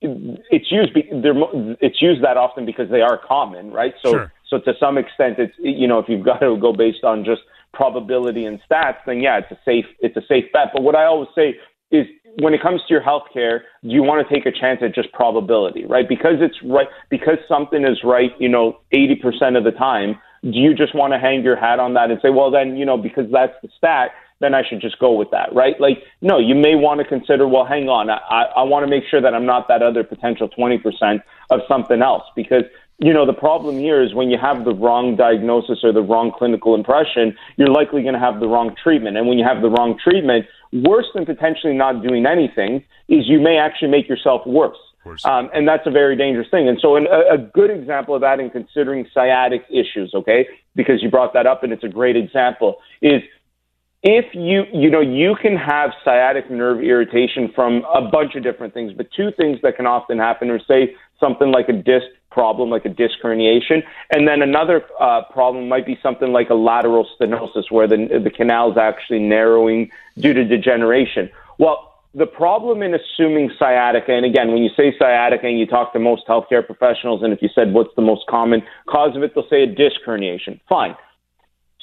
it's 0.00 0.70
used 0.70 0.92
it's 0.94 2.00
used 2.00 2.22
that 2.22 2.36
often 2.36 2.64
because 2.64 2.88
they 2.90 3.00
are 3.00 3.18
common, 3.18 3.72
right? 3.72 3.94
So 4.02 4.12
sure. 4.12 4.32
so 4.48 4.58
to 4.60 4.72
some 4.78 4.96
extent, 4.96 5.38
it's 5.38 5.54
you 5.58 5.88
know 5.88 5.98
if 5.98 6.08
you've 6.08 6.24
got 6.24 6.38
to 6.38 6.56
go 6.56 6.72
based 6.72 7.02
on 7.02 7.24
just 7.24 7.42
probability 7.72 8.44
and 8.44 8.60
stats, 8.70 8.98
then 9.06 9.20
yeah, 9.20 9.38
it's 9.38 9.50
a 9.50 9.58
safe 9.64 9.86
it's 10.00 10.16
a 10.16 10.22
safe 10.28 10.44
bet. 10.52 10.68
But 10.72 10.82
what 10.82 10.94
I 10.94 11.04
always 11.04 11.28
say 11.34 11.56
is 11.90 12.06
when 12.40 12.54
it 12.54 12.62
comes 12.62 12.80
to 12.86 12.94
your 12.94 13.02
healthcare, 13.02 13.60
do 13.82 13.88
you 13.88 14.02
want 14.02 14.26
to 14.26 14.32
take 14.32 14.46
a 14.46 14.52
chance 14.52 14.80
at 14.82 14.94
just 14.94 15.12
probability, 15.12 15.84
right? 15.84 16.08
Because 16.08 16.36
it's 16.40 16.56
right 16.64 16.86
because 17.10 17.38
something 17.48 17.84
is 17.84 17.98
right, 18.04 18.30
you 18.38 18.48
know, 18.48 18.78
eighty 18.92 19.16
percent 19.16 19.56
of 19.56 19.64
the 19.64 19.72
time. 19.72 20.16
Do 20.44 20.50
you 20.52 20.74
just 20.74 20.94
want 20.94 21.12
to 21.12 21.18
hang 21.18 21.42
your 21.42 21.56
hat 21.56 21.80
on 21.80 21.94
that 21.94 22.12
and 22.12 22.20
say, 22.22 22.30
well, 22.30 22.52
then 22.52 22.76
you 22.76 22.86
know, 22.86 22.96
because 22.96 23.24
that's 23.32 23.54
the 23.62 23.68
stat, 23.76 24.12
then 24.40 24.54
I 24.54 24.62
should 24.68 24.80
just 24.80 24.98
go 24.98 25.12
with 25.12 25.30
that, 25.32 25.54
right? 25.54 25.80
Like, 25.80 26.02
no, 26.20 26.38
you 26.38 26.54
may 26.54 26.74
want 26.74 27.00
to 27.00 27.06
consider, 27.06 27.48
well, 27.48 27.64
hang 27.64 27.88
on, 27.88 28.08
I, 28.10 28.18
I 28.30 28.42
I 28.58 28.62
want 28.62 28.84
to 28.84 28.90
make 28.90 29.04
sure 29.10 29.20
that 29.20 29.34
I'm 29.34 29.46
not 29.46 29.68
that 29.68 29.82
other 29.82 30.04
potential 30.04 30.48
20% 30.48 31.22
of 31.50 31.60
something 31.68 32.02
else 32.02 32.24
because 32.36 32.64
you 33.00 33.12
know, 33.12 33.24
the 33.24 33.32
problem 33.32 33.78
here 33.78 34.02
is 34.02 34.12
when 34.12 34.28
you 34.28 34.36
have 34.38 34.64
the 34.64 34.74
wrong 34.74 35.14
diagnosis 35.14 35.78
or 35.84 35.92
the 35.92 36.02
wrong 36.02 36.32
clinical 36.36 36.74
impression, 36.74 37.36
you're 37.56 37.70
likely 37.70 38.02
going 38.02 38.14
to 38.14 38.20
have 38.20 38.40
the 38.40 38.48
wrong 38.48 38.74
treatment. 38.82 39.16
And 39.16 39.28
when 39.28 39.38
you 39.38 39.44
have 39.44 39.62
the 39.62 39.70
wrong 39.70 39.96
treatment, 40.02 40.46
worse 40.72 41.06
than 41.14 41.24
potentially 41.24 41.74
not 41.74 42.02
doing 42.02 42.26
anything 42.26 42.84
is 43.08 43.28
you 43.28 43.40
may 43.40 43.56
actually 43.56 43.88
make 43.88 44.08
yourself 44.08 44.42
worse. 44.46 44.76
Um, 45.24 45.48
and 45.54 45.66
that's 45.66 45.86
a 45.86 45.90
very 45.90 46.16
dangerous 46.16 46.48
thing. 46.50 46.68
And 46.68 46.78
so, 46.82 46.96
an, 46.96 47.06
a, 47.06 47.34
a 47.34 47.38
good 47.38 47.70
example 47.70 48.14
of 48.14 48.20
that 48.20 48.40
in 48.40 48.50
considering 48.50 49.06
sciatic 49.14 49.64
issues, 49.70 50.12
okay, 50.12 50.46
because 50.74 51.00
you 51.00 51.08
brought 51.08 51.32
that 51.32 51.46
up 51.46 51.62
and 51.62 51.72
it's 51.72 51.84
a 51.84 51.88
great 51.88 52.16
example, 52.16 52.76
is 53.00 53.22
if 54.02 54.26
you, 54.32 54.64
you 54.72 54.90
know, 54.90 55.00
you 55.00 55.34
can 55.40 55.56
have 55.56 55.90
sciatic 56.04 56.50
nerve 56.50 56.82
irritation 56.82 57.50
from 57.54 57.84
a 57.92 58.08
bunch 58.08 58.36
of 58.36 58.42
different 58.42 58.72
things, 58.72 58.92
but 58.92 59.08
two 59.16 59.30
things 59.36 59.58
that 59.62 59.76
can 59.76 59.86
often 59.86 60.18
happen 60.18 60.50
are 60.50 60.60
say 60.60 60.94
something 61.18 61.50
like 61.50 61.68
a 61.68 61.72
disc 61.72 62.06
problem, 62.30 62.70
like 62.70 62.84
a 62.84 62.88
disc 62.88 63.14
herniation, 63.22 63.82
and 64.12 64.28
then 64.28 64.42
another 64.42 64.84
uh, 65.00 65.22
problem 65.32 65.68
might 65.68 65.84
be 65.84 65.98
something 66.02 66.32
like 66.32 66.50
a 66.50 66.54
lateral 66.54 67.08
stenosis, 67.18 67.70
where 67.70 67.88
the 67.88 68.20
the 68.22 68.30
canal 68.30 68.70
is 68.70 68.78
actually 68.78 69.18
narrowing 69.18 69.90
due 70.16 70.32
to 70.32 70.44
degeneration. 70.44 71.28
Well, 71.58 71.94
the 72.14 72.26
problem 72.26 72.82
in 72.82 72.94
assuming 72.94 73.50
sciatica, 73.58 74.12
and 74.12 74.24
again, 74.24 74.52
when 74.52 74.62
you 74.62 74.70
say 74.76 74.94
sciatica 74.96 75.46
and 75.46 75.58
you 75.58 75.66
talk 75.66 75.92
to 75.94 75.98
most 75.98 76.26
healthcare 76.28 76.64
professionals, 76.64 77.22
and 77.24 77.32
if 77.32 77.42
you 77.42 77.48
said 77.54 77.72
what's 77.72 77.94
the 77.96 78.02
most 78.02 78.26
common 78.28 78.62
cause 78.88 79.16
of 79.16 79.22
it, 79.24 79.34
they'll 79.34 79.48
say 79.48 79.62
a 79.64 79.66
disc 79.66 79.96
herniation. 80.06 80.60
Fine. 80.68 80.94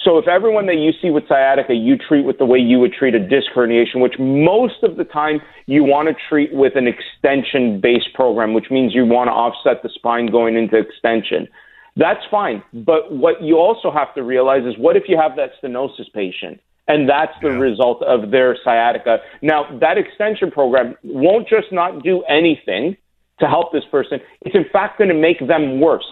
So 0.05 0.19
if 0.19 0.27
everyone 0.27 0.67
that 0.67 0.75
you 0.75 0.91
see 1.01 1.09
with 1.09 1.27
sciatica 1.27 1.73
you 1.73 1.97
treat 1.97 2.25
with 2.25 2.37
the 2.37 2.45
way 2.45 2.59
you 2.59 2.77
would 2.77 2.93
treat 2.93 3.15
a 3.15 3.19
disc 3.19 3.47
herniation, 3.55 4.01
which 4.01 4.13
most 4.19 4.83
of 4.83 4.97
the 4.97 5.03
time 5.03 5.41
you 5.65 5.83
want 5.83 6.07
to 6.07 6.15
treat 6.29 6.53
with 6.53 6.73
an 6.75 6.87
extension 6.87 7.81
based 7.81 8.13
program, 8.13 8.53
which 8.53 8.69
means 8.69 8.93
you 8.93 9.03
want 9.03 9.29
to 9.29 9.31
offset 9.31 9.81
the 9.81 9.89
spine 9.89 10.27
going 10.27 10.55
into 10.55 10.77
extension. 10.77 11.47
That's 11.95 12.21
fine. 12.29 12.61
But 12.71 13.11
what 13.11 13.41
you 13.41 13.57
also 13.57 13.91
have 13.91 14.13
to 14.13 14.21
realize 14.21 14.63
is 14.63 14.77
what 14.77 14.95
if 14.95 15.03
you 15.07 15.17
have 15.17 15.35
that 15.37 15.51
stenosis 15.61 16.11
patient? 16.13 16.61
And 16.87 17.09
that's 17.09 17.33
the 17.41 17.49
yeah. 17.49 17.55
result 17.55 18.03
of 18.03 18.29
their 18.29 18.55
sciatica. 18.63 19.17
Now, 19.41 19.65
that 19.79 19.97
extension 19.97 20.51
program 20.51 20.93
won't 21.03 21.49
just 21.49 21.71
not 21.71 22.03
do 22.03 22.21
anything 22.29 22.95
to 23.39 23.47
help 23.47 23.71
this 23.73 23.85
person. 23.89 24.19
It's 24.41 24.55
in 24.55 24.65
fact 24.71 24.99
going 24.99 25.09
to 25.09 25.15
make 25.15 25.39
them 25.39 25.79
worse. 25.79 26.05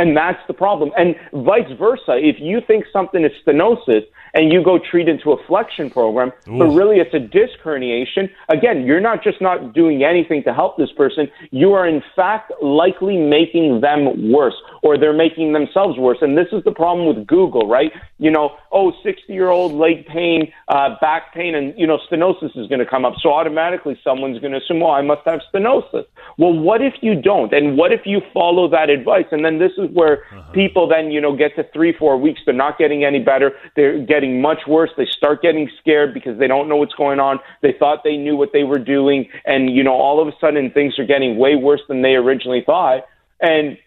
And 0.00 0.16
that's 0.16 0.40
the 0.48 0.54
problem. 0.54 0.92
And 0.96 1.14
vice 1.44 1.70
versa. 1.78 2.16
If 2.16 2.36
you 2.40 2.60
think 2.66 2.86
something 2.90 3.22
is 3.22 3.32
stenosis 3.46 4.06
and 4.32 4.50
you 4.50 4.64
go 4.64 4.78
treat 4.78 5.08
into 5.08 5.32
a 5.32 5.46
flexion 5.46 5.90
program, 5.90 6.32
Ooh. 6.48 6.58
but 6.58 6.68
really 6.68 6.96
it's 6.96 7.12
a 7.12 7.18
disc 7.18 7.58
herniation, 7.62 8.30
again, 8.48 8.86
you're 8.86 9.00
not 9.00 9.22
just 9.22 9.42
not 9.42 9.74
doing 9.74 10.02
anything 10.02 10.42
to 10.44 10.54
help 10.54 10.78
this 10.78 10.90
person, 10.96 11.28
you 11.50 11.74
are 11.74 11.86
in 11.86 12.02
fact 12.16 12.50
likely 12.62 13.18
making 13.18 13.82
them 13.82 14.32
worse 14.32 14.54
or 14.82 14.96
they're 14.96 15.12
making 15.12 15.52
themselves 15.52 15.98
worse. 15.98 16.18
And 16.22 16.34
this 16.34 16.48
is 16.50 16.64
the 16.64 16.72
problem 16.72 17.06
with 17.06 17.26
Google, 17.26 17.68
right? 17.68 17.92
You 18.16 18.30
know, 18.30 18.56
oh, 18.72 18.92
60 19.02 19.30
year 19.30 19.50
old 19.50 19.72
leg 19.72 20.06
pain, 20.06 20.50
uh, 20.68 20.96
back 21.02 21.34
pain, 21.34 21.54
and, 21.54 21.74
you 21.76 21.86
know, 21.86 21.98
stenosis 22.10 22.56
is 22.56 22.68
going 22.68 22.78
to 22.78 22.86
come 22.86 23.04
up. 23.04 23.14
So 23.22 23.34
automatically 23.34 24.00
someone's 24.02 24.40
going 24.40 24.52
to 24.52 24.58
assume, 24.58 24.80
well, 24.80 24.92
I 24.92 25.02
must 25.02 25.22
have 25.26 25.40
stenosis. 25.52 26.06
Well, 26.38 26.54
what 26.58 26.80
if 26.80 26.94
you 27.02 27.20
don't? 27.20 27.52
And 27.52 27.76
what 27.76 27.92
if 27.92 28.00
you 28.06 28.22
follow 28.32 28.66
that 28.70 28.88
advice? 28.88 29.26
And 29.30 29.44
then 29.44 29.58
this 29.58 29.72
is 29.76 29.89
where 29.92 30.24
uh-huh. 30.32 30.52
people 30.52 30.88
then, 30.88 31.10
you 31.10 31.20
know, 31.20 31.36
get 31.36 31.54
to 31.56 31.64
three, 31.72 31.94
four 31.96 32.16
weeks, 32.16 32.40
they're 32.44 32.54
not 32.54 32.78
getting 32.78 33.04
any 33.04 33.20
better. 33.20 33.52
They're 33.76 34.04
getting 34.04 34.40
much 34.40 34.60
worse. 34.66 34.90
They 34.96 35.06
start 35.06 35.42
getting 35.42 35.70
scared 35.80 36.14
because 36.14 36.38
they 36.38 36.46
don't 36.46 36.68
know 36.68 36.76
what's 36.76 36.94
going 36.94 37.20
on. 37.20 37.38
They 37.62 37.74
thought 37.78 38.04
they 38.04 38.16
knew 38.16 38.36
what 38.36 38.50
they 38.52 38.64
were 38.64 38.78
doing. 38.78 39.28
And, 39.44 39.70
you 39.70 39.82
know, 39.82 39.94
all 39.94 40.20
of 40.20 40.28
a 40.28 40.32
sudden 40.40 40.70
things 40.70 40.98
are 40.98 41.06
getting 41.06 41.38
way 41.38 41.56
worse 41.56 41.82
than 41.88 42.02
they 42.02 42.14
originally 42.14 42.62
thought. 42.64 43.04
And 43.40 43.78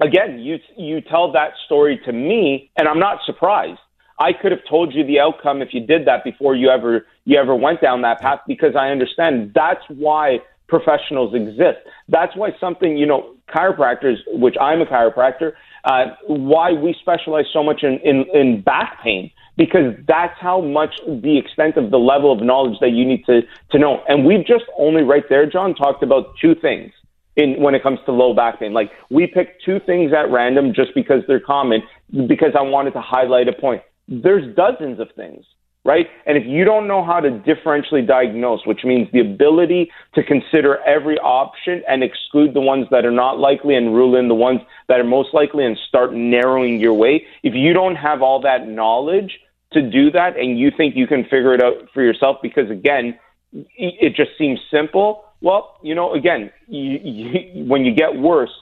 again, 0.00 0.38
you, 0.38 0.58
you 0.76 1.00
tell 1.00 1.32
that 1.32 1.52
story 1.66 2.00
to 2.04 2.12
me, 2.12 2.70
and 2.76 2.88
I'm 2.88 2.98
not 2.98 3.18
surprised. 3.24 3.80
I 4.20 4.32
could 4.32 4.50
have 4.50 4.62
told 4.68 4.94
you 4.94 5.04
the 5.06 5.20
outcome 5.20 5.62
if 5.62 5.72
you 5.72 5.86
did 5.86 6.06
that 6.06 6.24
before 6.24 6.56
you 6.56 6.70
ever 6.70 7.06
you 7.24 7.38
ever 7.38 7.54
went 7.54 7.80
down 7.80 8.02
that 8.02 8.20
path 8.20 8.40
because 8.46 8.74
I 8.74 8.88
understand 8.88 9.52
that's 9.54 9.84
why 9.88 10.40
professionals 10.68 11.34
exist. 11.34 11.78
That's 12.08 12.36
why 12.36 12.50
something, 12.60 12.96
you 12.96 13.06
know, 13.06 13.34
chiropractors, 13.54 14.16
which 14.28 14.56
I'm 14.60 14.80
a 14.80 14.86
chiropractor, 14.86 15.52
uh, 15.84 16.06
why 16.26 16.72
we 16.72 16.94
specialize 17.00 17.46
so 17.52 17.62
much 17.62 17.82
in, 17.82 17.98
in, 18.04 18.26
in 18.34 18.60
back 18.60 18.98
pain, 19.02 19.30
because 19.56 19.94
that's 20.06 20.38
how 20.38 20.60
much 20.60 20.94
the 21.06 21.38
extent 21.38 21.76
of 21.76 21.90
the 21.90 21.98
level 21.98 22.30
of 22.30 22.42
knowledge 22.42 22.78
that 22.80 22.90
you 22.90 23.06
need 23.06 23.24
to, 23.24 23.42
to 23.70 23.78
know. 23.78 24.02
And 24.06 24.26
we've 24.26 24.46
just 24.46 24.64
only 24.78 25.02
right 25.02 25.24
there, 25.28 25.50
John, 25.50 25.74
talked 25.74 26.02
about 26.02 26.34
two 26.40 26.54
things 26.54 26.92
in 27.36 27.62
when 27.62 27.74
it 27.74 27.82
comes 27.82 28.00
to 28.04 28.12
low 28.12 28.34
back 28.34 28.60
pain. 28.60 28.72
Like 28.74 28.90
we 29.10 29.26
picked 29.26 29.64
two 29.64 29.80
things 29.86 30.12
at 30.12 30.30
random 30.30 30.74
just 30.74 30.94
because 30.94 31.22
they're 31.26 31.40
common, 31.40 31.82
because 32.26 32.52
I 32.58 32.62
wanted 32.62 32.92
to 32.92 33.00
highlight 33.00 33.48
a 33.48 33.52
point. 33.52 33.82
There's 34.08 34.54
dozens 34.54 35.00
of 35.00 35.08
things 35.16 35.44
right? 35.88 36.06
And 36.26 36.36
if 36.36 36.44
you 36.46 36.66
don't 36.66 36.86
know 36.86 37.02
how 37.02 37.18
to 37.18 37.30
differentially 37.30 38.06
diagnose, 38.06 38.60
which 38.66 38.84
means 38.84 39.08
the 39.10 39.20
ability 39.20 39.90
to 40.16 40.22
consider 40.22 40.76
every 40.86 41.16
option 41.20 41.82
and 41.88 42.04
exclude 42.04 42.52
the 42.52 42.60
ones 42.60 42.86
that 42.90 43.06
are 43.06 43.10
not 43.10 43.38
likely 43.38 43.74
and 43.74 43.94
rule 43.94 44.14
in 44.14 44.28
the 44.28 44.34
ones 44.34 44.60
that 44.88 45.00
are 45.00 45.04
most 45.04 45.32
likely 45.32 45.64
and 45.64 45.78
start 45.88 46.12
narrowing 46.12 46.78
your 46.78 46.92
way, 46.92 47.24
if 47.42 47.54
you 47.54 47.72
don't 47.72 47.96
have 47.96 48.20
all 48.20 48.38
that 48.42 48.68
knowledge 48.68 49.40
to 49.72 49.80
do 49.80 50.10
that 50.10 50.36
and 50.36 50.58
you 50.58 50.70
think 50.76 50.94
you 50.94 51.06
can 51.06 51.22
figure 51.24 51.54
it 51.54 51.62
out 51.62 51.88
for 51.94 52.02
yourself 52.02 52.36
because 52.42 52.70
again, 52.70 53.18
it 53.54 54.14
just 54.14 54.32
seems 54.36 54.60
simple. 54.70 55.24
Well, 55.40 55.78
you 55.82 55.94
know, 55.94 56.12
again, 56.12 56.50
you, 56.66 56.98
you, 57.02 57.64
when 57.64 57.86
you 57.86 57.94
get 57.94 58.14
worse, 58.14 58.52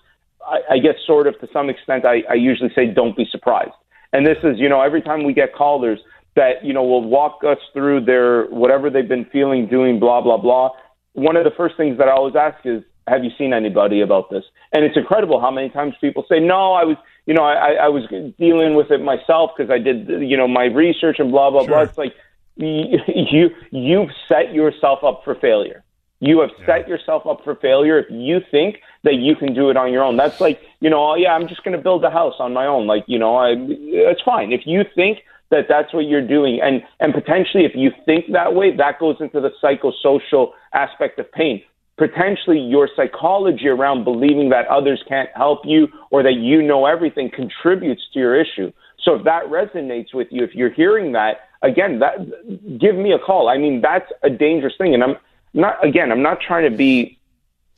I, 0.47 0.74
I 0.74 0.79
guess 0.79 0.95
sort 1.05 1.27
of 1.27 1.37
to 1.41 1.49
some 1.53 1.70
extent, 1.70 2.05
I, 2.05 2.22
I 2.31 2.35
usually 2.35 2.70
say 2.72 2.87
don't 2.87 3.16
be 3.16 3.27
surprised. 3.29 3.72
And 4.12 4.24
this 4.24 4.39
is, 4.45 4.59
you 4.59 4.68
know, 4.68 4.81
every 4.81 5.03
time 5.03 5.24
we 5.24 5.33
get 5.35 5.53
callers, 5.55 5.99
that 6.37 6.64
you 6.64 6.72
know 6.72 6.84
will 6.84 7.05
walk 7.05 7.41
us 7.45 7.59
through 7.72 8.05
their 8.05 8.45
whatever 8.47 8.89
they've 8.89 9.09
been 9.09 9.26
feeling, 9.26 9.66
doing, 9.66 9.99
blah 9.99 10.20
blah 10.20 10.37
blah. 10.37 10.70
One 11.14 11.37
of 11.37 11.45
the 11.45 11.51
first 11.57 11.76
things 11.76 11.99
that 11.99 12.09
I 12.09 12.12
always 12.12 12.37
ask 12.37 12.64
is, 12.64 12.82
"Have 13.09 13.24
you 13.24 13.30
seen 13.37 13.53
anybody 13.53 14.01
about 14.01 14.30
this?" 14.30 14.45
And 14.72 14.84
it's 14.84 14.97
incredible 14.97 15.41
how 15.41 15.51
many 15.51 15.70
times 15.70 15.95
people 16.01 16.24
say, 16.28 16.39
"No, 16.39 16.74
I 16.74 16.84
was." 16.84 16.97
You 17.26 17.34
know, 17.34 17.43
I, 17.43 17.72
I 17.72 17.89
was 17.89 18.05
dealing 18.39 18.76
with 18.76 18.93
it 18.93 19.03
myself 19.03 19.51
because 19.57 19.68
I 19.68 19.78
did, 19.78 20.09
you 20.22 20.37
know, 20.37 20.47
my 20.47 20.66
research 20.66 21.16
and 21.18 21.32
blah 21.32 21.51
blah 21.51 21.62
sure. 21.62 21.68
blah. 21.70 21.80
It's 21.80 21.99
like 21.99 22.14
you 22.57 23.51
you've 23.72 24.11
set 24.28 24.55
yourself 24.55 25.03
up 25.03 25.22
for 25.24 25.34
failure. 25.34 25.82
You 26.20 26.41
have 26.41 26.51
yeah. 26.61 26.66
set 26.66 26.89
yourself 26.89 27.26
up 27.26 27.45
for 27.45 27.57
failure 27.57 27.99
if 27.99 28.07
you 28.11 28.41
think 28.51 28.76
that 29.05 29.16
you 29.16 29.37
can 29.37 29.55
do 29.55 29.70
it 29.70 29.76
on 29.76 29.93
your 29.93 30.03
own. 30.03 30.16
That's 30.16 30.41
like, 30.41 30.61
you 30.80 30.89
know, 30.89 31.11
oh, 31.11 31.14
yeah, 31.14 31.32
I'm 31.32 31.47
just 31.47 31.62
going 31.62 31.76
to 31.76 31.82
build 31.82 32.05
a 32.05 32.11
house 32.11 32.34
on 32.39 32.55
my 32.55 32.66
own. 32.66 32.87
Like, 32.87 33.05
you 33.07 33.18
know, 33.18 33.37
I, 33.37 33.55
it's 33.59 34.22
fine. 34.22 34.53
If 34.53 34.62
you 34.64 34.84
think 34.95 35.18
that 35.51 35.66
that's 35.68 35.92
what 35.94 36.07
you're 36.07 36.26
doing. 36.26 36.61
And, 36.62 36.82
and 37.01 37.14
potentially, 37.14 37.64
if 37.64 37.72
you 37.74 37.92
think 38.05 38.32
that 38.32 38.55
way, 38.55 38.74
that 38.76 38.99
goes 38.99 39.16
into 39.20 39.40
the 39.40 39.51
psychosocial 39.62 40.53
aspect 40.72 41.18
of 41.18 41.30
pain. 41.32 41.62
Potentially, 41.99 42.59
your 42.59 42.88
psychology 42.94 43.68
around 43.68 44.05
believing 44.05 44.51
that 44.51 44.66
others 44.66 45.03
can't 45.09 45.30
help 45.34 45.61
you 45.64 45.88
or 46.11 46.22
that 46.22 46.34
you 46.34 46.62
know 46.62 46.84
everything 46.84 47.30
contributes 47.30 48.03
to 48.12 48.18
your 48.18 48.38
issue. 48.38 48.70
So 49.03 49.14
if 49.14 49.24
that 49.24 49.44
resonates 49.44 50.12
with 50.12 50.28
you, 50.30 50.44
if 50.44 50.55
you're 50.55 50.72
hearing 50.72 51.12
that, 51.12 51.49
again, 51.62 52.01
that 52.01 52.78
give 52.78 52.97
me 52.97 53.12
a 53.12 53.18
call. 53.18 53.49
I 53.49 53.57
mean, 53.57 53.80
that's 53.80 54.11
a 54.22 54.30
dangerous 54.30 54.74
thing. 54.76 54.94
And 54.94 55.03
I'm 55.03 55.16
not, 55.55 55.82
again, 55.84 56.12
I'm 56.12 56.22
not 56.22 56.40
trying 56.40 56.70
to 56.70 56.76
be, 56.76 57.18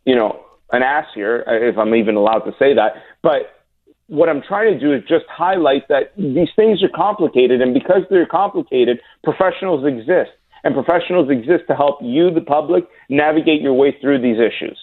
you 0.04 0.16
know, 0.16 0.44
an 0.72 0.82
ass 0.82 1.06
here, 1.14 1.44
if 1.46 1.78
I'm 1.78 1.94
even 1.94 2.14
allowed 2.16 2.40
to 2.40 2.54
say 2.58 2.74
that, 2.74 3.02
but 3.22 3.57
what 4.08 4.28
I'm 4.28 4.42
trying 4.42 4.72
to 4.72 4.80
do 4.80 4.92
is 4.92 5.02
just 5.02 5.26
highlight 5.28 5.86
that 5.88 6.12
these 6.16 6.48
things 6.56 6.82
are 6.82 6.88
complicated, 6.88 7.60
and 7.60 7.72
because 7.72 8.02
they're 8.10 8.26
complicated, 8.26 9.00
professionals 9.22 9.86
exist, 9.86 10.30
and 10.64 10.74
professionals 10.74 11.30
exist 11.30 11.64
to 11.68 11.76
help 11.76 11.98
you, 12.02 12.30
the 12.30 12.40
public, 12.40 12.84
navigate 13.08 13.60
your 13.60 13.74
way 13.74 13.96
through 14.00 14.20
these 14.20 14.38
issues. 14.38 14.78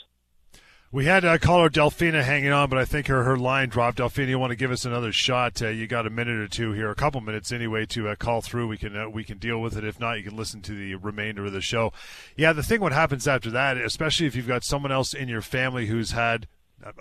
We 0.91 1.03
had 1.03 1.25
uh, 1.25 1.37
caller 1.39 1.69
Delphina 1.69 2.23
hanging 2.23 2.53
on, 2.53 2.69
but 2.69 2.79
I 2.79 2.85
think 2.85 3.07
her, 3.07 3.23
her 3.23 3.35
line 3.35 3.67
dropped. 3.67 3.97
Delphina, 3.97 4.29
you 4.29 4.39
want 4.39 4.51
to 4.51 4.55
give 4.55 4.71
us 4.71 4.85
another 4.85 5.11
shot? 5.11 5.61
Uh, 5.61 5.67
you 5.67 5.87
got 5.87 6.07
a 6.07 6.09
minute 6.09 6.39
or 6.39 6.47
two 6.47 6.71
here, 6.71 6.89
a 6.89 6.95
couple 6.95 7.19
minutes 7.19 7.51
anyway, 7.51 7.85
to 7.87 8.07
uh, 8.07 8.15
call 8.15 8.41
through. 8.41 8.67
We 8.67 8.77
can 8.77 8.95
uh, 8.95 9.09
we 9.09 9.25
can 9.25 9.37
deal 9.37 9.59
with 9.59 9.75
it. 9.75 9.83
If 9.83 9.99
not, 9.99 10.17
you 10.17 10.23
can 10.23 10.37
listen 10.37 10.61
to 10.61 10.71
the 10.71 10.95
remainder 10.95 11.45
of 11.45 11.51
the 11.51 11.59
show. 11.59 11.91
Yeah, 12.37 12.53
the 12.53 12.63
thing 12.63 12.79
what 12.79 12.93
happens 12.93 13.27
after 13.27 13.49
that, 13.51 13.75
especially 13.75 14.27
if 14.27 14.37
you've 14.37 14.47
got 14.47 14.63
someone 14.63 14.93
else 14.93 15.13
in 15.13 15.27
your 15.27 15.41
family 15.41 15.87
who's 15.87 16.11
had 16.11 16.47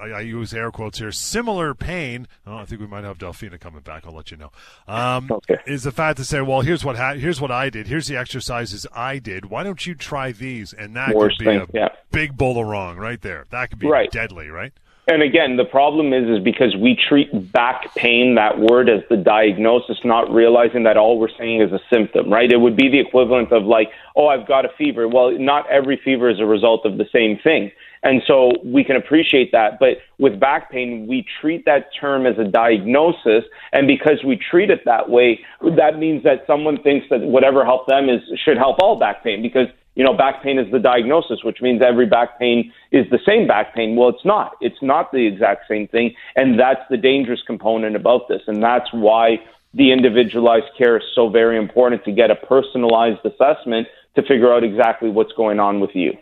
I, 0.00 0.08
I, 0.08 0.20
use 0.20 0.54
air 0.54 0.70
quotes 0.70 0.98
here, 0.98 1.12
similar 1.12 1.74
pain. 1.74 2.26
Oh, 2.46 2.56
I 2.56 2.64
think 2.64 2.80
we 2.80 2.86
might 2.86 3.04
have 3.04 3.18
Delphina 3.18 3.60
coming 3.60 3.82
back. 3.82 4.06
I'll 4.06 4.14
let 4.14 4.30
you 4.30 4.36
know. 4.36 4.50
Um, 4.88 5.30
okay. 5.30 5.58
Is 5.66 5.82
the 5.82 5.92
fact 5.92 6.16
to 6.18 6.24
say, 6.24 6.40
well, 6.40 6.62
here's 6.62 6.84
what 6.84 6.96
ha- 6.96 7.14
here's 7.14 7.40
what 7.40 7.50
I 7.50 7.70
did. 7.70 7.86
Here's 7.86 8.06
the 8.06 8.16
exercises 8.16 8.86
I 8.94 9.18
did. 9.18 9.46
Why 9.46 9.62
don't 9.62 9.84
you 9.86 9.94
try 9.94 10.32
these? 10.32 10.72
And 10.72 10.96
that 10.96 11.14
Worst 11.14 11.38
could 11.38 11.44
be 11.44 11.50
thing, 11.50 11.60
a 11.60 11.66
yeah. 11.74 11.88
big 12.10 12.36
bowl 12.36 12.58
of 12.58 12.66
wrong 12.66 12.96
right 12.96 13.20
there. 13.20 13.44
That 13.50 13.70
could 13.70 13.78
be 13.78 13.88
right. 13.88 14.10
deadly, 14.10 14.48
right? 14.48 14.72
And 15.06 15.22
again, 15.22 15.56
the 15.56 15.66
problem 15.66 16.14
is, 16.14 16.38
is 16.38 16.42
because 16.42 16.74
we 16.74 16.96
treat 16.96 17.52
back 17.52 17.94
pain, 17.94 18.36
that 18.36 18.58
word, 18.58 18.88
as 18.88 19.02
the 19.10 19.18
diagnosis, 19.18 19.98
not 20.02 20.32
realizing 20.32 20.84
that 20.84 20.96
all 20.96 21.18
we're 21.18 21.28
saying 21.36 21.60
is 21.60 21.72
a 21.72 21.80
symptom, 21.92 22.32
right? 22.32 22.50
It 22.50 22.56
would 22.56 22.74
be 22.74 22.88
the 22.88 23.00
equivalent 23.00 23.52
of 23.52 23.64
like, 23.64 23.90
oh, 24.16 24.28
I've 24.28 24.48
got 24.48 24.64
a 24.64 24.70
fever. 24.78 25.06
Well, 25.06 25.38
not 25.38 25.70
every 25.70 26.00
fever 26.02 26.30
is 26.30 26.40
a 26.40 26.46
result 26.46 26.86
of 26.86 26.96
the 26.96 27.04
same 27.12 27.38
thing. 27.44 27.70
And 28.04 28.22
so 28.26 28.52
we 28.62 28.84
can 28.84 28.96
appreciate 28.96 29.50
that. 29.52 29.78
But 29.80 29.98
with 30.18 30.38
back 30.38 30.70
pain, 30.70 31.06
we 31.08 31.26
treat 31.40 31.64
that 31.64 31.86
term 31.98 32.26
as 32.26 32.38
a 32.38 32.44
diagnosis. 32.44 33.44
And 33.72 33.88
because 33.88 34.22
we 34.24 34.36
treat 34.36 34.70
it 34.70 34.84
that 34.84 35.08
way, 35.08 35.40
that 35.76 35.98
means 35.98 36.22
that 36.22 36.44
someone 36.46 36.80
thinks 36.82 37.06
that 37.10 37.20
whatever 37.20 37.64
helped 37.64 37.88
them 37.88 38.08
is 38.10 38.20
should 38.44 38.58
help 38.58 38.76
all 38.78 38.96
back 38.96 39.24
pain 39.24 39.42
because 39.42 39.68
you 39.94 40.02
know, 40.02 40.12
back 40.12 40.42
pain 40.42 40.58
is 40.58 40.70
the 40.72 40.80
diagnosis, 40.80 41.44
which 41.44 41.60
means 41.62 41.80
every 41.80 42.06
back 42.06 42.38
pain 42.38 42.72
is 42.90 43.06
the 43.10 43.20
same 43.24 43.46
back 43.46 43.74
pain. 43.74 43.94
Well, 43.94 44.08
it's 44.08 44.24
not. 44.24 44.56
It's 44.60 44.82
not 44.82 45.12
the 45.12 45.24
exact 45.24 45.68
same 45.68 45.86
thing. 45.86 46.14
And 46.34 46.58
that's 46.58 46.80
the 46.90 46.96
dangerous 46.96 47.40
component 47.46 47.94
about 47.94 48.28
this. 48.28 48.42
And 48.48 48.60
that's 48.60 48.92
why 48.92 49.38
the 49.72 49.92
individualized 49.92 50.66
care 50.76 50.96
is 50.96 51.04
so 51.14 51.28
very 51.28 51.56
important 51.56 52.04
to 52.04 52.12
get 52.12 52.30
a 52.30 52.34
personalized 52.34 53.24
assessment 53.24 53.86
to 54.16 54.22
figure 54.22 54.52
out 54.52 54.64
exactly 54.64 55.10
what's 55.10 55.32
going 55.32 55.60
on 55.60 55.78
with 55.78 55.90
you. 55.94 56.12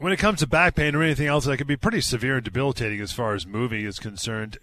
When 0.00 0.12
it 0.12 0.18
comes 0.18 0.38
to 0.38 0.46
back 0.46 0.76
pain 0.76 0.94
or 0.94 1.02
anything 1.02 1.26
else 1.26 1.44
that 1.46 1.56
can 1.56 1.66
be 1.66 1.76
pretty 1.76 2.00
severe 2.02 2.36
and 2.36 2.44
debilitating 2.44 3.00
as 3.00 3.10
far 3.10 3.34
as 3.34 3.44
moving 3.44 3.84
is 3.84 3.98
concerned, 3.98 4.56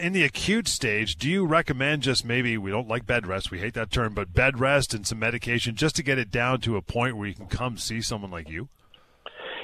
in 0.00 0.12
the 0.12 0.22
acute 0.22 0.68
stage, 0.68 1.16
do 1.16 1.28
you 1.28 1.44
recommend 1.44 2.04
just 2.04 2.24
maybe, 2.24 2.56
we 2.56 2.70
don't 2.70 2.86
like 2.86 3.04
bed 3.04 3.26
rest, 3.26 3.50
we 3.50 3.58
hate 3.58 3.74
that 3.74 3.90
term, 3.90 4.14
but 4.14 4.32
bed 4.32 4.60
rest 4.60 4.94
and 4.94 5.04
some 5.04 5.18
medication 5.18 5.74
just 5.74 5.96
to 5.96 6.04
get 6.04 6.18
it 6.18 6.30
down 6.30 6.60
to 6.60 6.76
a 6.76 6.82
point 6.82 7.16
where 7.16 7.26
you 7.26 7.34
can 7.34 7.46
come 7.48 7.78
see 7.78 8.00
someone 8.00 8.30
like 8.30 8.48
you? 8.48 8.68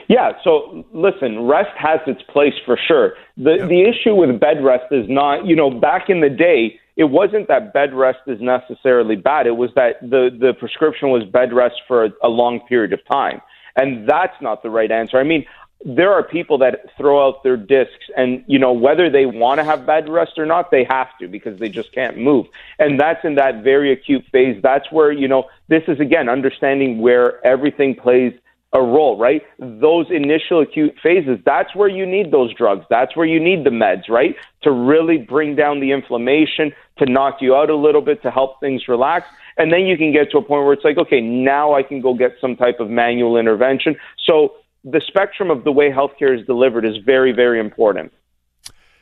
Yeah, 0.09 0.33
so 0.43 0.85
listen, 0.93 1.47
rest 1.47 1.71
has 1.79 2.01
its 2.09 2.23
place 2.23 2.55
for 2.65 2.77
sure. 2.89 3.13
The 3.37 3.65
the 3.69 3.83
issue 3.83 4.15
with 4.17 4.41
bed 4.41 4.65
rest 4.65 4.87
is 4.91 5.07
not, 5.09 5.47
you 5.47 5.55
know, 5.55 5.71
back 5.71 6.09
in 6.09 6.21
the 6.21 6.31
day, 6.31 6.81
it 6.97 7.05
wasn't 7.05 7.47
that 7.47 7.73
bed 7.73 7.95
rest 7.95 8.19
is 8.27 8.41
necessarily 8.41 9.15
bad. 9.15 9.47
It 9.47 9.57
was 9.57 9.71
that 9.77 10.01
the 10.01 10.31
the 10.37 10.53
prescription 10.59 11.11
was 11.11 11.23
bed 11.25 11.53
rest 11.53 11.77
for 11.87 12.07
a, 12.07 12.11
a 12.25 12.29
long 12.29 12.61
period 12.69 12.93
of 12.93 13.01
time. 13.07 13.41
And 13.77 14.09
that's 14.09 14.41
not 14.41 14.63
the 14.63 14.71
right 14.71 14.91
answer. 14.91 15.19
I 15.19 15.23
mean, 15.23 15.47
there 15.85 16.13
are 16.13 16.23
people 16.23 16.59
that 16.59 16.87
throw 16.97 17.27
out 17.27 17.43
their 17.43 17.57
discs 17.57 18.07
and 18.17 18.43
you 18.47 18.59
know 18.59 18.73
whether 18.73 19.11
they 19.11 19.27
want 19.27 19.59
to 19.59 19.65
have 19.65 19.87
bad 19.87 20.09
rest 20.09 20.39
or 20.39 20.47
not 20.47 20.71
they 20.71 20.85
have 20.85 21.09
to 21.19 21.29
because 21.29 21.59
they 21.59 21.69
just 21.69 21.93
can't 21.93 22.17
move 22.17 22.47
and 22.79 22.99
that's 22.99 23.25
in 23.25 23.35
that 23.35 23.63
very 23.63 23.93
acute 23.93 24.25
phase 24.33 24.61
that's 24.63 24.91
where 24.91 25.13
you 25.13 25.29
know 25.29 25.45
this 25.69 25.83
is 25.87 26.01
again 26.01 26.29
understanding 26.29 26.99
where 27.01 27.45
everything 27.47 27.95
plays 27.95 28.33
a 28.73 28.81
role 28.81 29.17
right 29.19 29.43
those 29.59 30.07
initial 30.11 30.61
acute 30.61 30.95
phases 31.03 31.39
that's 31.45 31.75
where 31.75 31.89
you 31.89 32.05
need 32.05 32.31
those 32.31 32.53
drugs 32.55 32.85
that's 32.91 33.17
where 33.17 33.27
you 33.27 33.41
need 33.41 33.65
the 33.65 33.71
meds 33.71 34.09
right 34.09 34.35
to 34.63 34.71
really 34.71 35.19
bring 35.19 35.55
down 35.55 35.81
the 35.81 35.93
inflammation 35.93 36.73
to 36.99 37.07
knock 37.07 37.39
you 37.41 37.55
out 37.55 37.71
a 37.71 37.77
little 37.77 38.03
bit 38.03 38.23
to 38.23 38.31
help 38.31 38.59
things 38.61 38.89
relax 38.89 39.29
and 39.57 39.73
then 39.73 39.87
you 39.87 39.97
can 39.97 40.13
get 40.13 40.31
to 40.33 40.39
a 40.39 40.43
point 40.43 40.65
where 40.65 40.73
it's 40.73 40.85
like, 40.85 40.99
okay, 40.99 41.21
now 41.21 41.75
I 41.75 41.83
can 41.83 42.01
go 42.01 42.15
get 42.15 42.33
some 42.41 42.57
type 42.57 42.79
of 42.79 42.91
manual 42.91 43.37
intervention. 43.37 43.97
So 44.25 44.55
the 44.85 45.01
spectrum 45.07 45.51
of 45.51 45.65
the 45.65 45.73
way 45.73 45.91
healthcare 45.91 46.39
is 46.39 46.47
delivered 46.47 46.85
is 46.85 46.97
very, 46.99 47.33
very 47.33 47.59
important. 47.59 48.13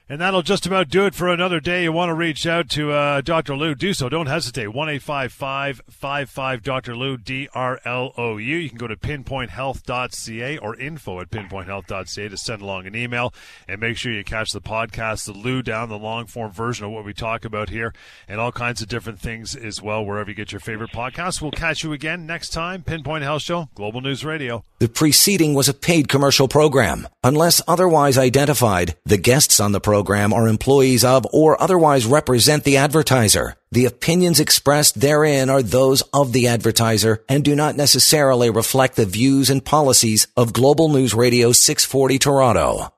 And 0.07 0.21
that'll 0.21 0.43
just 0.43 0.67
about 0.67 0.91
do 0.91 1.07
it 1.07 1.15
for 1.15 1.29
another 1.29 1.61
day. 1.61 1.85
You 1.85 1.91
want 1.91 2.11
to 2.11 2.15
reach 2.15 2.47
out 2.47 2.69
to 2.71 2.93
uh, 2.93 3.23
Dr. 3.23 3.57
Lou, 3.57 3.75
do 3.75 3.95
so. 3.95 4.11
Don't 4.11 4.27
hesitate. 4.27 4.69
1 4.69 4.89
855 4.91 6.63
Dr. 6.63 6.95
Lou, 6.95 7.17
D 7.17 7.49
R 7.55 7.81
L 7.87 8.13
O 8.19 8.37
U. 8.37 8.57
You 8.57 8.69
can 8.69 8.77
go 8.77 8.87
to 8.87 8.97
pinpointhealth.ca 8.97 10.59
or 10.59 10.77
info 10.77 11.21
at 11.21 11.31
pinpointhealth.ca 11.31 12.29
to 12.29 12.37
send 12.37 12.61
along 12.61 12.87
an 12.87 12.95
email. 12.95 13.33
And 13.67 13.81
make 13.81 13.97
sure 13.97 14.13
you 14.13 14.25
catch 14.25 14.53
the 14.53 14.61
podcast, 14.61 15.25
the 15.25 15.33
Lou 15.33 15.63
Down, 15.63 15.89
the 15.89 15.97
long 15.97 16.27
form 16.27 16.53
version 16.53 16.85
of 16.85 16.93
what 16.93 17.07
we 17.07 17.15
talk 17.15 17.47
about 17.47 17.71
here, 17.71 17.95
and 18.29 18.39
all 18.39 18.53
kinds 18.53 18.83
of 18.83 18.89
different 18.89 19.21
things 19.21 19.57
as 19.57 19.81
well, 19.81 20.05
wherever 20.05 20.29
you 20.29 20.37
get 20.37 20.53
your 20.53 20.61
favorite 20.61 20.91
podcasts. 20.93 21.41
We'll 21.41 21.51
catch 21.51 21.83
you 21.83 21.95
again 21.95 22.27
next 22.27 22.51
time. 22.51 22.83
Pinpoint 22.83 23.25
Health 23.25 23.41
Show, 23.41 23.71
Global 23.75 24.03
News 24.03 24.23
Radio. 24.23 24.65
The 24.81 24.89
preceding 24.91 25.55
was 25.55 25.71
a 25.71 25.75
paid 25.75 26.09
commercial 26.09 26.47
program. 26.47 27.09
Unless 27.23 27.63
otherwise 27.67 28.19
identified, 28.19 28.97
the 29.07 29.17
guests 29.17 29.61
on 29.61 29.73
the 29.73 29.81
program 29.81 29.94
program 29.95 30.33
are 30.33 30.49
employees 30.49 31.05
of 31.05 31.25
or 31.33 31.63
otherwise 31.63 32.05
represent 32.05 32.65
the 32.65 32.79
advertiser. 32.79 33.55
The 33.71 33.85
opinions 33.85 34.41
expressed 34.41 35.01
therein 35.01 35.51
are 35.51 35.63
those 35.63 36.03
of 36.13 36.33
the 36.33 36.49
advertiser 36.49 37.23
and 37.29 37.45
do 37.45 37.55
not 37.55 37.77
necessarily 37.77 38.51
reflect 38.51 38.97
the 38.97 39.07
views 39.07 39.51
and 39.51 39.65
policies 39.65 40.27
of 40.37 40.53
Global 40.53 40.89
News 40.89 41.15
Radio 41.15 41.53
640 41.53 42.19
Toronto. 42.19 42.94